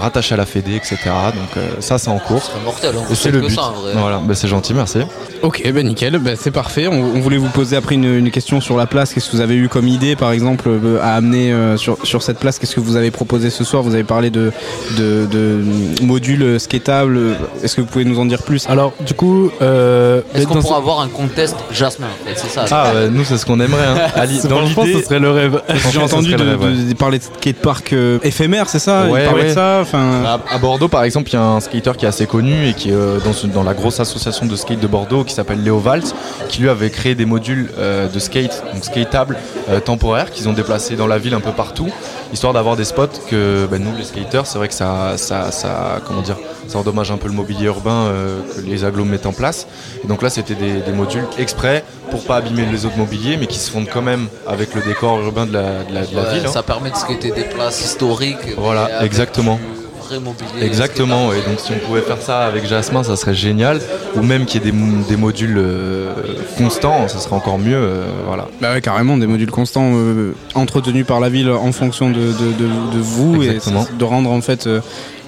rattachés 0.00 0.34
à 0.34 0.36
la 0.38 0.46
Fédé, 0.46 0.74
etc. 0.76 0.96
Donc 1.04 1.56
euh, 1.56 1.68
ça, 1.80 1.98
c'est 1.98 2.08
en 2.08 2.18
cours. 2.18 2.42
C'est 2.42 2.64
mortel, 2.64 2.94
on 2.98 3.02
Et 3.02 3.06
vous 3.08 3.14
c'est 3.14 3.30
le 3.30 3.40
que 3.40 3.46
but. 3.46 3.54
ça, 3.54 3.64
en 3.68 3.72
vrai. 3.80 3.92
Voilà, 3.94 4.18
bah, 4.24 4.34
c'est 4.34 4.48
gentil, 4.48 4.74
merci. 4.74 4.98
Ok, 5.42 5.62
ben 5.72 5.86
nickel, 5.86 6.18
ben 6.18 6.36
c'est 6.40 6.50
parfait. 6.50 6.88
On, 6.88 6.94
on 7.14 7.20
voulait 7.20 7.36
vous 7.36 7.48
poser 7.50 7.76
après 7.76 7.94
une, 7.94 8.04
une 8.04 8.30
question 8.30 8.60
sur 8.60 8.76
la 8.76 8.86
place. 8.86 9.12
Qu'est-ce 9.12 9.30
que 9.30 9.36
vous 9.36 9.42
avez 9.42 9.54
eu 9.56 9.68
comme 9.68 9.86
idée, 9.88 10.16
par 10.16 10.32
exemple, 10.32 10.70
à 11.02 11.14
amener 11.14 11.52
euh, 11.52 11.76
sur, 11.76 11.98
sur 12.04 12.22
cette 12.22 12.38
place? 12.38 12.58
Qu'est-ce 12.58 12.74
que 12.74 12.80
vous 12.80 12.96
avez 12.96 13.10
proposé 13.10 13.50
ce 13.50 13.62
soir? 13.64 13.82
Vous 13.82 13.94
avez 13.94 14.04
parlé 14.04 14.30
de, 14.30 14.52
de, 14.98 15.26
de 15.30 15.62
modules 16.02 16.58
skatables. 16.58 17.18
Est-ce 17.62 17.76
que 17.76 17.80
vous 17.82 17.86
pouvez 17.86 18.04
nous 18.04 18.18
en 18.18 18.24
dire 18.26 18.42
plus? 18.42 18.66
Alors, 18.68 18.92
du 19.00 19.14
coup, 19.14 19.50
euh, 19.60 20.22
Est-ce 20.34 20.46
qu'on 20.46 20.54
pourra 20.60 20.76
ce- 20.76 20.80
avoir 20.80 21.00
un 21.00 21.08
contest 21.08 21.56
Jasmin? 21.70 22.06
C'est 22.36 22.48
ça. 22.48 22.64
Ah, 22.70 22.92
ouais, 22.94 23.08
nous, 23.10 23.24
c'est 23.24 23.36
ce 23.38 23.44
qu'on 23.46 23.60
aimerait. 23.60 23.84
Hein. 23.86 23.96
À 24.14 24.24
l'i- 24.26 24.40
dans 24.42 24.56
franchement, 24.66 24.84
ce 24.86 25.02
serait 25.02 25.18
le 25.18 25.30
rêve. 25.30 25.60
J'ai 25.92 25.98
entendu 25.98 26.30
serait 26.30 26.38
de, 26.38 26.44
le 26.44 26.50
rêve, 26.50 26.60
ouais. 26.62 26.84
de- 26.84 26.88
de 26.90 26.94
parler 26.94 27.18
de 27.18 27.24
skatepark 27.24 27.92
euh, 27.92 28.18
éphémère, 28.22 28.68
c'est 28.68 28.78
ça? 28.78 29.06
Ouais, 29.06 29.22
Il 29.22 29.26
parlait 29.26 29.42
ouais. 29.42 29.48
de 29.50 29.54
ça 29.54 29.78
enfin, 29.82 30.22
À, 30.24 30.54
à 30.54 30.58
Bordeaux, 30.58 30.88
par 30.88 31.04
exemple, 31.04 31.28
il 31.30 31.34
y 31.34 31.36
a 31.36 31.42
un 31.42 31.60
skater 31.60 31.92
qui 31.96 32.04
est 32.04 32.08
assez 32.08 32.26
connu 32.26 32.68
et 32.68 32.74
qui 32.74 32.90
est 32.90 32.94
euh, 32.94 33.18
dans, 33.24 33.32
ce- 33.32 33.46
dans 33.46 33.62
la 33.62 33.74
grosse 33.74 34.00
association 34.00 34.46
de 34.46 34.56
skate 34.56 34.80
de 34.80 34.86
Bordeaux 34.86 35.24
qui 35.24 35.34
s'appelle 35.34 35.62
Léo 35.62 35.78
Valls, 35.78 36.02
qui 36.48 36.62
lui 36.62 36.68
avait 36.70 36.90
créé 36.90 37.14
des 37.14 37.26
modules 37.26 37.70
euh, 37.78 38.08
de 38.08 38.18
skate, 38.18 38.62
donc 38.72 38.84
skatable 38.84 39.36
euh, 39.68 39.80
temporaires, 39.80 40.30
qu'ils 40.30 40.48
ont 40.48 40.52
déplacés 40.54 40.96
dans 40.96 41.06
la 41.06 41.18
ville 41.18 41.34
un 41.34 41.40
peu 41.40 41.52
partout, 41.52 41.88
histoire 42.32 42.52
d'avoir 42.52 42.76
des 42.76 42.84
spots 42.84 43.06
que 43.28 43.66
ben, 43.70 43.82
nous, 43.82 43.94
les 43.96 44.04
skaters, 44.04 44.46
c'est 44.46 44.58
vrai 44.58 44.68
que 44.68 44.74
ça, 44.74 45.14
ça, 45.16 45.50
ça, 45.50 46.00
comment 46.06 46.22
dire, 46.22 46.36
ça 46.68 46.78
endommage 46.78 47.10
un 47.10 47.16
peu 47.16 47.28
le 47.28 47.34
mobilier 47.34 47.66
urbain 47.66 48.06
euh, 48.06 48.40
que 48.56 48.60
les 48.62 48.84
agglos 48.84 49.04
mettent 49.04 49.26
en 49.26 49.32
place. 49.32 49.66
Et 50.02 50.06
donc 50.06 50.22
là, 50.22 50.30
c'était 50.30 50.54
des, 50.54 50.80
des 50.80 50.92
modules 50.92 51.24
exprès 51.38 51.84
pour 52.10 52.24
pas 52.24 52.36
abîmer 52.36 52.66
les 52.70 52.86
autres 52.86 52.96
mobiliers, 52.98 53.36
mais 53.36 53.46
qui 53.46 53.58
se 53.58 53.70
fondent 53.70 53.88
quand 53.92 54.02
même 54.02 54.28
avec 54.46 54.74
le 54.74 54.82
décor 54.82 55.20
urbain 55.20 55.46
de 55.46 55.52
la, 55.52 55.82
de 55.84 55.94
la, 55.94 56.06
de 56.06 56.14
la 56.16 56.22
Ouais, 56.22 56.34
ville. 56.34 56.46
hein. 56.46 56.50
Ça 56.52 56.62
permet 56.62 56.90
de 56.90 56.96
skater 56.96 57.30
des 57.30 57.44
places 57.44 57.80
historiques. 57.84 58.54
Voilà, 58.56 59.04
exactement. 59.04 59.56
du 59.56 59.83
Vrai 60.08 60.20
mobilier. 60.20 60.62
Exactement, 60.64 61.32
et 61.32 61.36
donc 61.42 61.58
si 61.58 61.72
on 61.72 61.86
pouvait 61.86 62.00
faire 62.02 62.20
ça 62.20 62.40
avec 62.46 62.66
Jasmin, 62.66 63.02
ça 63.02 63.16
serait 63.16 63.34
génial. 63.34 63.80
Ou 64.16 64.22
même 64.22 64.44
qu'il 64.46 64.62
y 64.62 64.68
ait 64.68 64.70
des, 64.70 64.76
mo- 64.76 65.04
des 65.08 65.16
modules 65.16 65.56
euh, 65.58 66.12
constants, 66.58 67.08
ça 67.08 67.18
serait 67.18 67.34
encore 67.36 67.58
mieux. 67.58 67.74
euh, 67.76 68.04
voilà. 68.26 68.48
Bah 68.60 68.72
ouais, 68.72 68.80
carrément, 68.80 69.16
des 69.16 69.26
modules 69.26 69.50
constants 69.50 69.92
euh, 69.94 70.32
entretenus 70.54 71.06
par 71.06 71.20
la 71.20 71.28
ville 71.28 71.50
en 71.50 71.72
fonction 71.72 72.10
de, 72.10 72.14
de, 72.16 72.52
de- 72.58 72.96
de 72.96 73.00
vous 73.00 73.42
Exactement. 73.42 73.86
et 73.92 73.96
de 73.98 74.04
rendre 74.04 74.30
en 74.30 74.40
fait 74.40 74.66
euh, 74.66 74.80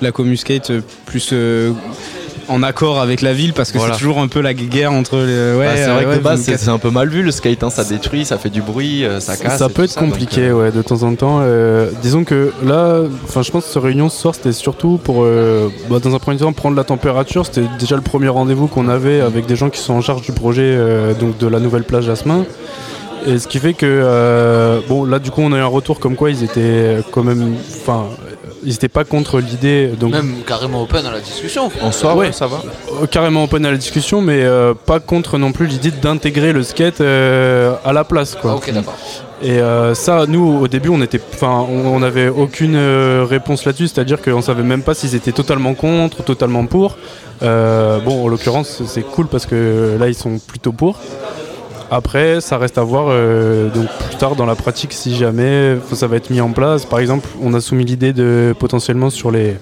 la 0.03 0.12
commuscate 0.12 0.71
euh, 0.71 0.81
plus 1.07 1.31
euh, 1.33 1.73
en 2.49 2.63
accord 2.63 3.01
avec 3.01 3.23
la 3.23 3.33
ville 3.33 3.53
parce 3.53 3.73
que 3.73 3.79
Voilà. 3.79 3.95
c'est 3.95 3.99
toujours 4.01 4.19
un 4.19 4.29
peu 4.29 4.41
la 4.41 4.55
guerre 4.55 4.93
entre 4.93 5.17
les. 5.19 5.55
Ouais, 5.59 5.67
Bah, 5.67 5.73
c'est 5.77 5.89
euh, 5.89 5.95
vrai 5.95 6.05
que 6.05 6.09
ouais, 6.11 6.17
de 6.19 6.23
base, 6.23 6.43
c'est 6.43 6.69
un 6.69 6.79
peu 6.79 6.91
mal 6.91 7.09
vu 7.09 7.23
le 7.23 7.31
skate, 7.31 7.63
hein, 7.63 7.71
ça 7.71 7.85
détruit, 7.85 8.25
ça 8.25 8.39
fait 8.39 8.51
du 8.51 8.63
bruit, 8.63 9.05
euh, 9.05 9.21
ça 9.21 9.37
casse. 9.37 9.59
Ça 9.59 9.69
peut 9.69 9.85
être 9.85 9.95
compliqué, 9.97 10.49
donc, 10.49 10.51
euh, 10.51 10.63
ouais, 10.65 10.71
de 10.73 10.83
temps 10.83 11.03
en 11.03 11.15
temps. 11.15 11.39
Euh, 11.43 11.91
disons 12.03 12.25
que 12.25 12.53
là, 12.65 13.03
enfin, 13.25 13.43
je 13.43 13.51
pense 13.51 13.65
que 13.67 13.73
cette 13.73 13.83
réunion 13.83 14.09
ce 14.09 14.21
soir, 14.21 14.35
c'était 14.35 14.53
surtout 14.53 14.99
pour, 15.03 15.25
euh, 15.25 15.69
bah, 15.91 15.99
dans 16.03 16.15
un 16.15 16.19
premier 16.19 16.39
temps, 16.39 16.53
prendre 16.53 16.77
la 16.77 16.85
température. 16.85 17.47
C'était 17.47 17.67
déjà 17.79 17.97
le 17.97 18.03
premier 18.03 18.29
rendez-vous 18.29 18.67
qu'on 18.69 18.89
avait 18.89 19.21
avec 19.21 19.47
des 19.47 19.57
gens 19.57 19.71
qui 19.71 19.81
sont 19.81 19.95
en 19.95 20.01
charge 20.01 20.23
du 20.23 20.33
projet, 20.33 20.63
euh, 20.65 21.15
donc 21.15 21.39
de 21.39 21.47
la 21.47 21.61
nouvelle 21.61 21.85
plage 21.85 22.05
Jasmin. 22.05 22.45
Et 23.27 23.41
ce 23.41 23.49
qui 23.49 23.59
fait 23.59 23.73
que, 23.75 23.87
euh, 23.87 24.79
bon, 24.89 25.05
là, 25.05 25.19
du 25.19 25.33
coup, 25.33 25.41
on 25.43 25.53
a 25.53 25.57
eu 25.57 25.61
un 25.61 25.67
retour 25.67 25.99
comme 25.99 26.15
quoi 26.15 26.31
ils 26.31 26.45
étaient 26.45 26.99
quand 27.11 27.25
même, 27.25 27.57
enfin, 27.83 28.05
ils 28.67 28.75
étaient 28.75 28.89
pas 28.89 29.05
contre 29.05 29.39
l'idée, 29.41 29.87
donc 29.99 30.13
Même 30.13 30.35
carrément 30.47 30.83
open 30.83 31.07
à 31.07 31.13
la 31.13 31.21
discussion. 31.21 31.71
En 31.81 31.93
soi, 31.93 32.15
Ouais. 32.15 32.33
ça 32.33 32.47
va. 32.47 32.61
euh, 33.03 33.07
carrément 33.07 33.45
open 33.45 33.65
à 33.65 33.71
la 33.71 33.77
discussion, 33.79 34.21
mais 34.21 34.43
euh, 34.43 34.75
pas 34.75 35.01
contre 35.01 35.39
non 35.39 35.53
plus 35.53 35.67
l'idée 35.67 35.91
d'intégrer 35.93 36.53
le 36.53 36.63
skate 36.63 37.01
euh, 37.01 37.75
à 37.85 37.93
la 37.95 38.05
place, 38.05 38.35
quoi. 38.35 38.51
Ah, 38.53 38.57
ok, 38.57 38.73
d'accord. 38.73 38.95
Et 39.43 39.59
euh, 39.61 39.95
ça, 39.95 40.25
nous, 40.27 40.61
au 40.63 40.67
début, 40.69 40.89
on 40.89 41.01
était, 41.03 41.21
enfin, 41.35 41.65
on 41.71 41.87
on 41.95 42.01
n'avait 42.01 42.29
aucune 42.29 42.77
réponse 43.25 43.65
là-dessus, 43.65 43.89
c'est-à-dire 43.89 44.21
qu'on 44.21 44.43
savait 44.43 44.63
même 44.63 44.83
pas 44.83 44.95
s'ils 44.95 45.15
étaient 45.15 45.33
totalement 45.33 45.75
contre, 45.75 46.23
totalement 46.25 46.67
pour. 46.67 46.97
Euh, 47.43 47.99
bon, 48.01 48.25
en 48.25 48.29
l'occurrence, 48.29 48.83
c'est 48.87 49.03
cool 49.03 49.27
parce 49.29 49.47
que 49.47 49.97
là, 50.01 50.09
ils 50.09 50.15
sont 50.15 50.39
plutôt 50.39 50.73
pour. 50.73 50.99
Après, 51.90 52.40
ça 52.40 52.59
reste 52.59 52.79
à 52.79 52.83
voir 52.83 53.07
euh, 53.09 53.68
donc 53.70 53.87
plus 54.09 54.16
tard 54.16 54.35
dans 54.35 54.46
la 54.46 54.57
pratique 54.57 54.92
si 54.92 55.14
jamais 55.14 55.77
ça 55.92 56.07
va 56.07 56.16
être 56.16 56.31
mis 56.31 56.40
en 56.40 56.51
place. 56.51 56.85
Par 56.85 56.99
exemple, 56.99 57.29
on 57.40 57.55
a 57.55 57.61
soumis 57.61 57.85
l'idée 57.85 58.12
de 58.12 58.55
potentiellement 58.59 59.09
sur 59.11 59.31
les, 59.31 59.57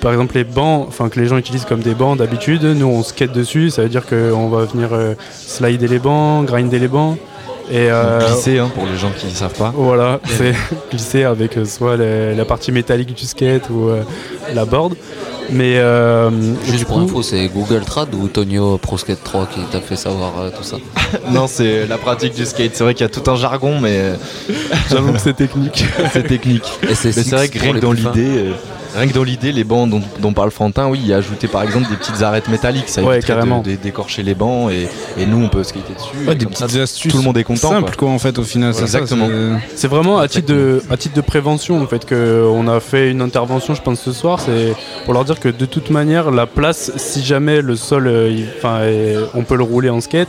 par 0.00 0.12
exemple 0.12 0.34
les 0.34 0.44
bancs, 0.44 0.86
enfin 0.88 1.08
que 1.08 1.20
les 1.20 1.26
gens 1.26 1.38
utilisent 1.38 1.64
comme 1.64 1.80
des 1.80 1.94
bancs 1.94 2.18
d'habitude. 2.18 2.64
Nous, 2.64 2.86
on 2.86 3.02
skate 3.02 3.32
dessus, 3.32 3.70
ça 3.70 3.82
veut 3.82 3.88
dire 3.88 4.06
qu'on 4.06 4.48
va 4.48 4.64
venir 4.64 4.88
euh, 4.92 5.14
slider 5.30 5.86
les 5.86 6.00
bancs, 6.00 6.44
grinder 6.46 6.80
les 6.80 6.88
bancs. 6.88 7.18
Et 7.74 7.90
euh, 7.90 8.20
Glisser, 8.20 8.58
hein, 8.58 8.70
pour 8.74 8.84
les 8.84 8.98
gens 8.98 9.10
qui 9.16 9.26
ne 9.26 9.30
savent 9.30 9.54
pas. 9.54 9.72
voilà, 9.74 10.20
c'est 10.36 10.54
glisser 10.90 11.24
avec 11.24 11.56
euh, 11.56 11.64
soit 11.64 11.96
la, 11.96 12.34
la 12.34 12.44
partie 12.44 12.70
métallique 12.70 13.14
du 13.14 13.24
skate 13.24 13.70
ou 13.70 13.88
euh, 13.88 14.02
la 14.52 14.66
board. 14.66 14.94
Mais 15.50 15.78
euh, 15.78 16.30
Juste 16.66 16.84
pour 16.84 16.98
coup, 16.98 17.04
info, 17.04 17.22
c'est 17.22 17.48
Google 17.48 17.82
Trad 17.84 18.14
ou 18.14 18.28
Tonio 18.28 18.78
Pro 18.78 18.98
Skate 18.98 19.24
3 19.24 19.46
qui 19.46 19.60
t'a 19.70 19.80
fait 19.80 19.96
savoir 19.96 20.32
euh, 20.38 20.50
tout 20.56 20.62
ça 20.62 20.76
non, 21.30 21.46
c'est 21.46 21.86
la 21.86 21.96
pratique 21.98 22.34
du 22.34 22.44
skate. 22.44 22.72
C'est 22.74 22.84
vrai 22.84 22.94
qu'il 22.94 23.04
y 23.04 23.06
a 23.06 23.08
tout 23.08 23.28
un 23.30 23.36
jargon, 23.36 23.80
mais 23.80 24.12
j'avoue 24.90 25.12
que 25.14 25.18
c'est 25.18 25.34
technique. 25.34 25.84
c'est 26.12 26.26
technique. 26.26 26.78
Et 26.88 26.94
c'est 26.94 27.08
Mais 27.16 27.22
c'est 27.22 27.30
vrai 27.34 27.48
que 27.48 27.80
dans 27.80 27.92
l'idée, 27.92 28.10
euh, 28.38 28.52
rien 28.94 29.06
que 29.08 29.12
dans 29.14 29.24
l'idée, 29.24 29.52
les 29.52 29.64
bancs 29.64 29.88
dont, 29.90 30.00
dont 30.20 30.32
parle 30.32 30.50
Fantin, 30.50 30.88
oui, 30.88 30.98
il 31.02 31.08
y 31.08 31.12
a 31.12 31.16
ajouté 31.16 31.48
par 31.48 31.62
exemple 31.62 31.88
des 31.90 31.96
petites 31.96 32.22
arêtes 32.22 32.48
métalliques, 32.48 32.88
ça 32.88 33.02
Ouais, 33.02 33.20
carrément. 33.20 33.60
de- 33.60 33.70
de- 33.72 33.76
d'écorcher 33.76 34.22
les 34.22 34.34
bancs 34.34 34.70
et, 34.70 34.88
et 35.20 35.26
nous 35.26 35.42
on 35.44 35.48
peut 35.48 35.62
skater 35.64 35.94
dessus. 35.94 36.28
Ouais, 36.28 36.34
des 36.34 36.44
comme 36.44 36.54
ça, 36.54 36.66
petites 36.66 36.80
astuces 36.80 37.10
tout 37.12 37.18
le 37.18 37.24
monde 37.24 37.36
est 37.38 37.44
content. 37.44 37.70
simples 37.70 37.90
quoi. 37.96 38.08
quoi. 38.08 38.10
en 38.10 38.18
fait 38.18 38.38
au 38.38 38.44
final. 38.44 38.72
c'est 38.74 38.86
ça, 38.86 38.98
Exactement. 39.00 39.28
c'est- 39.74 39.88
vraiment 39.88 40.18
à 40.18 40.28
titre, 40.28 40.48
de, 40.48 40.82
à 40.90 40.96
titre 40.96 41.14
de 41.14 41.20
prévention 41.20 41.80
en 41.82 41.86
fait 41.86 42.08
qu'on 42.08 42.68
a 42.68 42.80
fait 42.80 43.10
une 43.10 43.20
intervention, 43.22 43.74
je 43.74 43.82
pense 43.82 44.00
ce 44.00 44.12
soir, 44.12 44.40
c'est 44.40 44.74
pour 45.04 45.14
leur 45.14 45.24
dire 45.24 45.38
que 45.40 45.48
de 45.48 45.66
toute 45.66 45.90
manière 45.90 46.30
la 46.30 46.46
place, 46.46 46.92
si 46.96 47.22
jamais 47.24 47.60
le 47.62 47.76
sol, 47.76 48.06
euh, 48.06 48.32
enfin, 48.58 48.80
on 49.34 49.42
peut 49.42 49.56
le 49.56 49.64
rouler 49.64 49.90
en 49.90 50.00
skate. 50.00 50.28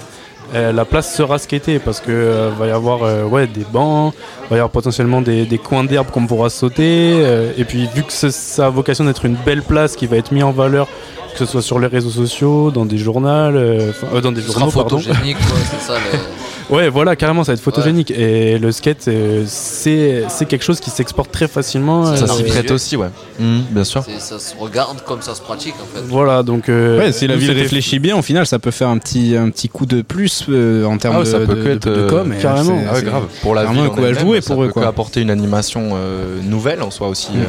Euh, 0.54 0.72
la 0.72 0.86
place 0.86 1.14
sera 1.16 1.38
skatée 1.40 1.80
parce 1.80 2.00
que 2.00 2.12
euh, 2.12 2.50
va 2.58 2.68
y 2.68 2.72
avoir 2.72 3.04
euh, 3.04 3.24
ouais, 3.24 3.48
des 3.48 3.66
bancs, 3.72 4.14
va 4.50 4.56
y 4.56 4.60
avoir 4.60 4.70
potentiellement 4.70 5.22
des, 5.22 5.46
des 5.46 5.58
coins 5.58 5.84
d'herbe 5.84 6.08
qu'on 6.12 6.26
pourra 6.28 6.50
sauter. 6.50 7.22
et 7.58 7.64
puis 7.66 7.88
vu 7.94 8.04
que 8.04 8.12
ça 8.14 8.66
a 8.68 8.70
vocation 8.70 9.06
d'être 9.06 9.26
une 9.26 9.36
belle 9.36 9.64
place 9.64 9.96
qui 9.96 10.08
va 10.08 10.18
être 10.18 10.32
mise 10.32 10.44
en 10.44 10.52
valeur, 10.52 10.88
que 11.34 11.40
ce 11.40 11.46
soit 11.46 11.62
sur 11.64 11.80
les 11.80 11.88
réseaux 11.88 12.10
sociaux, 12.12 12.70
dans 12.72 12.86
des 12.86 12.98
journaux, 12.98 13.28
euh, 13.28 13.92
euh, 14.14 14.22
dans 14.22 14.32
des 14.32 14.42
journaux, 14.42 14.70
pardon. 14.72 14.98
quoi, 15.34 15.58
c'est 15.72 15.82
ça. 15.82 15.94
le- 15.96 16.20
Ouais, 16.74 16.90
voilà, 16.90 17.16
carrément, 17.16 17.44
ça 17.44 17.52
va 17.52 17.54
être 17.56 17.62
photogénique. 17.62 18.12
Et 18.12 18.58
le 18.58 18.72
skate, 18.72 19.08
euh, 19.08 19.44
c'est 19.48 20.24
c'est 20.30 20.46
quelque 20.46 20.64
chose 20.64 20.80
qui 20.80 20.90
s'exporte 20.90 21.32
très 21.32 21.48
facilement. 21.48 22.06
Ça 22.16 22.26
Ça 22.28 22.34
euh, 22.34 22.38
s'y 22.38 22.44
prête 22.44 22.72
aussi, 22.72 22.96
ouais. 22.98 23.10
Mhm, 23.40 23.62
bien 23.70 23.84
sûr. 23.84 24.04
Ça 24.18 24.40
se 24.40 24.56
regarde 24.58 25.02
comme 25.04 25.22
ça 25.22 25.36
se 25.36 25.42
pratique 25.42 25.76
en 25.76 25.86
fait. 25.98 26.04
Voilà, 26.08 26.42
donc. 26.44 26.70
euh, 26.70 26.98
Ouais, 26.98 27.12
si 27.12 27.28
la 27.28 27.36
ville 27.36 27.52
réfléchit 27.52 28.00
bien, 28.00 28.18
au 28.18 28.22
final, 28.22 28.46
ça 28.48 28.58
peut 28.60 28.72
faire 28.72 28.88
un 28.90 28.98
petit, 28.98 29.36
un 29.38 29.50
petit 29.50 29.70
coup 29.70 29.86
de 29.86 30.02
plus 30.02 30.46
euh, 30.50 30.84
en 30.86 30.98
termes 30.98 31.16
Ah 31.18 31.20
ouais, 31.20 31.26
de, 31.26 31.30
ça 31.30 31.40
peut 31.40 31.56
de- 31.56 31.64
que 31.64 31.70
être, 31.70 31.90
de- 31.90 31.96
de 32.06 32.10
com. 32.10 32.34
et 32.34 32.42
carrément. 32.42 32.80
c'est- 32.82 32.88
Ah 32.90 32.94
ouais, 32.96 33.04
grave. 33.04 33.24
Pour 33.42 33.54
la 33.56 33.66
ville 33.66 33.80
un 33.80 33.90
coup 33.90 34.04
à 34.04 34.14
jouer 34.14 34.42
ça 34.42 34.54
pour 34.54 34.64
eux, 34.64 34.68
peut 34.68 34.74
quoi. 34.74 34.88
apporter 34.88 35.22
une 35.22 35.30
animation 35.30 35.92
euh, 35.94 36.42
nouvelle 36.44 36.82
en 36.82 36.90
soi 36.92 37.08
aussi. 37.08 37.30
euh. 37.36 37.44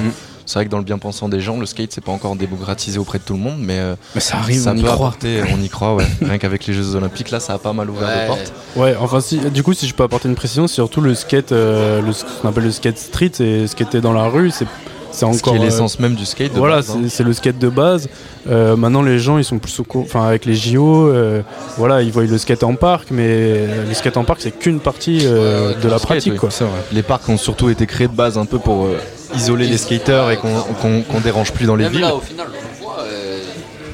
C'est 0.47 0.59
vrai 0.59 0.67
que 0.67 0.71
dans 0.71 0.79
le 0.79 0.85
bien 0.85 0.99
pensant 0.99 1.29
des 1.29 1.41
gens, 1.41 1.59
le 1.59 1.67
skate 1.67 1.93
c'est 1.93 2.05
pas 2.05 2.13
encore 2.13 2.37
démocratisé 2.37 2.99
auprès 2.99 3.19
de 3.19 3.25
tout 3.25 3.33
le 3.35 3.39
monde, 3.41 3.59
mais 3.61 3.79
euh, 3.79 3.95
Mais 4.15 4.21
ça 4.21 4.37
arrive, 4.37 4.61
ça 4.61 4.73
on 4.73 4.77
y 4.77 4.81
peut 4.83 4.87
croit. 4.89 5.09
apporter, 5.09 5.41
on 5.53 5.61
y 5.63 5.69
croit, 5.69 5.95
ouais. 5.95 6.05
Rien 6.23 6.39
qu'avec 6.39 6.67
les 6.67 6.75
Jeux 6.75 6.95
Olympiques, 6.95 7.31
là, 7.31 7.41
ça 7.41 7.55
a 7.55 7.59
pas 7.59 7.73
mal 7.73 7.89
ouvert 7.91 8.09
Ouais. 8.09 8.21
des 8.23 8.27
portes. 8.27 8.53
Ouais, 8.77 8.97
enfin, 9.01 9.21
si, 9.21 9.39
du 9.39 9.63
coup, 9.63 9.73
si 9.75 9.87
je 9.89 9.95
peux 9.95 10.03
apporter 10.05 10.29
une 10.29 10.35
précision, 10.35 10.67
c'est 10.67 10.75
surtout 10.75 11.01
le 11.01 11.15
skate, 11.15 11.53
euh, 11.53 12.01
le, 12.03 12.13
ce 12.13 12.25
qu'on 12.43 12.49
appelle 12.49 12.65
le 12.65 12.73
skate 12.73 12.99
street, 12.99 13.31
c'est 13.33 13.67
skater 13.67 14.01
dans 14.01 14.13
la 14.13 14.25
rue, 14.29 14.51
c'est 14.51 14.67
c'est 15.11 15.21
Ce 15.21 15.25
encore. 15.27 15.53
qui 15.53 15.59
est 15.61 15.63
euh, 15.63 15.65
l'essence 15.67 16.01
même 16.01 16.17
du 16.17 16.27
skate. 16.27 16.53
de 16.55 16.59
Voilà, 16.59 16.77
base, 16.79 16.91
hein. 16.91 16.99
c'est 17.05 17.09
c'est 17.09 17.23
le 17.23 17.33
skate 17.33 17.57
de 17.61 17.69
base. 17.69 18.09
Euh, 18.51 18.75
maintenant, 18.75 19.01
les 19.01 19.21
gens, 19.21 19.39
ils 19.39 19.45
sont 19.45 19.59
plus 19.61 19.79
au 19.79 19.85
courant. 19.85 20.03
Enfin, 20.05 20.25
avec 20.27 20.45
les 20.45 20.57
JO, 20.57 21.07
euh, 21.09 21.41
voilà, 21.79 22.03
ils 22.03 22.11
voient 22.11 22.25
le 22.25 22.37
skate 22.37 22.65
en 22.65 22.75
parc, 22.75 23.13
mais 23.13 23.65
le 23.89 23.95
skate 23.95 24.17
en 24.17 24.25
parc, 24.25 24.41
c'est 24.43 24.51
qu'une 24.51 24.81
partie 24.81 25.21
euh, 25.23 25.73
de 25.81 25.89
la 25.89 25.99
skate, 25.99 26.07
pratique, 26.09 26.33
oui. 26.33 26.39
quoi. 26.41 26.49
Les 26.93 27.05
parcs 27.05 27.29
ont 27.29 27.37
surtout 27.39 27.69
été 27.71 27.87
créés 27.87 28.09
de 28.09 28.13
base 28.13 28.37
un 28.39 28.45
peu 28.45 28.59
pour 28.59 28.87
euh, 28.87 28.99
isoler 29.37 29.67
les 29.67 29.79
skateurs 29.79 30.31
et 30.31 30.37
qu'on 30.37 30.61
qu'on- 30.81 31.03
qu'on 31.03 31.21
dérange 31.21 31.53
plus 31.53 31.67
dans 31.67 31.77
les 31.77 31.85
Même 31.85 31.93
villes. 31.93 32.01
là, 32.03 32.15
au 32.15 32.21
final, 32.21 32.47
on 32.49 32.53
le 32.53 32.85
voit, 32.85 33.01
euh, 33.01 33.41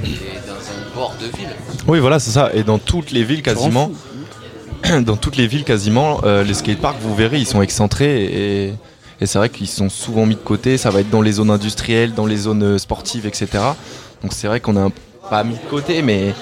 il 0.05 0.13
est 0.13 0.47
dans 0.47 0.53
un 0.55 0.95
bord 0.95 1.15
de 1.21 1.27
ville. 1.37 1.49
Oui, 1.87 1.99
voilà, 1.99 2.19
c'est 2.19 2.31
ça. 2.31 2.51
Et 2.55 2.63
dans 2.63 2.79
toutes 2.79 3.11
les 3.11 3.25
villes 3.25 3.43
quasiment, 3.43 3.91
dans 5.03 5.17
toutes 5.17 5.37
les 5.37 5.47
villes 5.47 5.65
quasiment, 5.65 6.21
euh, 6.25 6.43
les 6.43 6.55
skateparks, 6.55 6.97
vous 7.01 7.15
verrez, 7.15 7.39
ils 7.39 7.47
sont 7.47 7.63
excentrés 7.63 8.25
et, 8.25 8.75
et 9.21 9.27
c'est 9.27 9.39
vrai 9.39 9.49
qu'ils 9.49 9.69
sont 9.69 9.89
souvent 9.89 10.27
mis 10.27 10.35
de 10.37 10.41
côté. 10.41 10.77
Ça 10.79 10.91
va 10.91 11.01
être 11.01 11.11
dans 11.11 11.23
les 11.23 11.33
zones 11.33 11.51
industrielles, 11.51 12.15
dans 12.15 12.27
les 12.27 12.37
zones 12.37 12.63
euh, 12.63 12.79
sportives, 12.79 13.27
etc. 13.27 13.49
Donc 14.23 14.33
c'est 14.33 14.47
vrai 14.47 14.61
qu'on 14.61 14.77
a 14.77 14.81
un- 14.83 14.93
pas 15.29 15.45
mis 15.45 15.55
de 15.55 15.69
côté, 15.71 16.03
mais 16.03 16.35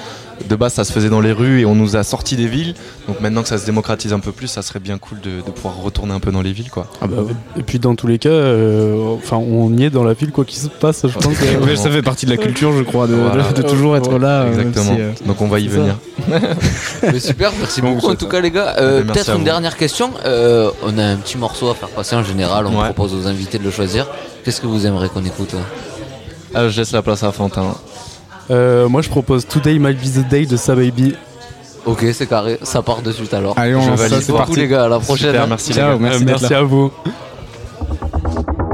de 0.48 0.56
base 0.56 0.74
ça 0.74 0.84
se 0.84 0.92
faisait 0.92 1.08
dans 1.08 1.20
les 1.20 1.32
rues 1.32 1.60
et 1.60 1.66
on 1.66 1.74
nous 1.74 1.96
a 1.96 2.02
sorti 2.04 2.36
des 2.36 2.46
villes. 2.46 2.74
Donc 3.06 3.20
maintenant 3.20 3.42
que 3.42 3.48
ça 3.48 3.58
se 3.58 3.66
démocratise 3.66 4.12
un 4.12 4.20
peu 4.20 4.32
plus, 4.32 4.46
ça 4.48 4.62
serait 4.62 4.78
bien 4.80 4.98
cool 4.98 5.20
de, 5.20 5.30
de 5.44 5.50
pouvoir 5.50 5.76
retourner 5.76 6.12
un 6.14 6.20
peu 6.20 6.30
dans 6.30 6.42
les 6.42 6.52
villes, 6.52 6.70
quoi. 6.70 6.86
Ah 7.00 7.06
bah. 7.06 7.22
Et 7.56 7.62
puis 7.62 7.78
dans 7.78 7.94
tous 7.94 8.06
les 8.06 8.18
cas, 8.18 8.28
euh, 8.28 9.14
enfin 9.16 9.36
on 9.36 9.72
y 9.76 9.84
est 9.84 9.90
dans 9.90 10.04
la 10.04 10.12
ville 10.14 10.30
quoi 10.32 10.44
qu'il 10.44 10.58
se 10.58 10.68
passe, 10.68 11.06
je 11.06 11.14
pense. 11.14 11.24
que- 11.38 11.76
ça 11.76 11.90
fait 11.90 12.02
partie 12.02 12.26
de 12.26 12.30
la 12.30 12.36
culture, 12.36 12.72
je 12.76 12.82
crois, 12.82 13.06
de, 13.06 13.14
Voilà. 13.14 13.44
de- 13.52 13.62
de 13.62 13.68
toujours 13.68 13.96
être 13.96 14.18
là. 14.18 14.46
Exactement. 14.48 14.94
si, 14.96 15.00
euh, 15.00 15.10
Donc 15.26 15.40
on 15.40 15.48
va 15.48 15.60
y 15.60 15.68
venir. 15.68 15.96
Mais 17.02 17.20
super, 17.20 17.52
merci 17.58 17.80
Bon, 17.82 17.92
beaucoup 17.92 18.08
en 18.10 18.14
tout 18.14 18.24
ça. 18.26 18.30
cas 18.32 18.40
les 18.40 18.50
gars. 18.50 18.74
Euh, 18.78 19.02
merci 19.04 19.12
Peut-être 19.12 19.32
une 19.32 19.38
vous. 19.38 19.44
dernière 19.44 19.76
question. 19.76 20.10
Euh, 20.24 20.70
on 20.84 20.96
a 20.98 21.04
un 21.04 21.16
petit 21.16 21.38
morceau 21.38 21.68
à 21.70 21.74
faire 21.74 21.88
passer 21.88 22.16
en 22.16 22.24
général, 22.24 22.66
on 22.66 22.78
Ouais. 22.78 22.84
propose 22.92 23.14
aux 23.14 23.26
invités 23.26 23.58
de 23.58 23.64
le 23.64 23.70
choisir. 23.70 24.06
Qu'est-ce 24.44 24.60
que 24.60 24.66
vous 24.66 24.86
aimeriez 24.86 25.08
qu'on 25.08 25.24
écoute 25.24 25.54
hein 25.54 25.62
Ah, 26.54 26.68
je 26.68 26.78
laisse 26.80 26.92
la 26.92 27.02
place 27.02 27.22
à 27.22 27.32
Fantin. 27.32 27.74
Euh, 28.50 28.88
moi 28.88 29.02
je 29.02 29.08
propose 29.08 29.46
Today 29.46 29.78
Might 29.78 29.98
Be 29.98 30.24
the 30.24 30.28
Day 30.28 30.46
de 30.46 30.56
Sababy. 30.56 31.14
Ok, 31.86 32.04
c'est 32.12 32.26
carré, 32.26 32.58
ça 32.62 32.82
part 32.82 33.02
de 33.02 33.12
suite 33.12 33.32
alors. 33.32 33.54
Allez, 33.58 33.74
on 33.74 33.80
Je 33.80 33.86
ça, 33.96 34.08
valide. 34.08 34.20
c'est 34.22 34.32
beaucoup 34.32 34.54
les 34.54 34.68
gars, 34.68 34.84
à 34.84 34.88
la 34.88 34.98
prochaine. 34.98 35.28
Super, 35.28 35.42
hein. 35.44 35.46
merci 35.48 35.72
les 35.72 35.78
gars. 35.78 35.96
merci 35.98 36.22
Euh, 36.22 36.26
merci 36.26 36.54
à 36.54 36.62
vous. 36.62 36.90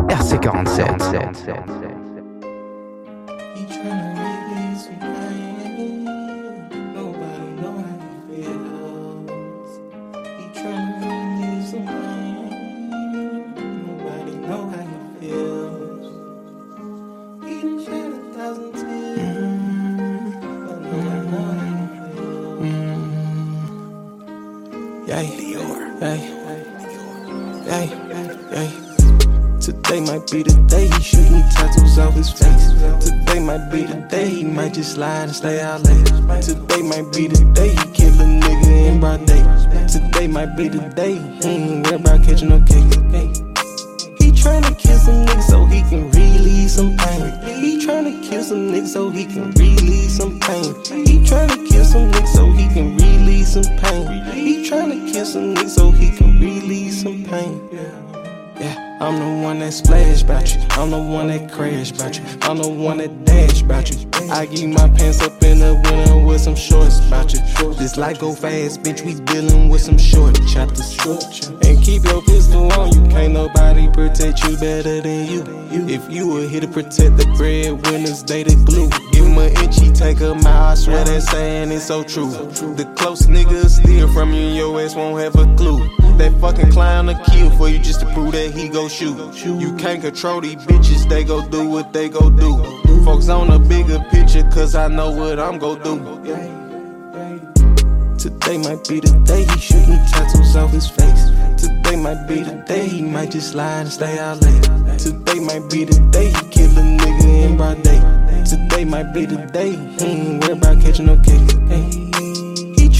RC47. 0.08 1.83
Might 34.84 34.90
slide 34.90 35.22
and 35.22 35.34
stay 35.34 35.60
out 35.60 35.82
late. 35.84 36.06
Today 36.42 36.82
might 36.82 37.10
be 37.12 37.26
the 37.26 37.42
day 37.54 37.70
he 37.70 37.92
kill 37.92 38.20
a 38.20 38.24
nigga 38.24 38.92
in 38.92 39.00
broad 39.00 39.24
day. 39.26 39.42
Today 39.88 40.26
might 40.26 40.56
be 40.56 40.68
the 40.68 40.80
day 40.94 41.16
Go 68.24 68.32
fast, 68.32 68.82
bitch. 68.82 69.04
We 69.04 69.20
dealing 69.26 69.68
with 69.68 69.82
some 69.82 69.98
short 69.98 70.34
chapters. 70.48 70.96
And 71.60 71.84
keep 71.84 72.04
your 72.04 72.22
pistol 72.22 72.72
on 72.72 72.90
you. 72.90 73.02
Can't 73.10 73.34
nobody 73.34 73.86
protect 73.88 74.42
you 74.44 74.56
better 74.56 75.02
than 75.02 75.26
you. 75.30 75.44
If 75.70 76.10
you 76.10 76.28
were 76.28 76.48
here 76.48 76.62
to 76.62 76.66
protect 76.66 77.18
the 77.18 77.26
breadwinners, 77.36 78.24
they 78.24 78.42
the 78.42 78.56
glue. 78.64 78.88
Give 79.12 79.26
'em 79.26 79.36
an 79.36 79.54
inch, 79.62 79.78
he 79.78 79.92
take 79.92 80.22
a 80.22 80.34
mile. 80.36 80.72
I 80.72 80.74
swear 80.74 81.04
that 81.04 81.22
saying 81.24 81.70
is 81.70 81.84
so 81.84 82.02
true. 82.02 82.30
The 82.76 82.90
close 82.96 83.26
niggas 83.26 83.82
steal 83.82 84.08
from 84.14 84.32
you, 84.32 84.46
and 84.46 84.56
your 84.56 84.80
ass 84.80 84.94
won't 84.94 85.20
have 85.20 85.36
a 85.36 85.44
clue. 85.56 85.86
That 86.16 86.32
fucking 86.40 86.72
clown 86.72 87.08
to 87.08 87.20
kill 87.30 87.50
for 87.58 87.68
you 87.68 87.78
just 87.78 88.00
to 88.00 88.06
prove 88.14 88.32
that 88.32 88.52
he 88.52 88.70
go 88.70 88.88
shoot. 88.88 89.18
You 89.44 89.74
can't 89.74 90.00
control 90.00 90.40
these 90.40 90.56
bitches, 90.56 91.06
they 91.10 91.24
go 91.24 91.42
do 91.42 91.68
what 91.68 91.92
they 91.92 92.08
go 92.08 92.30
do. 92.30 92.56
Folks 93.04 93.28
on 93.28 93.50
a 93.50 93.58
bigger 93.58 93.98
picture, 94.10 94.44
cause 94.44 94.74
I 94.74 94.88
know 94.88 95.10
what 95.10 95.38
I'm 95.38 95.58
gon' 95.58 95.82
do. 95.82 96.63
Today 98.24 98.56
might 98.56 98.88
be 98.88 99.00
the 99.00 99.12
day 99.26 99.44
he 99.44 99.60
shooting 99.60 100.00
tattoos 100.10 100.56
off 100.56 100.70
his 100.70 100.88
face. 100.88 101.28
Today 101.58 101.96
might 101.96 102.26
be 102.26 102.36
the 102.36 102.54
day 102.66 102.88
he 102.88 103.02
might 103.02 103.30
just 103.30 103.50
slide 103.50 103.80
and 103.82 103.92
stay 103.92 104.18
out 104.18 104.40
late. 104.40 104.62
Today 104.98 105.40
might 105.40 105.68
be 105.70 105.84
the 105.84 106.00
day 106.10 106.28
he 106.30 106.48
kill 106.48 106.70
a 106.70 106.80
nigga 106.80 107.44
in 107.44 107.56
broad 107.58 107.82
day. 107.82 108.00
Today 108.48 108.86
might 108.86 109.12
be 109.12 109.26
the 109.26 109.36
day 109.52 109.74
ain't 110.02 110.42
worried 110.42 110.56
about 110.56 110.80
catching 110.80 111.04
no 111.04 111.20
cake. 111.20 112.03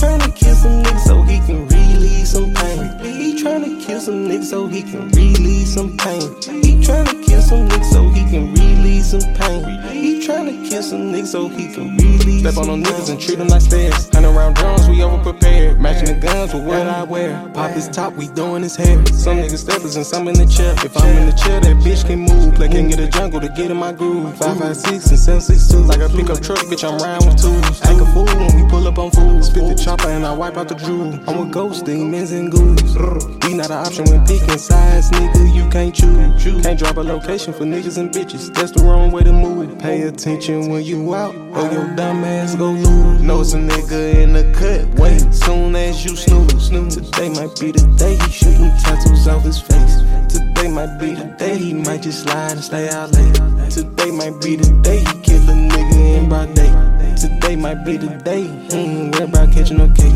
He 0.04 0.10
tryna 0.10 0.36
kill 0.36 0.54
some 0.54 0.82
niggas 0.82 1.00
so 1.00 1.22
he 1.22 1.38
can 1.40 1.66
relieve 1.68 2.26
some 2.26 2.52
pain. 2.52 2.98
He 3.00 3.42
tryna 3.42 3.80
kill 3.80 4.00
some 4.00 4.28
niggas 4.28 4.44
so 4.44 4.66
he 4.66 4.82
can 4.82 5.08
relieve 5.10 5.66
some 5.66 5.96
pain. 5.96 6.20
He 6.62 6.76
tryna 6.76 7.24
kill 7.24 7.40
some 7.40 7.68
niggas 7.68 7.90
so 7.90 8.08
he 8.10 8.20
can 8.30 8.52
relieve 8.52 9.04
some 9.04 9.34
pain. 9.34 9.64
He 9.92 10.26
tryna 10.26 10.68
kill 10.68 10.82
some 10.82 11.12
niggas 11.12 11.28
so 11.28 11.48
he 11.48 11.72
can 11.72 11.96
relieve 11.96 12.40
Step 12.40 12.58
on 12.58 12.68
them 12.68 12.82
niggas 12.82 13.08
and 13.10 13.18
treat 13.18 13.38
them 13.38 13.48
like 13.48 13.62
stairs. 13.62 14.10
Hundred 14.12 14.32
round 14.32 14.56
drums, 14.56 14.86
we 14.88 15.02
over 15.02 15.22
prepared. 15.22 15.80
Matching 15.80 16.14
the 16.14 16.20
guns 16.20 16.52
with 16.52 16.64
what 16.64 16.86
I 16.86 17.02
wear. 17.04 17.50
Pop 17.54 17.70
his 17.70 17.88
top, 17.88 18.12
we 18.12 18.28
doing 18.28 18.62
his 18.62 18.76
hair. 18.76 19.04
Some 19.06 19.38
niggas 19.38 19.64
steppers 19.64 19.96
and 19.96 20.04
some 20.04 20.28
in 20.28 20.34
the 20.34 20.44
chair. 20.44 20.74
If 20.84 20.94
I'm 20.98 21.16
in 21.16 21.26
the 21.30 21.32
chair, 21.32 21.60
that 21.60 21.76
bitch 21.76 22.06
can 22.06 22.20
move. 22.20 22.58
Like 22.58 22.72
can 22.72 22.90
get 22.90 22.98
a 22.98 23.08
jungle 23.08 23.40
to 23.40 23.48
get 23.48 23.70
in 23.70 23.78
my 23.78 23.92
groove. 23.92 24.36
556 24.36 25.10
and 25.10 25.18
762. 25.18 25.78
Like 25.88 26.00
a 26.00 26.08
pickup 26.14 26.42
truck, 26.42 26.58
bitch, 26.68 26.84
I'm 26.84 26.98
riding 27.00 27.26
with 27.26 27.40
tools. 27.40 27.80
Act 27.80 28.00
a 28.00 28.06
fool 28.12 28.26
when 28.26 28.52
we 28.56 28.68
pull 28.68 28.86
up 28.86 28.98
on 28.98 29.10
fools. 29.10 29.46
Spit 29.46 29.68
the 29.68 29.74
chopper 29.96 30.12
and 30.12 30.26
I 30.26 30.32
wipe 30.32 30.56
out 30.56 30.68
the 30.68 30.74
drool. 30.74 31.12
I'm 31.28 31.38
with 31.38 31.52
ghost 31.52 31.84
demons 31.84 32.32
and 32.32 32.50
ghouls. 32.50 32.82
We 33.44 33.54
not 33.54 33.70
an 33.70 33.86
option 33.86 34.04
when 34.06 34.24
picking 34.26 34.58
sides, 34.58 35.10
nigga. 35.10 35.54
You 35.54 35.68
can't 35.70 35.94
choose. 35.94 36.62
Can't 36.62 36.78
drop 36.78 36.96
a 36.96 37.00
location 37.00 37.52
for 37.52 37.64
niggas 37.64 37.98
and 37.98 38.10
bitches. 38.10 38.52
That's 38.54 38.72
the 38.72 38.82
wrong 38.82 39.12
way 39.12 39.22
to 39.22 39.32
move. 39.32 39.78
Pay 39.78 40.02
attention 40.02 40.70
when 40.70 40.84
you 40.84 41.14
out, 41.14 41.34
or 41.34 41.70
your 41.72 41.86
dumb 41.94 42.24
ass 42.24 42.54
go 42.54 42.70
lose. 42.70 43.22
Know 43.22 43.40
it's 43.40 43.54
a 43.54 43.58
nigga 43.58 44.22
in 44.22 44.32
the 44.32 44.44
cut. 44.52 44.98
Wait, 44.98 45.20
soon 45.34 45.76
as 45.76 46.04
you 46.04 46.16
snooze. 46.16 46.68
Today 46.68 47.28
might 47.28 47.58
be 47.60 47.70
the 47.72 47.86
day 47.98 48.16
he 48.16 48.30
shooting 48.30 48.72
tattoos 48.82 49.28
off 49.28 49.42
his 49.42 49.60
face. 49.60 49.96
Today 50.28 50.68
might 50.68 50.98
be 50.98 51.14
the 51.14 51.24
day 51.38 51.56
he 51.56 51.74
might 51.74 52.02
just 52.02 52.24
slide 52.24 52.52
and 52.52 52.64
stay 52.64 52.88
out 52.88 53.12
late. 53.12 53.70
Today 53.70 54.10
might 54.10 54.40
be 54.40 54.56
the 54.56 54.70
day 54.82 54.98
he 54.98 55.20
kill 55.22 55.42
a 55.50 55.54
nigga 55.54 56.18
in 56.18 56.28
broad 56.28 56.54
day. 56.54 56.83
Today 57.54 57.62
might 57.62 57.84
be 57.84 57.96
the 57.96 58.08
mm, 58.08 58.24
day 58.24 58.42
he 58.42 58.76
ain't 58.76 59.14
worried 59.14 59.28
about 59.28 59.52
catching 59.52 59.78
no 59.78 59.86
cake. 59.86 60.10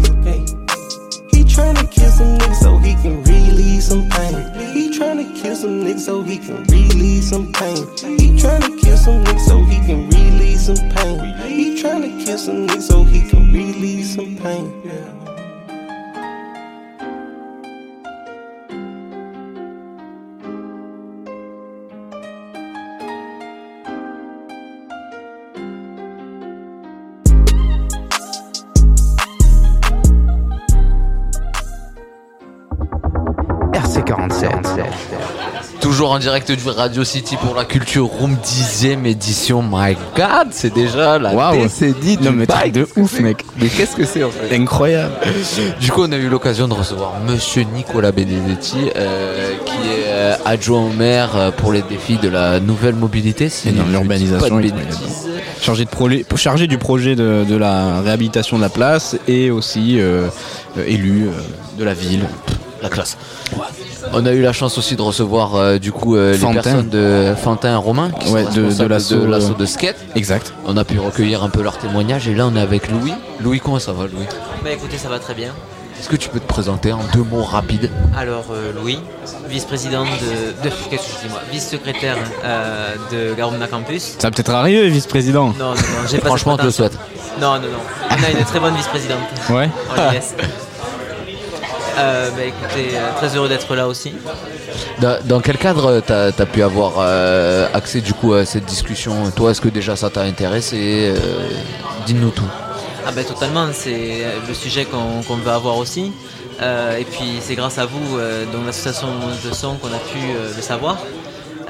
He 1.31 1.45
tryna 1.45 1.89
kill 1.89 2.11
some 2.11 2.37
niggas 2.37 2.57
so 2.57 2.79
he 2.79 2.95
can 2.95 3.23
relieve 3.23 3.81
some 3.81 4.09
pain. 4.11 4.35
He 4.75 4.91
tryna 4.91 5.41
kill 5.41 5.55
some 5.55 5.85
niggas 5.85 6.01
so 6.01 6.23
he 6.23 6.39
can 6.39 6.65
relieve 6.65 7.23
some 7.23 7.53
pain. 7.53 7.77
He 8.19 8.35
tryna 8.35 8.81
kill 8.81 8.97
some 8.97 9.23
niggas 9.23 9.47
so 9.47 9.63
he 9.63 9.77
can 9.87 10.09
relieve 10.11 10.59
some 10.59 10.91
pain. 10.91 11.19
He 11.49 11.81
tryna 11.81 12.25
kill 12.25 12.39
some 12.39 12.67
niggas 12.67 12.83
so 12.83 13.05
he 13.05 13.21
can 13.31 13.53
relieve 13.53 14.07
some 14.07 14.35
pain. 14.39 15.38
Toujours 36.09 36.17
en 36.17 36.21
direct 36.21 36.51
du 36.51 36.67
Radio 36.71 37.05
City 37.05 37.37
pour 37.37 37.55
la 37.55 37.67
Culture 37.67 38.07
Room 38.07 38.35
10ème 38.43 39.05
édition. 39.05 39.61
My 39.63 39.95
God, 40.17 40.49
c'est 40.53 40.73
déjà 40.73 41.19
la 41.19 41.35
Waouh. 41.35 41.65
décennie 41.65 42.17
du 42.17 42.25
Non, 42.25 42.33
mais 42.33 42.47
truc 42.47 42.61
bike. 42.63 42.73
de 42.73 42.89
ouf, 42.97 43.21
mec. 43.21 43.45
Mais 43.61 43.69
qu'est-ce 43.69 43.95
que 43.95 44.07
c'est 44.07 44.25
en 44.25 44.31
fait 44.31 44.57
Incroyable. 44.57 45.13
Du 45.79 45.93
coup, 45.93 46.05
on 46.05 46.11
a 46.13 46.17
eu 46.17 46.31
l'occasion 46.31 46.67
de 46.67 46.73
recevoir 46.73 47.13
Monsieur 47.29 47.65
Nicolas 47.75 48.11
Benedetti, 48.11 48.89
euh, 48.97 49.51
qui 49.67 49.73
est 49.87 50.07
euh, 50.07 50.35
adjoint 50.47 50.81
au 50.87 50.89
maire 50.89 51.37
euh, 51.37 51.51
pour 51.51 51.75
les 51.75 51.83
défis 51.83 52.17
de 52.17 52.31
la 52.31 52.59
nouvelle 52.59 52.95
mobilité. 52.95 53.51
si 53.51 53.69
Et 53.69 53.73
dans 53.73 53.85
l'urbanisation. 53.85 54.63
Chargé, 55.61 55.85
de 55.85 55.91
prolet- 55.91 56.25
chargé 56.37 56.67
du 56.69 56.79
projet 56.79 57.17
de, 57.17 57.45
de 57.47 57.55
la 57.57 58.01
réhabilitation 58.01 58.57
de 58.57 58.63
la 58.63 58.71
place 58.71 59.15
et 59.29 59.51
aussi 59.51 60.01
euh, 60.01 60.29
élu 60.87 61.27
euh, 61.27 61.33
de 61.79 61.85
la 61.85 61.93
ville. 61.93 62.25
La 62.83 62.89
classe. 62.89 63.19
On 64.13 64.27
a 64.27 64.33
eu 64.33 64.43
la 64.43 64.53
chance 64.53 64.79
aussi 64.79 64.97
de 64.97 65.03
recevoir 65.03 65.55
euh, 65.55 65.79
du 65.79 65.93
coup 65.93 66.17
euh, 66.17 66.33
les 66.33 66.39
Fantin. 66.39 66.55
personnes 66.63 66.89
de 66.89 67.35
Fantin 67.43 67.73
et 67.73 67.77
Romain 67.77 68.11
qui 68.11 68.31
Ouais, 68.31 68.45
sont 68.45 68.51
de- 68.51 68.85
l'asso, 68.87 69.13
de 69.15 69.33
euh, 69.33 69.55
de 69.59 69.67
skate. 69.67 69.97
Exact. 70.15 70.53
On 70.67 70.77
a 70.77 70.85
pu 70.85 70.99
recueillir 70.99 71.43
un 71.43 71.49
peu 71.51 71.63
leurs 71.63 71.79
témoignages 71.79 72.27
et 72.29 72.35
là 72.35 72.47
on 72.47 72.57
est 72.57 72.61
avec 72.61 72.91
Louis. 72.91 73.15
Louis, 73.41 73.61
comment 73.61 73.79
ça 73.79 73.93
va 73.93 74.05
Louis? 74.05 74.27
Bah 74.65 74.71
écoutez, 74.73 74.97
ça 74.99 75.09
va 75.09 75.19
très 75.19 75.35
bien. 75.35 75.51
Est-ce 76.01 76.09
que 76.09 76.17
tu 76.17 76.29
peux 76.29 76.39
te 76.39 76.47
présenter 76.47 76.93
en 76.93 77.01
deux 77.13 77.25
mots 77.25 77.43
rapides? 77.43 77.91
Alors, 78.17 78.45
euh, 78.53 78.71
Louis, 78.81 79.01
vice-président 79.49 80.05
de. 80.05 80.69
de 80.69 80.73
qu'est-ce 80.91 81.03
que 81.03 81.13
je 81.23 81.27
dis 81.27 81.31
moi? 81.33 81.41
Vice-secrétaire 81.51 82.17
euh, 82.45 82.95
de 83.11 83.35
Garumna 83.35 83.67
Campus. 83.67 84.15
Ça 84.19 84.29
va 84.29 84.31
peut-être 84.31 84.53
arriver, 84.53 84.89
vice-président. 84.91 85.49
Non, 85.59 85.71
non, 85.71 85.75
non, 85.75 86.09
j'ai 86.09 86.19
pas 86.19 86.29
Franchement, 86.29 86.57
je 86.61 86.67
le 86.67 86.71
souhaite. 86.71 86.97
Non, 87.41 87.55
non, 87.55 87.63
non. 87.63 87.79
On 88.11 88.23
a 88.25 88.31
une 88.39 88.45
très 88.45 88.61
bonne 88.61 88.77
vice-présidente. 88.77 89.19
Ouais. 89.51 89.69
On. 89.91 89.95
Euh, 91.99 92.31
bah, 92.31 92.45
écoutez, 92.45 92.97
euh, 92.97 93.13
très 93.17 93.37
heureux 93.37 93.49
d'être 93.49 93.75
là 93.75 93.89
aussi. 93.89 94.13
Dans, 95.01 95.19
dans 95.25 95.41
quel 95.41 95.59
cadre 95.59 96.01
tu 96.07 96.13
as, 96.13 96.47
pu 96.47 96.63
avoir 96.63 96.95
euh, 96.99 97.67
accès 97.75 98.01
du 98.01 98.13
coup 98.15 98.35
à 98.35 98.45
cette 98.45 98.65
discussion? 98.65 99.31
Toi, 99.35 99.51
est-ce 99.51 99.61
que 99.61 99.69
déjà 99.69 99.97
ça 99.97 100.11
t'a 100.11 100.23
intéressé 100.23 101.15
Euh, 101.17 101.49
Dis-nous 102.07 102.31
tout. 102.31 102.49
Ah 103.07 103.13
ben 103.13 103.25
totalement, 103.25 103.67
c'est 103.73 104.25
le 104.47 104.55
sujet 104.55 104.85
qu'on 104.85 105.23
qu'on 105.27 105.37
veut 105.37 105.51
avoir 105.51 105.77
aussi. 105.79 106.13
Euh, 106.61 106.97
et 106.97 107.05
puis 107.05 107.39
c'est 107.41 107.55
grâce 107.55 107.79
à 107.79 107.87
vous, 107.87 108.19
euh, 108.19 108.45
donc 108.53 108.67
l'association 108.67 109.09
de 109.45 109.55
son, 109.55 109.77
qu'on 109.77 109.89
a 109.89 109.99
pu 109.99 110.19
euh, 110.19 110.53
le 110.57 110.63
savoir, 110.63 110.99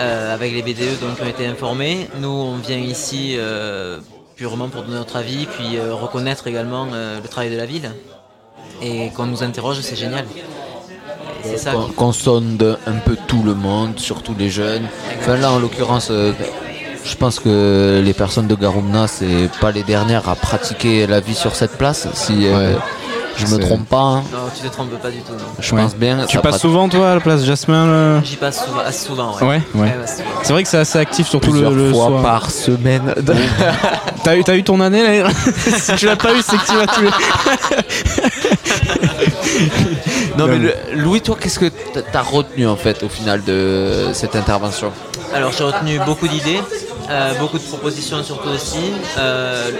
euh, 0.00 0.34
avec 0.34 0.52
les 0.52 0.62
BDE 0.62 0.98
donc, 1.00 1.16
qui 1.16 1.22
ont 1.22 1.28
été 1.28 1.46
informés. 1.46 2.08
Nous, 2.20 2.28
on 2.28 2.56
vient 2.56 2.78
ici 2.78 3.34
euh, 3.36 3.98
purement 4.36 4.68
pour 4.68 4.82
donner 4.82 4.94
notre 4.96 5.16
avis, 5.16 5.46
puis 5.46 5.76
euh, 5.76 5.94
reconnaître 5.94 6.46
également 6.46 6.86
euh, 6.92 7.20
le 7.22 7.28
travail 7.28 7.50
de 7.50 7.56
la 7.56 7.66
ville. 7.66 7.90
Et 8.82 9.10
qu'on 9.14 9.26
nous 9.26 9.42
interroge, 9.42 9.80
c'est 9.82 9.96
génial. 9.96 10.24
Ça. 11.56 11.72
Qu'on 11.72 11.82
qui- 11.86 11.92
qu'on 11.92 12.12
sonde 12.12 12.78
un 12.86 12.92
peu 13.04 13.16
tout 13.26 13.42
le 13.42 13.54
monde, 13.54 13.98
surtout 13.98 14.34
les 14.38 14.50
jeunes. 14.50 14.86
Enfin 15.20 15.36
là, 15.36 15.50
en 15.52 15.58
l'occurrence, 15.58 16.08
euh, 16.10 16.32
je 17.04 17.14
pense 17.16 17.38
que 17.40 18.02
les 18.04 18.12
personnes 18.12 18.46
de 18.48 18.54
Garumna, 18.54 19.06
c'est 19.08 19.48
pas 19.60 19.70
les 19.70 19.82
dernières 19.82 20.28
à 20.28 20.34
pratiquer 20.34 21.06
la 21.06 21.20
vie 21.20 21.34
sur 21.34 21.54
cette 21.54 21.76
place. 21.78 22.08
Si 22.14 22.46
euh, 22.46 22.74
je 23.38 23.46
me 23.54 23.58
trompe 23.58 23.86
pas, 23.88 23.96
hein. 23.98 24.22
Non, 24.32 24.38
tu 24.54 24.66
te 24.68 24.72
trompes 24.72 24.90
pas 25.00 25.10
du 25.10 25.18
tout. 25.20 25.32
non. 25.32 25.38
je 25.58 25.74
Ouais. 25.74 25.82
pense 25.82 25.94
bien. 25.96 26.24
Tu 26.26 26.36
ça 26.36 26.40
passes 26.42 26.50
pratique 26.52 26.60
souvent, 26.60 26.88
toi, 26.88 27.10
à 27.12 27.14
la 27.14 27.20
place 27.20 27.44
Jasmin 27.44 27.86
là 27.86 28.20
J'y 28.24 28.36
passe 28.36 28.64
souvent, 28.64 28.80
assez 28.80 29.06
souvent. 29.06 29.34
Ouais, 29.38 29.46
Ouais, 29.46 29.62
ouais. 29.74 29.94
assez 30.04 30.16
souvent. 30.22 30.30
C'est 30.42 30.52
vrai 30.52 30.62
que 30.62 30.68
c'est 30.68 30.78
assez 30.78 30.98
actif, 30.98 31.28
surtout 31.28 31.48
le, 31.52 31.52
plusieurs 31.52 31.72
le 31.72 31.90
fois 31.92 32.06
soir. 32.08 32.22
par 32.22 32.50
semaine. 32.50 33.14
T'as 34.24 34.36
eu, 34.36 34.44
t'as 34.44 34.56
eu 34.56 34.64
ton 34.64 34.80
année 34.80 35.22
là 35.22 35.30
Si 35.78 35.94
tu 35.96 36.06
l'as 36.06 36.16
pas 36.16 36.34
eu, 36.34 36.42
c'est 36.46 36.56
que 36.58 36.66
tu 36.66 36.76
vas 36.76 36.86
tous 36.86 37.00
les. 37.02 37.10
non 40.36 40.46
mais 40.46 40.58
le- 40.58 40.74
Louis, 40.94 41.20
toi, 41.20 41.36
qu'est-ce 41.40 41.58
que 41.58 41.66
t'as- 41.94 42.02
t'as 42.02 42.20
retenu 42.22 42.66
en 42.66 42.76
fait 42.76 43.02
au 43.02 43.08
final 43.08 43.42
de 43.44 44.08
cette 44.12 44.36
intervention? 44.36 44.92
Alors 45.34 45.52
j'ai 45.56 45.64
retenu 45.64 45.98
beaucoup 46.04 46.28
d'idées, 46.28 46.60
euh, 47.10 47.34
beaucoup 47.38 47.58
de 47.58 47.62
propositions 47.62 48.22
surtout 48.24 48.48
aussi. 48.50 48.92
Euh, 49.18 49.70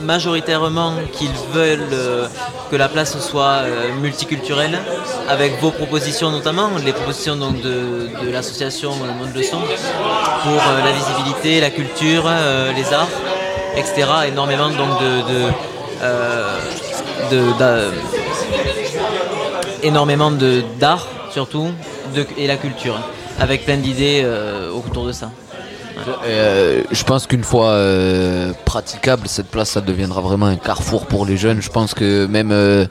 majoritairement 0.00 0.94
qu'ils 1.12 1.32
veulent 1.52 1.92
euh, 1.92 2.26
que 2.70 2.76
la 2.76 2.88
place 2.88 3.18
soit 3.20 3.62
euh, 3.64 3.92
multiculturelle, 4.00 4.78
avec 5.28 5.60
vos 5.60 5.70
propositions 5.70 6.30
notamment, 6.30 6.70
les 6.84 6.92
propositions 6.92 7.36
donc, 7.36 7.60
de, 7.60 8.08
l'association 8.30 8.92
euh, 8.92 9.12
Monde 9.18 9.34
Leçon 9.34 9.58
pour 10.42 10.62
la 10.84 10.92
visibilité, 10.92 11.60
la 11.60 11.70
culture, 11.70 12.24
les 12.76 12.92
arts, 12.92 13.08
etc. 13.76 14.06
Énormément 14.28 14.68
donc 14.68 15.00
de, 15.00 15.22
de, 17.30 17.90
énormément 19.82 20.30
d'art 20.80 21.06
surtout 21.30 21.68
et 22.36 22.46
la 22.46 22.56
culture, 22.56 22.98
avec 23.38 23.64
plein 23.64 23.76
d'idées 23.76 24.26
autour 24.74 25.06
de 25.06 25.12
ça. 25.12 25.30
Euh, 26.24 26.82
je 26.90 27.04
pense 27.04 27.26
qu'une 27.26 27.44
fois 27.44 27.70
euh, 27.70 28.52
praticable, 28.64 29.28
cette 29.28 29.48
place, 29.48 29.70
ça 29.70 29.80
deviendra 29.80 30.20
vraiment 30.20 30.46
un 30.46 30.56
carrefour 30.56 31.06
pour 31.06 31.26
les 31.26 31.36
jeunes. 31.36 31.60
Je 31.62 31.70
pense 31.70 31.94
que 31.94 32.26
même 32.26 32.52
euh, 32.52 32.86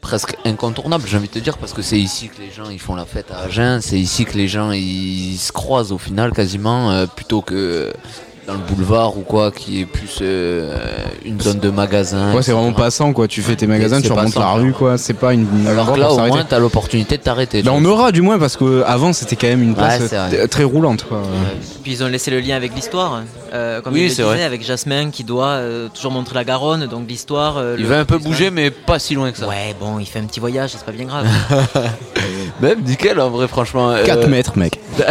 presque 0.00 0.36
incontournable, 0.44 1.04
j'ai 1.06 1.16
envie 1.16 1.28
de 1.28 1.32
te 1.32 1.38
dire, 1.38 1.58
parce 1.58 1.72
que 1.72 1.82
c'est 1.82 1.98
ici 1.98 2.28
que 2.28 2.40
les 2.40 2.50
gens 2.50 2.70
ils 2.70 2.80
font 2.80 2.94
la 2.94 3.04
fête 3.04 3.30
à 3.30 3.40
Agen, 3.40 3.80
c'est 3.82 3.98
ici 3.98 4.24
que 4.24 4.36
les 4.36 4.48
gens 4.48 4.72
ils 4.72 5.36
se 5.36 5.52
croisent 5.52 5.92
au 5.92 5.98
final 5.98 6.32
quasiment, 6.32 6.90
euh, 6.90 7.06
plutôt 7.06 7.42
que 7.42 7.92
dans 8.48 8.54
le 8.54 8.60
boulevard 8.60 9.16
ou 9.18 9.20
quoi, 9.20 9.50
qui 9.52 9.82
est 9.82 9.84
plus 9.84 10.20
euh, 10.22 10.74
une 11.24 11.38
zone 11.38 11.58
de 11.58 11.68
magasin. 11.68 12.34
Ouais, 12.34 12.42
c'est 12.42 12.52
vraiment 12.52 12.72
passant 12.72 13.12
quoi. 13.12 13.28
Tu 13.28 13.42
fais 13.42 13.54
tes 13.56 13.66
magasins, 13.66 14.00
tu 14.00 14.10
remontes 14.10 14.32
passant. 14.34 14.40
la 14.40 14.52
rue 14.62 14.72
quoi. 14.72 14.96
C'est 14.96 15.12
pas 15.12 15.34
une. 15.34 15.46
Alors 15.68 15.92
que 15.92 16.00
là, 16.00 16.10
au 16.10 16.18
moins, 16.18 16.44
t'as 16.48 16.58
l'opportunité 16.58 17.18
de 17.18 17.22
t'arrêter. 17.22 17.60
Là, 17.62 17.72
on 17.74 17.84
aura 17.84 18.10
du 18.10 18.22
moins 18.22 18.38
parce 18.38 18.56
que 18.56 18.82
avant 18.86 19.12
c'était 19.12 19.36
quand 19.36 19.48
même 19.48 19.62
une 19.62 19.74
place 19.74 20.00
Ouais, 20.00 20.08
euh, 20.14 20.46
très 20.46 20.64
roulante 20.64 21.04
quoi. 21.06 21.20
Puis 21.82 21.92
ils 21.92 22.02
ont 22.02 22.08
laissé 22.08 22.30
le 22.30 22.40
lien 22.40 22.56
avec 22.56 22.74
l'histoire, 22.74 23.22
euh, 23.52 23.82
comme 23.82 23.92
Oui, 23.92 24.00
il 24.00 24.02
le 24.04 24.08
c'est 24.08 24.22
disait, 24.22 24.34
vrai. 24.34 24.42
avec 24.44 24.64
Jasmin 24.64 25.10
qui 25.10 25.24
doit 25.24 25.46
euh, 25.48 25.88
toujours 25.92 26.12
montrer 26.12 26.34
la 26.34 26.44
Garonne, 26.44 26.86
donc 26.86 27.06
l'histoire. 27.06 27.58
euh, 27.58 27.76
Il 27.78 27.82
le- 27.84 27.88
va 27.90 27.98
un 28.00 28.04
peu 28.06 28.16
bouger, 28.18 28.50
mais 28.50 28.70
pas 28.70 28.98
si 28.98 29.14
loin 29.14 29.30
que 29.30 29.36
ça. 29.38 29.46
Ouais, 29.46 29.74
bon, 29.78 29.98
il 29.98 30.06
fait 30.06 30.20
un 30.20 30.24
petit 30.24 30.40
voyage, 30.40 30.70
c'est 30.72 30.84
pas 30.84 30.92
bien 30.92 31.04
grave. 31.04 31.26
Même 32.60 32.82
nickel 32.82 33.20
en 33.20 33.30
vrai 33.30 33.48
franchement. 33.48 33.94
4 34.04 34.18
euh, 34.24 34.26
mètres 34.28 34.58
mec. 34.58 34.80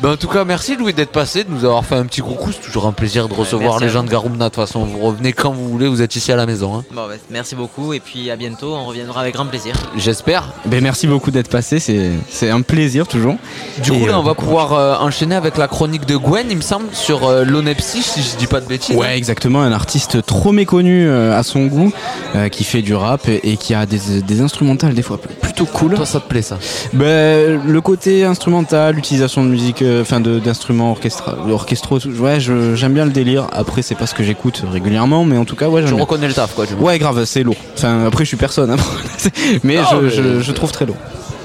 Ben, 0.00 0.12
en 0.12 0.16
tout 0.16 0.28
cas 0.28 0.44
merci 0.44 0.76
Louis 0.76 0.92
d'être 0.92 1.10
passé, 1.10 1.42
de 1.44 1.50
nous 1.50 1.64
avoir 1.64 1.84
fait 1.84 1.94
un 1.94 2.04
petit 2.04 2.20
coucou, 2.20 2.50
c'est 2.52 2.60
toujours 2.60 2.86
un 2.86 2.92
plaisir 2.92 3.28
de 3.28 3.34
recevoir 3.34 3.72
merci 3.74 3.84
les 3.84 3.90
gens 3.90 4.02
de 4.04 4.10
Garumna, 4.10 4.44
de 4.44 4.54
toute 4.54 4.56
façon 4.56 4.84
vous 4.84 4.98
revenez 4.98 5.32
quand 5.32 5.50
vous 5.50 5.68
voulez, 5.68 5.88
vous 5.88 6.02
êtes 6.02 6.14
ici 6.14 6.30
à 6.30 6.36
la 6.36 6.46
maison. 6.46 6.76
hein. 6.76 6.84
bon, 6.92 7.06
bah, 7.08 7.14
merci 7.30 7.54
beaucoup 7.56 7.92
et 7.94 8.00
puis 8.00 8.30
à 8.30 8.36
bientôt, 8.36 8.74
on 8.74 8.84
reviendra 8.84 9.22
avec 9.22 9.34
grand 9.34 9.46
plaisir. 9.46 9.74
J'espère. 9.96 10.52
Ben 10.66 10.82
merci 10.82 11.06
beaucoup 11.06 11.30
d'être 11.30 11.48
passé. 11.48 11.78
C'est 11.80 12.10
c'est 12.28 12.50
un 12.50 12.60
plaisir 12.60 13.06
toujours. 13.08 13.36
Du 13.82 13.92
Et, 13.92 13.98
coup 14.00 14.06
là 14.06 14.14
euh, 14.14 14.18
on 14.18 14.22
va 14.22 14.34
pouvoir 14.34 14.72
euh, 14.74 14.96
enchaîner 14.98 15.34
avec 15.34 15.56
la 15.56 15.68
chronique 15.68 16.06
de 16.06 16.16
Gwen 16.16 16.46
il 16.50 16.56
me 16.56 16.62
semble 16.62 16.86
sur 16.92 17.26
euh, 17.26 17.44
l'onepsie 17.44 18.02
si 18.02 18.22
je 18.22 18.36
dis 18.36 18.46
pas 18.46 18.60
de 18.60 18.66
bêtises. 18.66 18.96
Ouais, 18.96 19.16
exactement, 19.16 19.62
un 19.62 19.72
artiste 19.72 20.24
trop 20.26 20.52
méconnu 20.52 21.06
euh, 21.08 21.36
à 21.36 21.42
son 21.42 21.66
goût, 21.66 21.92
euh, 22.34 22.48
qui 22.48 22.64
fait 22.64 22.82
du 22.82 22.94
rap 22.94 23.28
et, 23.28 23.40
et 23.52 23.56
qui 23.56 23.74
a 23.74 23.86
des, 23.86 24.20
des 24.22 24.40
instrumentales 24.42 24.94
des 24.94 25.02
fois 25.02 25.18
plutôt 25.18 25.66
cool. 25.66 25.94
Toi 25.94 26.06
ça 26.06 26.20
te 26.20 26.25
plaît 26.26 26.42
ça 26.42 26.58
Ben, 26.92 27.60
le 27.66 27.80
côté 27.80 28.24
instrumental, 28.24 28.94
l'utilisation 28.94 29.44
de 29.44 29.48
musique, 29.48 29.82
euh, 29.82 30.02
enfin 30.02 30.20
de 30.20 30.38
d'instruments 30.38 30.92
orchestra- 30.92 31.36
orchestraux, 31.50 31.98
ouais, 32.06 32.40
je- 32.40 32.74
j'aime 32.74 32.92
bien 32.94 33.04
le 33.04 33.10
délire. 33.12 33.46
Après, 33.52 33.82
c'est 33.82 33.94
pas 33.94 34.06
ce 34.06 34.14
que 34.14 34.22
j'écoute 34.22 34.62
régulièrement, 34.70 35.24
mais 35.24 35.36
en 35.38 35.44
tout 35.44 35.56
cas, 35.56 35.68
ouais, 35.68 35.82
Je 35.86 35.92
bien. 35.94 36.00
reconnais 36.02 36.28
le 36.28 36.34
taf 36.34 36.54
quoi. 36.54 36.64
Ouais, 36.80 36.98
grave, 36.98 37.24
c'est 37.24 37.42
lourd. 37.42 37.56
Enfin, 37.76 38.04
après, 38.06 38.24
je 38.24 38.28
suis 38.28 38.36
personne, 38.36 38.70
hein. 38.70 38.76
mais, 39.64 39.76
je, 39.90 39.96
mais- 39.96 40.10
je- 40.10 40.40
je 40.40 40.52
trouve 40.52 40.72
très 40.72 40.86
lourd. 40.86 40.96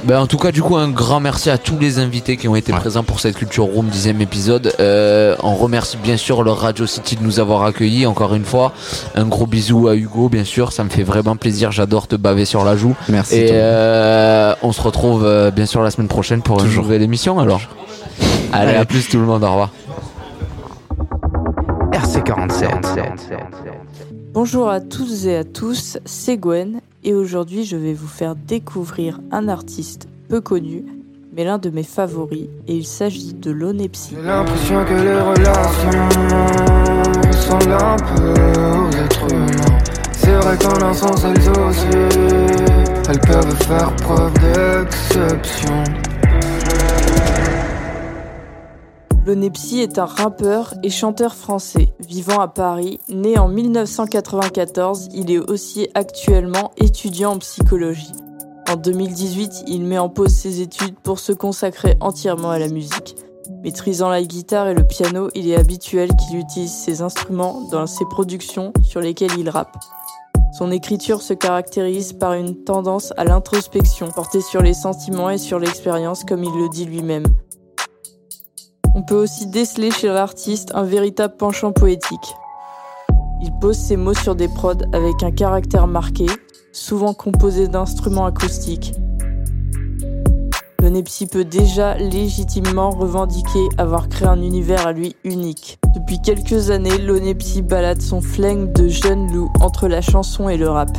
Ben, 0.04 0.20
en 0.20 0.26
tout 0.26 0.38
cas, 0.38 0.52
du 0.52 0.64
coup, 0.64 0.78
un 0.78 0.90
grand 0.90 1.20
merci 1.20 1.52
à 1.52 1.60
tous 1.60 1.78
les 1.78 2.00
invités 2.00 2.36
qui 2.36 2.48
ont 2.48 2.56
été 2.56 2.72
présents 2.72 3.04
pour 3.04 3.20
cette 3.20 3.36
Culture 3.36 3.66
Room 3.66 3.88
dixième 3.88 4.20
épisode. 4.20 4.74
Euh, 4.80 5.36
on 5.44 5.54
remercie 5.54 5.98
bien 5.98 6.18
sûr 6.18 6.42
le 6.42 6.52
Radio 6.52 6.88
City 6.88 7.16
de 7.18 7.22
nous 7.24 7.40
avoir 7.40 7.64
accueillis 7.64 8.08
encore 8.08 8.34
une 8.34 8.44
fois. 8.44 8.74
Un 9.14 9.28
gros 9.28 9.46
bisou 9.46 9.88
à 9.88 9.96
Hugo, 9.96 10.28
bien 10.28 10.44
sûr. 10.44 10.72
Ça 10.74 10.84
me 10.84 10.90
fait 10.90 11.04
vraiment 11.04 11.36
plaisir. 11.36 11.72
J'adore 11.72 12.08
te 12.08 12.16
baver 12.16 12.46
sur 12.46 12.66
la 12.66 12.76
joue. 12.76 12.96
Merci. 13.10 13.36
Et 13.36 13.50
euh, 13.52 14.56
on 14.64 14.72
se 14.72 14.82
retrouve 14.82 15.24
euh, 15.24 15.52
bien 15.52 15.68
sûr 15.68 15.84
la 15.84 15.92
semaine 15.92 16.08
prochaine 16.08 16.42
pour 16.42 16.64
une 16.64 16.74
nouvelle 16.74 17.04
émission. 17.04 17.40
Alors, 17.40 17.62
allez, 18.54 18.70
Allez. 18.72 18.78
à 18.80 18.86
plus 18.86 19.08
tout 19.08 19.20
le 19.20 19.26
monde. 19.26 19.44
Au 19.44 19.50
revoir. 19.52 19.70
RC47. 21.92 22.68
Bonjour 24.34 24.68
à 24.68 24.80
toutes 24.80 25.26
et 25.26 25.38
à 25.38 25.44
tous, 25.44 26.00
c'est 26.06 26.38
Gwen 26.38 26.80
et 27.04 27.14
aujourd'hui 27.14 27.66
je 27.66 27.78
vais 27.78 27.94
vous 27.94 28.08
faire 28.08 28.36
découvrir 28.36 29.20
un 29.32 29.48
artiste 29.48 30.08
peu 30.30 30.42
connu 30.42 30.84
mais 31.34 31.44
l'un 31.44 31.58
de 31.58 31.70
mes 31.70 31.84
favoris 31.84 32.50
et 32.68 32.76
il 32.76 32.86
s'agit 32.86 33.34
de 33.34 33.52
l'onepsie. 33.52 34.16
J'ai 34.16 34.22
l'impression 34.22 34.84
que 34.86 34.94
les 34.94 35.20
relations 35.20 36.10
êtres 38.92 39.34
humains. 39.34 39.78
C'est 40.14 40.36
vrai 40.36 40.58
qu'en 40.58 40.86
un 40.86 40.94
sens 40.94 41.24
elles 41.24 41.50
aussi, 41.50 41.88
elles 43.10 43.20
peuvent 43.20 43.56
faire 43.64 43.96
preuve 43.98 44.34
d'exception. 44.34 45.84
L'onepsie 49.24 49.82
est 49.82 50.00
un 50.00 50.06
rappeur 50.06 50.74
et 50.82 50.90
chanteur 50.90 51.36
français 51.36 51.94
vivant 52.00 52.40
à 52.40 52.48
Paris. 52.48 53.00
Né 53.08 53.38
en 53.38 53.48
1994, 53.48 55.10
il 55.14 55.30
est 55.30 55.38
aussi 55.38 55.88
actuellement 55.94 56.72
étudiant 56.78 57.34
en 57.34 57.38
psychologie. 57.38 58.14
En 58.68 58.78
2018, 58.78 59.66
il 59.68 59.84
met 59.84 60.00
en 60.00 60.10
pause 60.10 60.34
ses 60.34 60.62
études 60.62 60.96
pour 61.04 61.20
se 61.20 61.34
consacrer 61.34 61.98
entièrement 62.00 62.50
à 62.50 62.58
la 62.58 62.68
musique. 62.68 63.16
Maîtrisant 63.64 64.10
la 64.10 64.24
guitare 64.24 64.70
et 64.70 64.74
le 64.74 64.88
piano, 64.88 65.30
il 65.36 65.48
est 65.48 65.56
habituel 65.56 66.10
qu'il 66.16 66.40
utilise 66.40 66.74
ces 66.74 67.04
instruments 67.04 67.68
dans 67.72 67.86
ses 67.86 68.06
productions 68.06 68.74
sur 68.82 69.02
lesquelles 69.02 69.38
il 69.38 69.50
rappe. 69.50 69.78
Son 70.58 70.72
écriture 70.72 71.22
se 71.22 71.34
caractérise 71.36 72.14
par 72.14 72.34
une 72.34 72.64
tendance 72.64 73.14
à 73.18 73.24
l'introspection, 73.24 74.10
portée 74.10 74.42
sur 74.42 74.64
les 74.64 74.74
sentiments 74.74 75.30
et 75.30 75.38
sur 75.38 75.60
l'expérience 75.60 76.24
comme 76.24 76.44
il 76.44 76.52
le 76.52 76.70
dit 76.70 76.86
lui-même. 76.86 77.28
On 78.94 79.04
peut 79.04 79.16
aussi 79.16 79.48
déceler 79.48 79.90
chez 79.90 80.08
l'artiste 80.08 80.72
un 80.76 80.84
véritable 80.84 81.38
penchant 81.38 81.72
poétique. 81.72 82.36
Il 83.42 83.52
pose 83.60 83.78
ses 83.78 83.96
mots 83.96 84.14
sur 84.14 84.36
des 84.36 84.50
prods 84.50 84.84
avec 84.92 85.24
un 85.24 85.32
caractère 85.32 85.88
marqué, 85.88 86.26
souvent 86.74 87.14
composé 87.14 87.70
d'instruments 87.70 88.26
acoustiques. 88.26 88.94
Le 90.82 91.28
peut 91.28 91.46
déjà 91.46 91.96
légitimement 91.96 92.90
revendiquer 92.90 93.70
avoir 93.78 94.10
créé 94.10 94.28
un 94.28 94.42
univers 94.42 94.86
à 94.86 94.92
lui 94.92 95.16
unique. 95.24 95.80
Depuis 95.96 96.20
quelques 96.20 96.70
années, 96.70 96.98
l'Onepsi 96.98 97.62
balade 97.62 98.02
son 98.02 98.20
flingue 98.20 98.74
de 98.74 98.90
jeune 98.90 99.32
loup 99.32 99.52
entre 99.62 99.88
la 99.88 100.02
chanson 100.02 100.50
et 100.50 100.58
le 100.58 100.68
rap. 100.68 100.90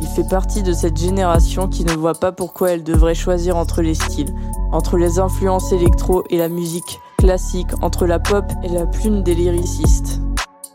Il 0.00 0.06
fait 0.06 0.28
partie 0.28 0.62
de 0.62 0.72
cette 0.72 0.96
génération 0.96 1.68
qui 1.68 1.84
ne 1.84 1.92
voit 1.92 2.14
pas 2.14 2.32
pourquoi 2.32 2.70
elle 2.70 2.82
devrait 2.82 3.14
choisir 3.14 3.56
entre 3.56 3.82
les 3.82 3.94
styles, 3.94 4.32
entre 4.72 4.96
les 4.96 5.18
influences 5.18 5.72
électro 5.72 6.24
et 6.30 6.38
la 6.38 6.48
musique 6.48 6.98
classique, 7.22 7.70
entre 7.82 8.04
la 8.04 8.18
pop 8.18 8.44
et 8.64 8.68
la 8.68 8.84
plume 8.84 9.22
des 9.22 9.36
lyricistes. 9.36 10.20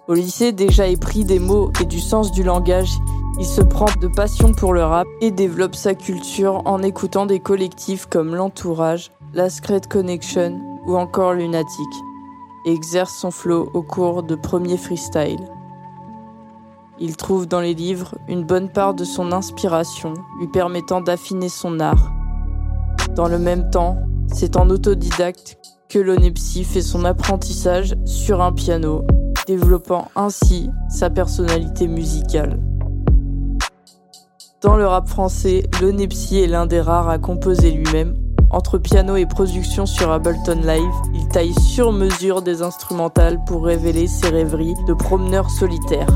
Au 0.07 0.13
lycée, 0.13 0.53
déjà 0.53 0.87
épris 0.87 1.25
des 1.25 1.39
mots 1.39 1.73
et 1.81 1.85
du 1.85 1.99
sens 1.99 2.31
du 2.31 2.41
langage, 2.41 2.93
il 3.37 3.45
se 3.45 3.59
prend 3.59 3.89
de 3.99 4.07
passion 4.07 4.53
pour 4.53 4.71
le 4.71 4.81
rap 4.81 5.05
et 5.19 5.31
développe 5.31 5.75
sa 5.75 5.93
culture 5.93 6.61
en 6.63 6.81
écoutant 6.83 7.25
des 7.25 7.41
collectifs 7.41 8.05
comme 8.05 8.33
L'Entourage, 8.33 9.11
La 9.33 9.49
Secret 9.49 9.81
Connection 9.89 10.57
ou 10.85 10.95
encore 10.95 11.33
Lunatic, 11.33 11.89
et 12.65 12.71
exerce 12.71 13.13
son 13.13 13.29
flow 13.31 13.69
au 13.73 13.83
cours 13.83 14.23
de 14.23 14.35
premiers 14.35 14.77
freestyle. 14.77 15.43
Il 16.97 17.17
trouve 17.17 17.45
dans 17.45 17.59
les 17.59 17.73
livres 17.73 18.15
une 18.29 18.45
bonne 18.45 18.69
part 18.69 18.93
de 18.93 19.03
son 19.03 19.33
inspiration, 19.33 20.13
lui 20.39 20.47
permettant 20.47 21.01
d'affiner 21.01 21.49
son 21.49 21.81
art. 21.81 22.09
Dans 23.17 23.27
le 23.27 23.37
même 23.37 23.69
temps, 23.69 23.97
c'est 24.33 24.55
en 24.55 24.69
autodidacte 24.69 25.57
que 25.89 25.99
l'Onepsi 25.99 26.63
fait 26.63 26.81
son 26.81 27.05
apprentissage 27.05 27.95
sur 28.05 28.41
un 28.41 28.51
piano, 28.51 29.05
développant 29.45 30.09
ainsi 30.15 30.69
sa 30.89 31.09
personnalité 31.09 31.87
musicale. 31.87 32.59
Dans 34.61 34.75
le 34.75 34.87
rap 34.87 35.07
français, 35.07 35.63
l'Onepsi 35.81 36.39
est 36.39 36.47
l'un 36.47 36.65
des 36.65 36.81
rares 36.81 37.09
à 37.09 37.19
composer 37.19 37.71
lui-même. 37.71 38.15
Entre 38.49 38.77
piano 38.77 39.15
et 39.15 39.25
production 39.25 39.85
sur 39.85 40.11
Ableton 40.11 40.61
Live, 40.61 40.93
il 41.13 41.27
taille 41.27 41.53
sur 41.53 41.91
mesure 41.91 42.41
des 42.41 42.61
instrumentales 42.61 43.39
pour 43.45 43.65
révéler 43.65 44.07
ses 44.07 44.29
rêveries 44.29 44.75
de 44.87 44.93
promeneur 44.93 45.49
solitaire. 45.49 46.07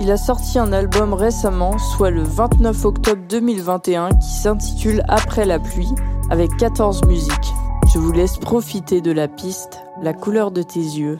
Il 0.00 0.10
a 0.10 0.16
sorti 0.16 0.58
un 0.58 0.72
album 0.72 1.12
récemment, 1.12 1.78
soit 1.78 2.10
le 2.10 2.22
29 2.22 2.84
octobre 2.84 3.22
2021, 3.28 4.10
qui 4.10 4.30
s'intitule 4.30 5.02
Après 5.08 5.44
la 5.44 5.58
pluie, 5.58 5.92
avec 6.30 6.56
14 6.56 7.04
musiques. 7.04 7.52
Je 7.92 7.98
vous 7.98 8.12
laisse 8.12 8.38
profiter 8.38 9.02
de 9.02 9.12
la 9.12 9.28
piste, 9.28 9.80
la 10.00 10.14
couleur 10.14 10.50
de 10.50 10.62
tes 10.62 10.80
yeux. 10.80 11.18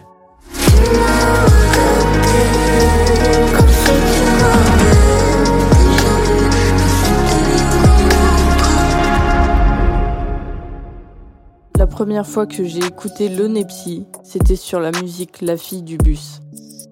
La 11.77 11.87
première 11.87 12.27
fois 12.27 12.47
que 12.47 12.65
j'ai 12.65 12.79
écouté 12.79 13.29
l'Onepsi, 13.29 14.07
c'était 14.23 14.57
sur 14.57 14.81
la 14.81 14.93
musique 14.93 15.43
La 15.43 15.59
fille 15.59 15.83
du 15.83 15.99
bus. 15.99 16.41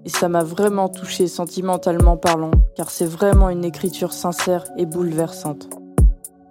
Et 0.04 0.10
ça 0.10 0.28
m'a 0.28 0.44
vraiment 0.44 0.90
touché 0.90 1.26
sentimentalement 1.26 2.18
parlant, 2.18 2.50
car 2.76 2.90
c'est 2.90 3.06
vraiment 3.06 3.48
une 3.48 3.64
écriture 3.64 4.12
sincère 4.12 4.64
et 4.76 4.84
bouleversante. 4.84 5.79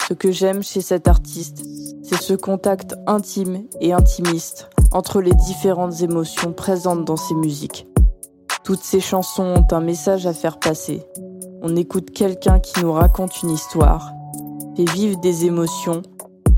Ce 0.10 0.16
que 0.16 0.32
j'aime 0.32 0.64
chez 0.64 0.82
cet 0.82 1.08
artiste, 1.08 1.64
c'est 2.02 2.20
ce 2.20 2.34
contact 2.34 2.96
intime 3.06 3.66
et 3.80 3.94
intimiste 3.94 4.68
entre 4.92 5.22
les 5.22 5.36
différentes 5.36 6.02
émotions 6.02 6.52
présentes 6.52 7.06
dans 7.06 7.16
ses 7.16 7.36
musiques. 7.36 7.88
Toutes 8.64 8.82
ces 8.82 9.02
chansons 9.02 9.44
ont 9.44 9.68
un 9.70 9.82
message 9.82 10.26
à 10.26 10.34
faire 10.34 10.58
passer. 10.58 11.04
On 11.62 11.76
écoute 11.76 12.10
quelqu'un 12.10 12.58
qui 12.58 12.82
nous 12.82 12.92
raconte 12.92 13.44
une 13.44 13.52
histoire, 13.52 14.12
fait 14.76 14.90
vivre 14.90 15.20
des 15.20 15.46
émotions, 15.46 16.02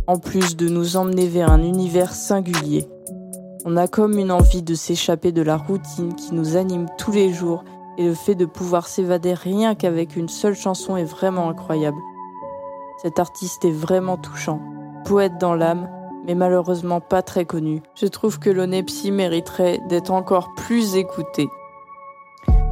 en 0.08 0.18
plus 0.18 0.56
de 0.56 0.70
nous 0.70 0.96
emmener 0.96 1.28
vers 1.28 1.52
un 1.52 1.62
univers 1.62 2.14
singulier. 2.14 2.88
On 3.66 3.76
a 3.76 3.90
comme 3.90 4.18
une 4.18 4.32
envie 4.32 4.64
de 4.64 4.76
s'échapper 4.76 5.34
de 5.34 5.42
la 5.42 5.58
routine 5.58 6.16
qui 6.16 6.34
nous 6.34 6.56
anime 6.56 6.86
tous 6.98 7.12
les 7.12 7.34
jours 7.34 7.66
et 7.98 8.06
le 8.06 8.14
fait 8.14 8.36
de 8.36 8.46
pouvoir 8.46 8.88
s'évader 8.88 9.34
rien 9.34 9.76
qu'avec 9.76 10.16
une 10.16 10.30
seule 10.30 10.56
chanson 10.56 10.96
est 10.96 11.04
vraiment 11.04 11.50
incroyable. 11.50 12.00
Cet 13.02 13.18
artiste 13.18 13.66
est 13.66 13.72
vraiment 13.72 14.18
touchant, 14.18 14.62
poète 15.06 15.40
dans 15.40 15.56
l'âme, 15.56 15.90
mais 16.28 16.36
malheureusement 16.36 17.02
pas 17.02 17.24
très 17.24 17.46
connu. 17.46 17.82
Je 17.96 18.06
trouve 18.06 18.38
que 18.38 18.52
l'Onepsi 18.52 19.10
mériterait 19.10 19.80
d'être 19.90 20.12
encore 20.12 20.54
plus 20.56 20.96
écouté. 20.96 21.50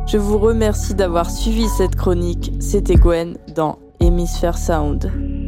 Je 0.06 0.18
vous 0.18 0.38
remercie 0.38 0.94
d'avoir 0.94 1.32
suivi 1.32 1.68
cette 1.68 1.96
chronique. 1.96 2.52
C'était 2.60 2.96
Gwen 2.96 3.38
dans 3.56 3.80
Hemisphere 4.00 4.58
Sound. 4.58 5.39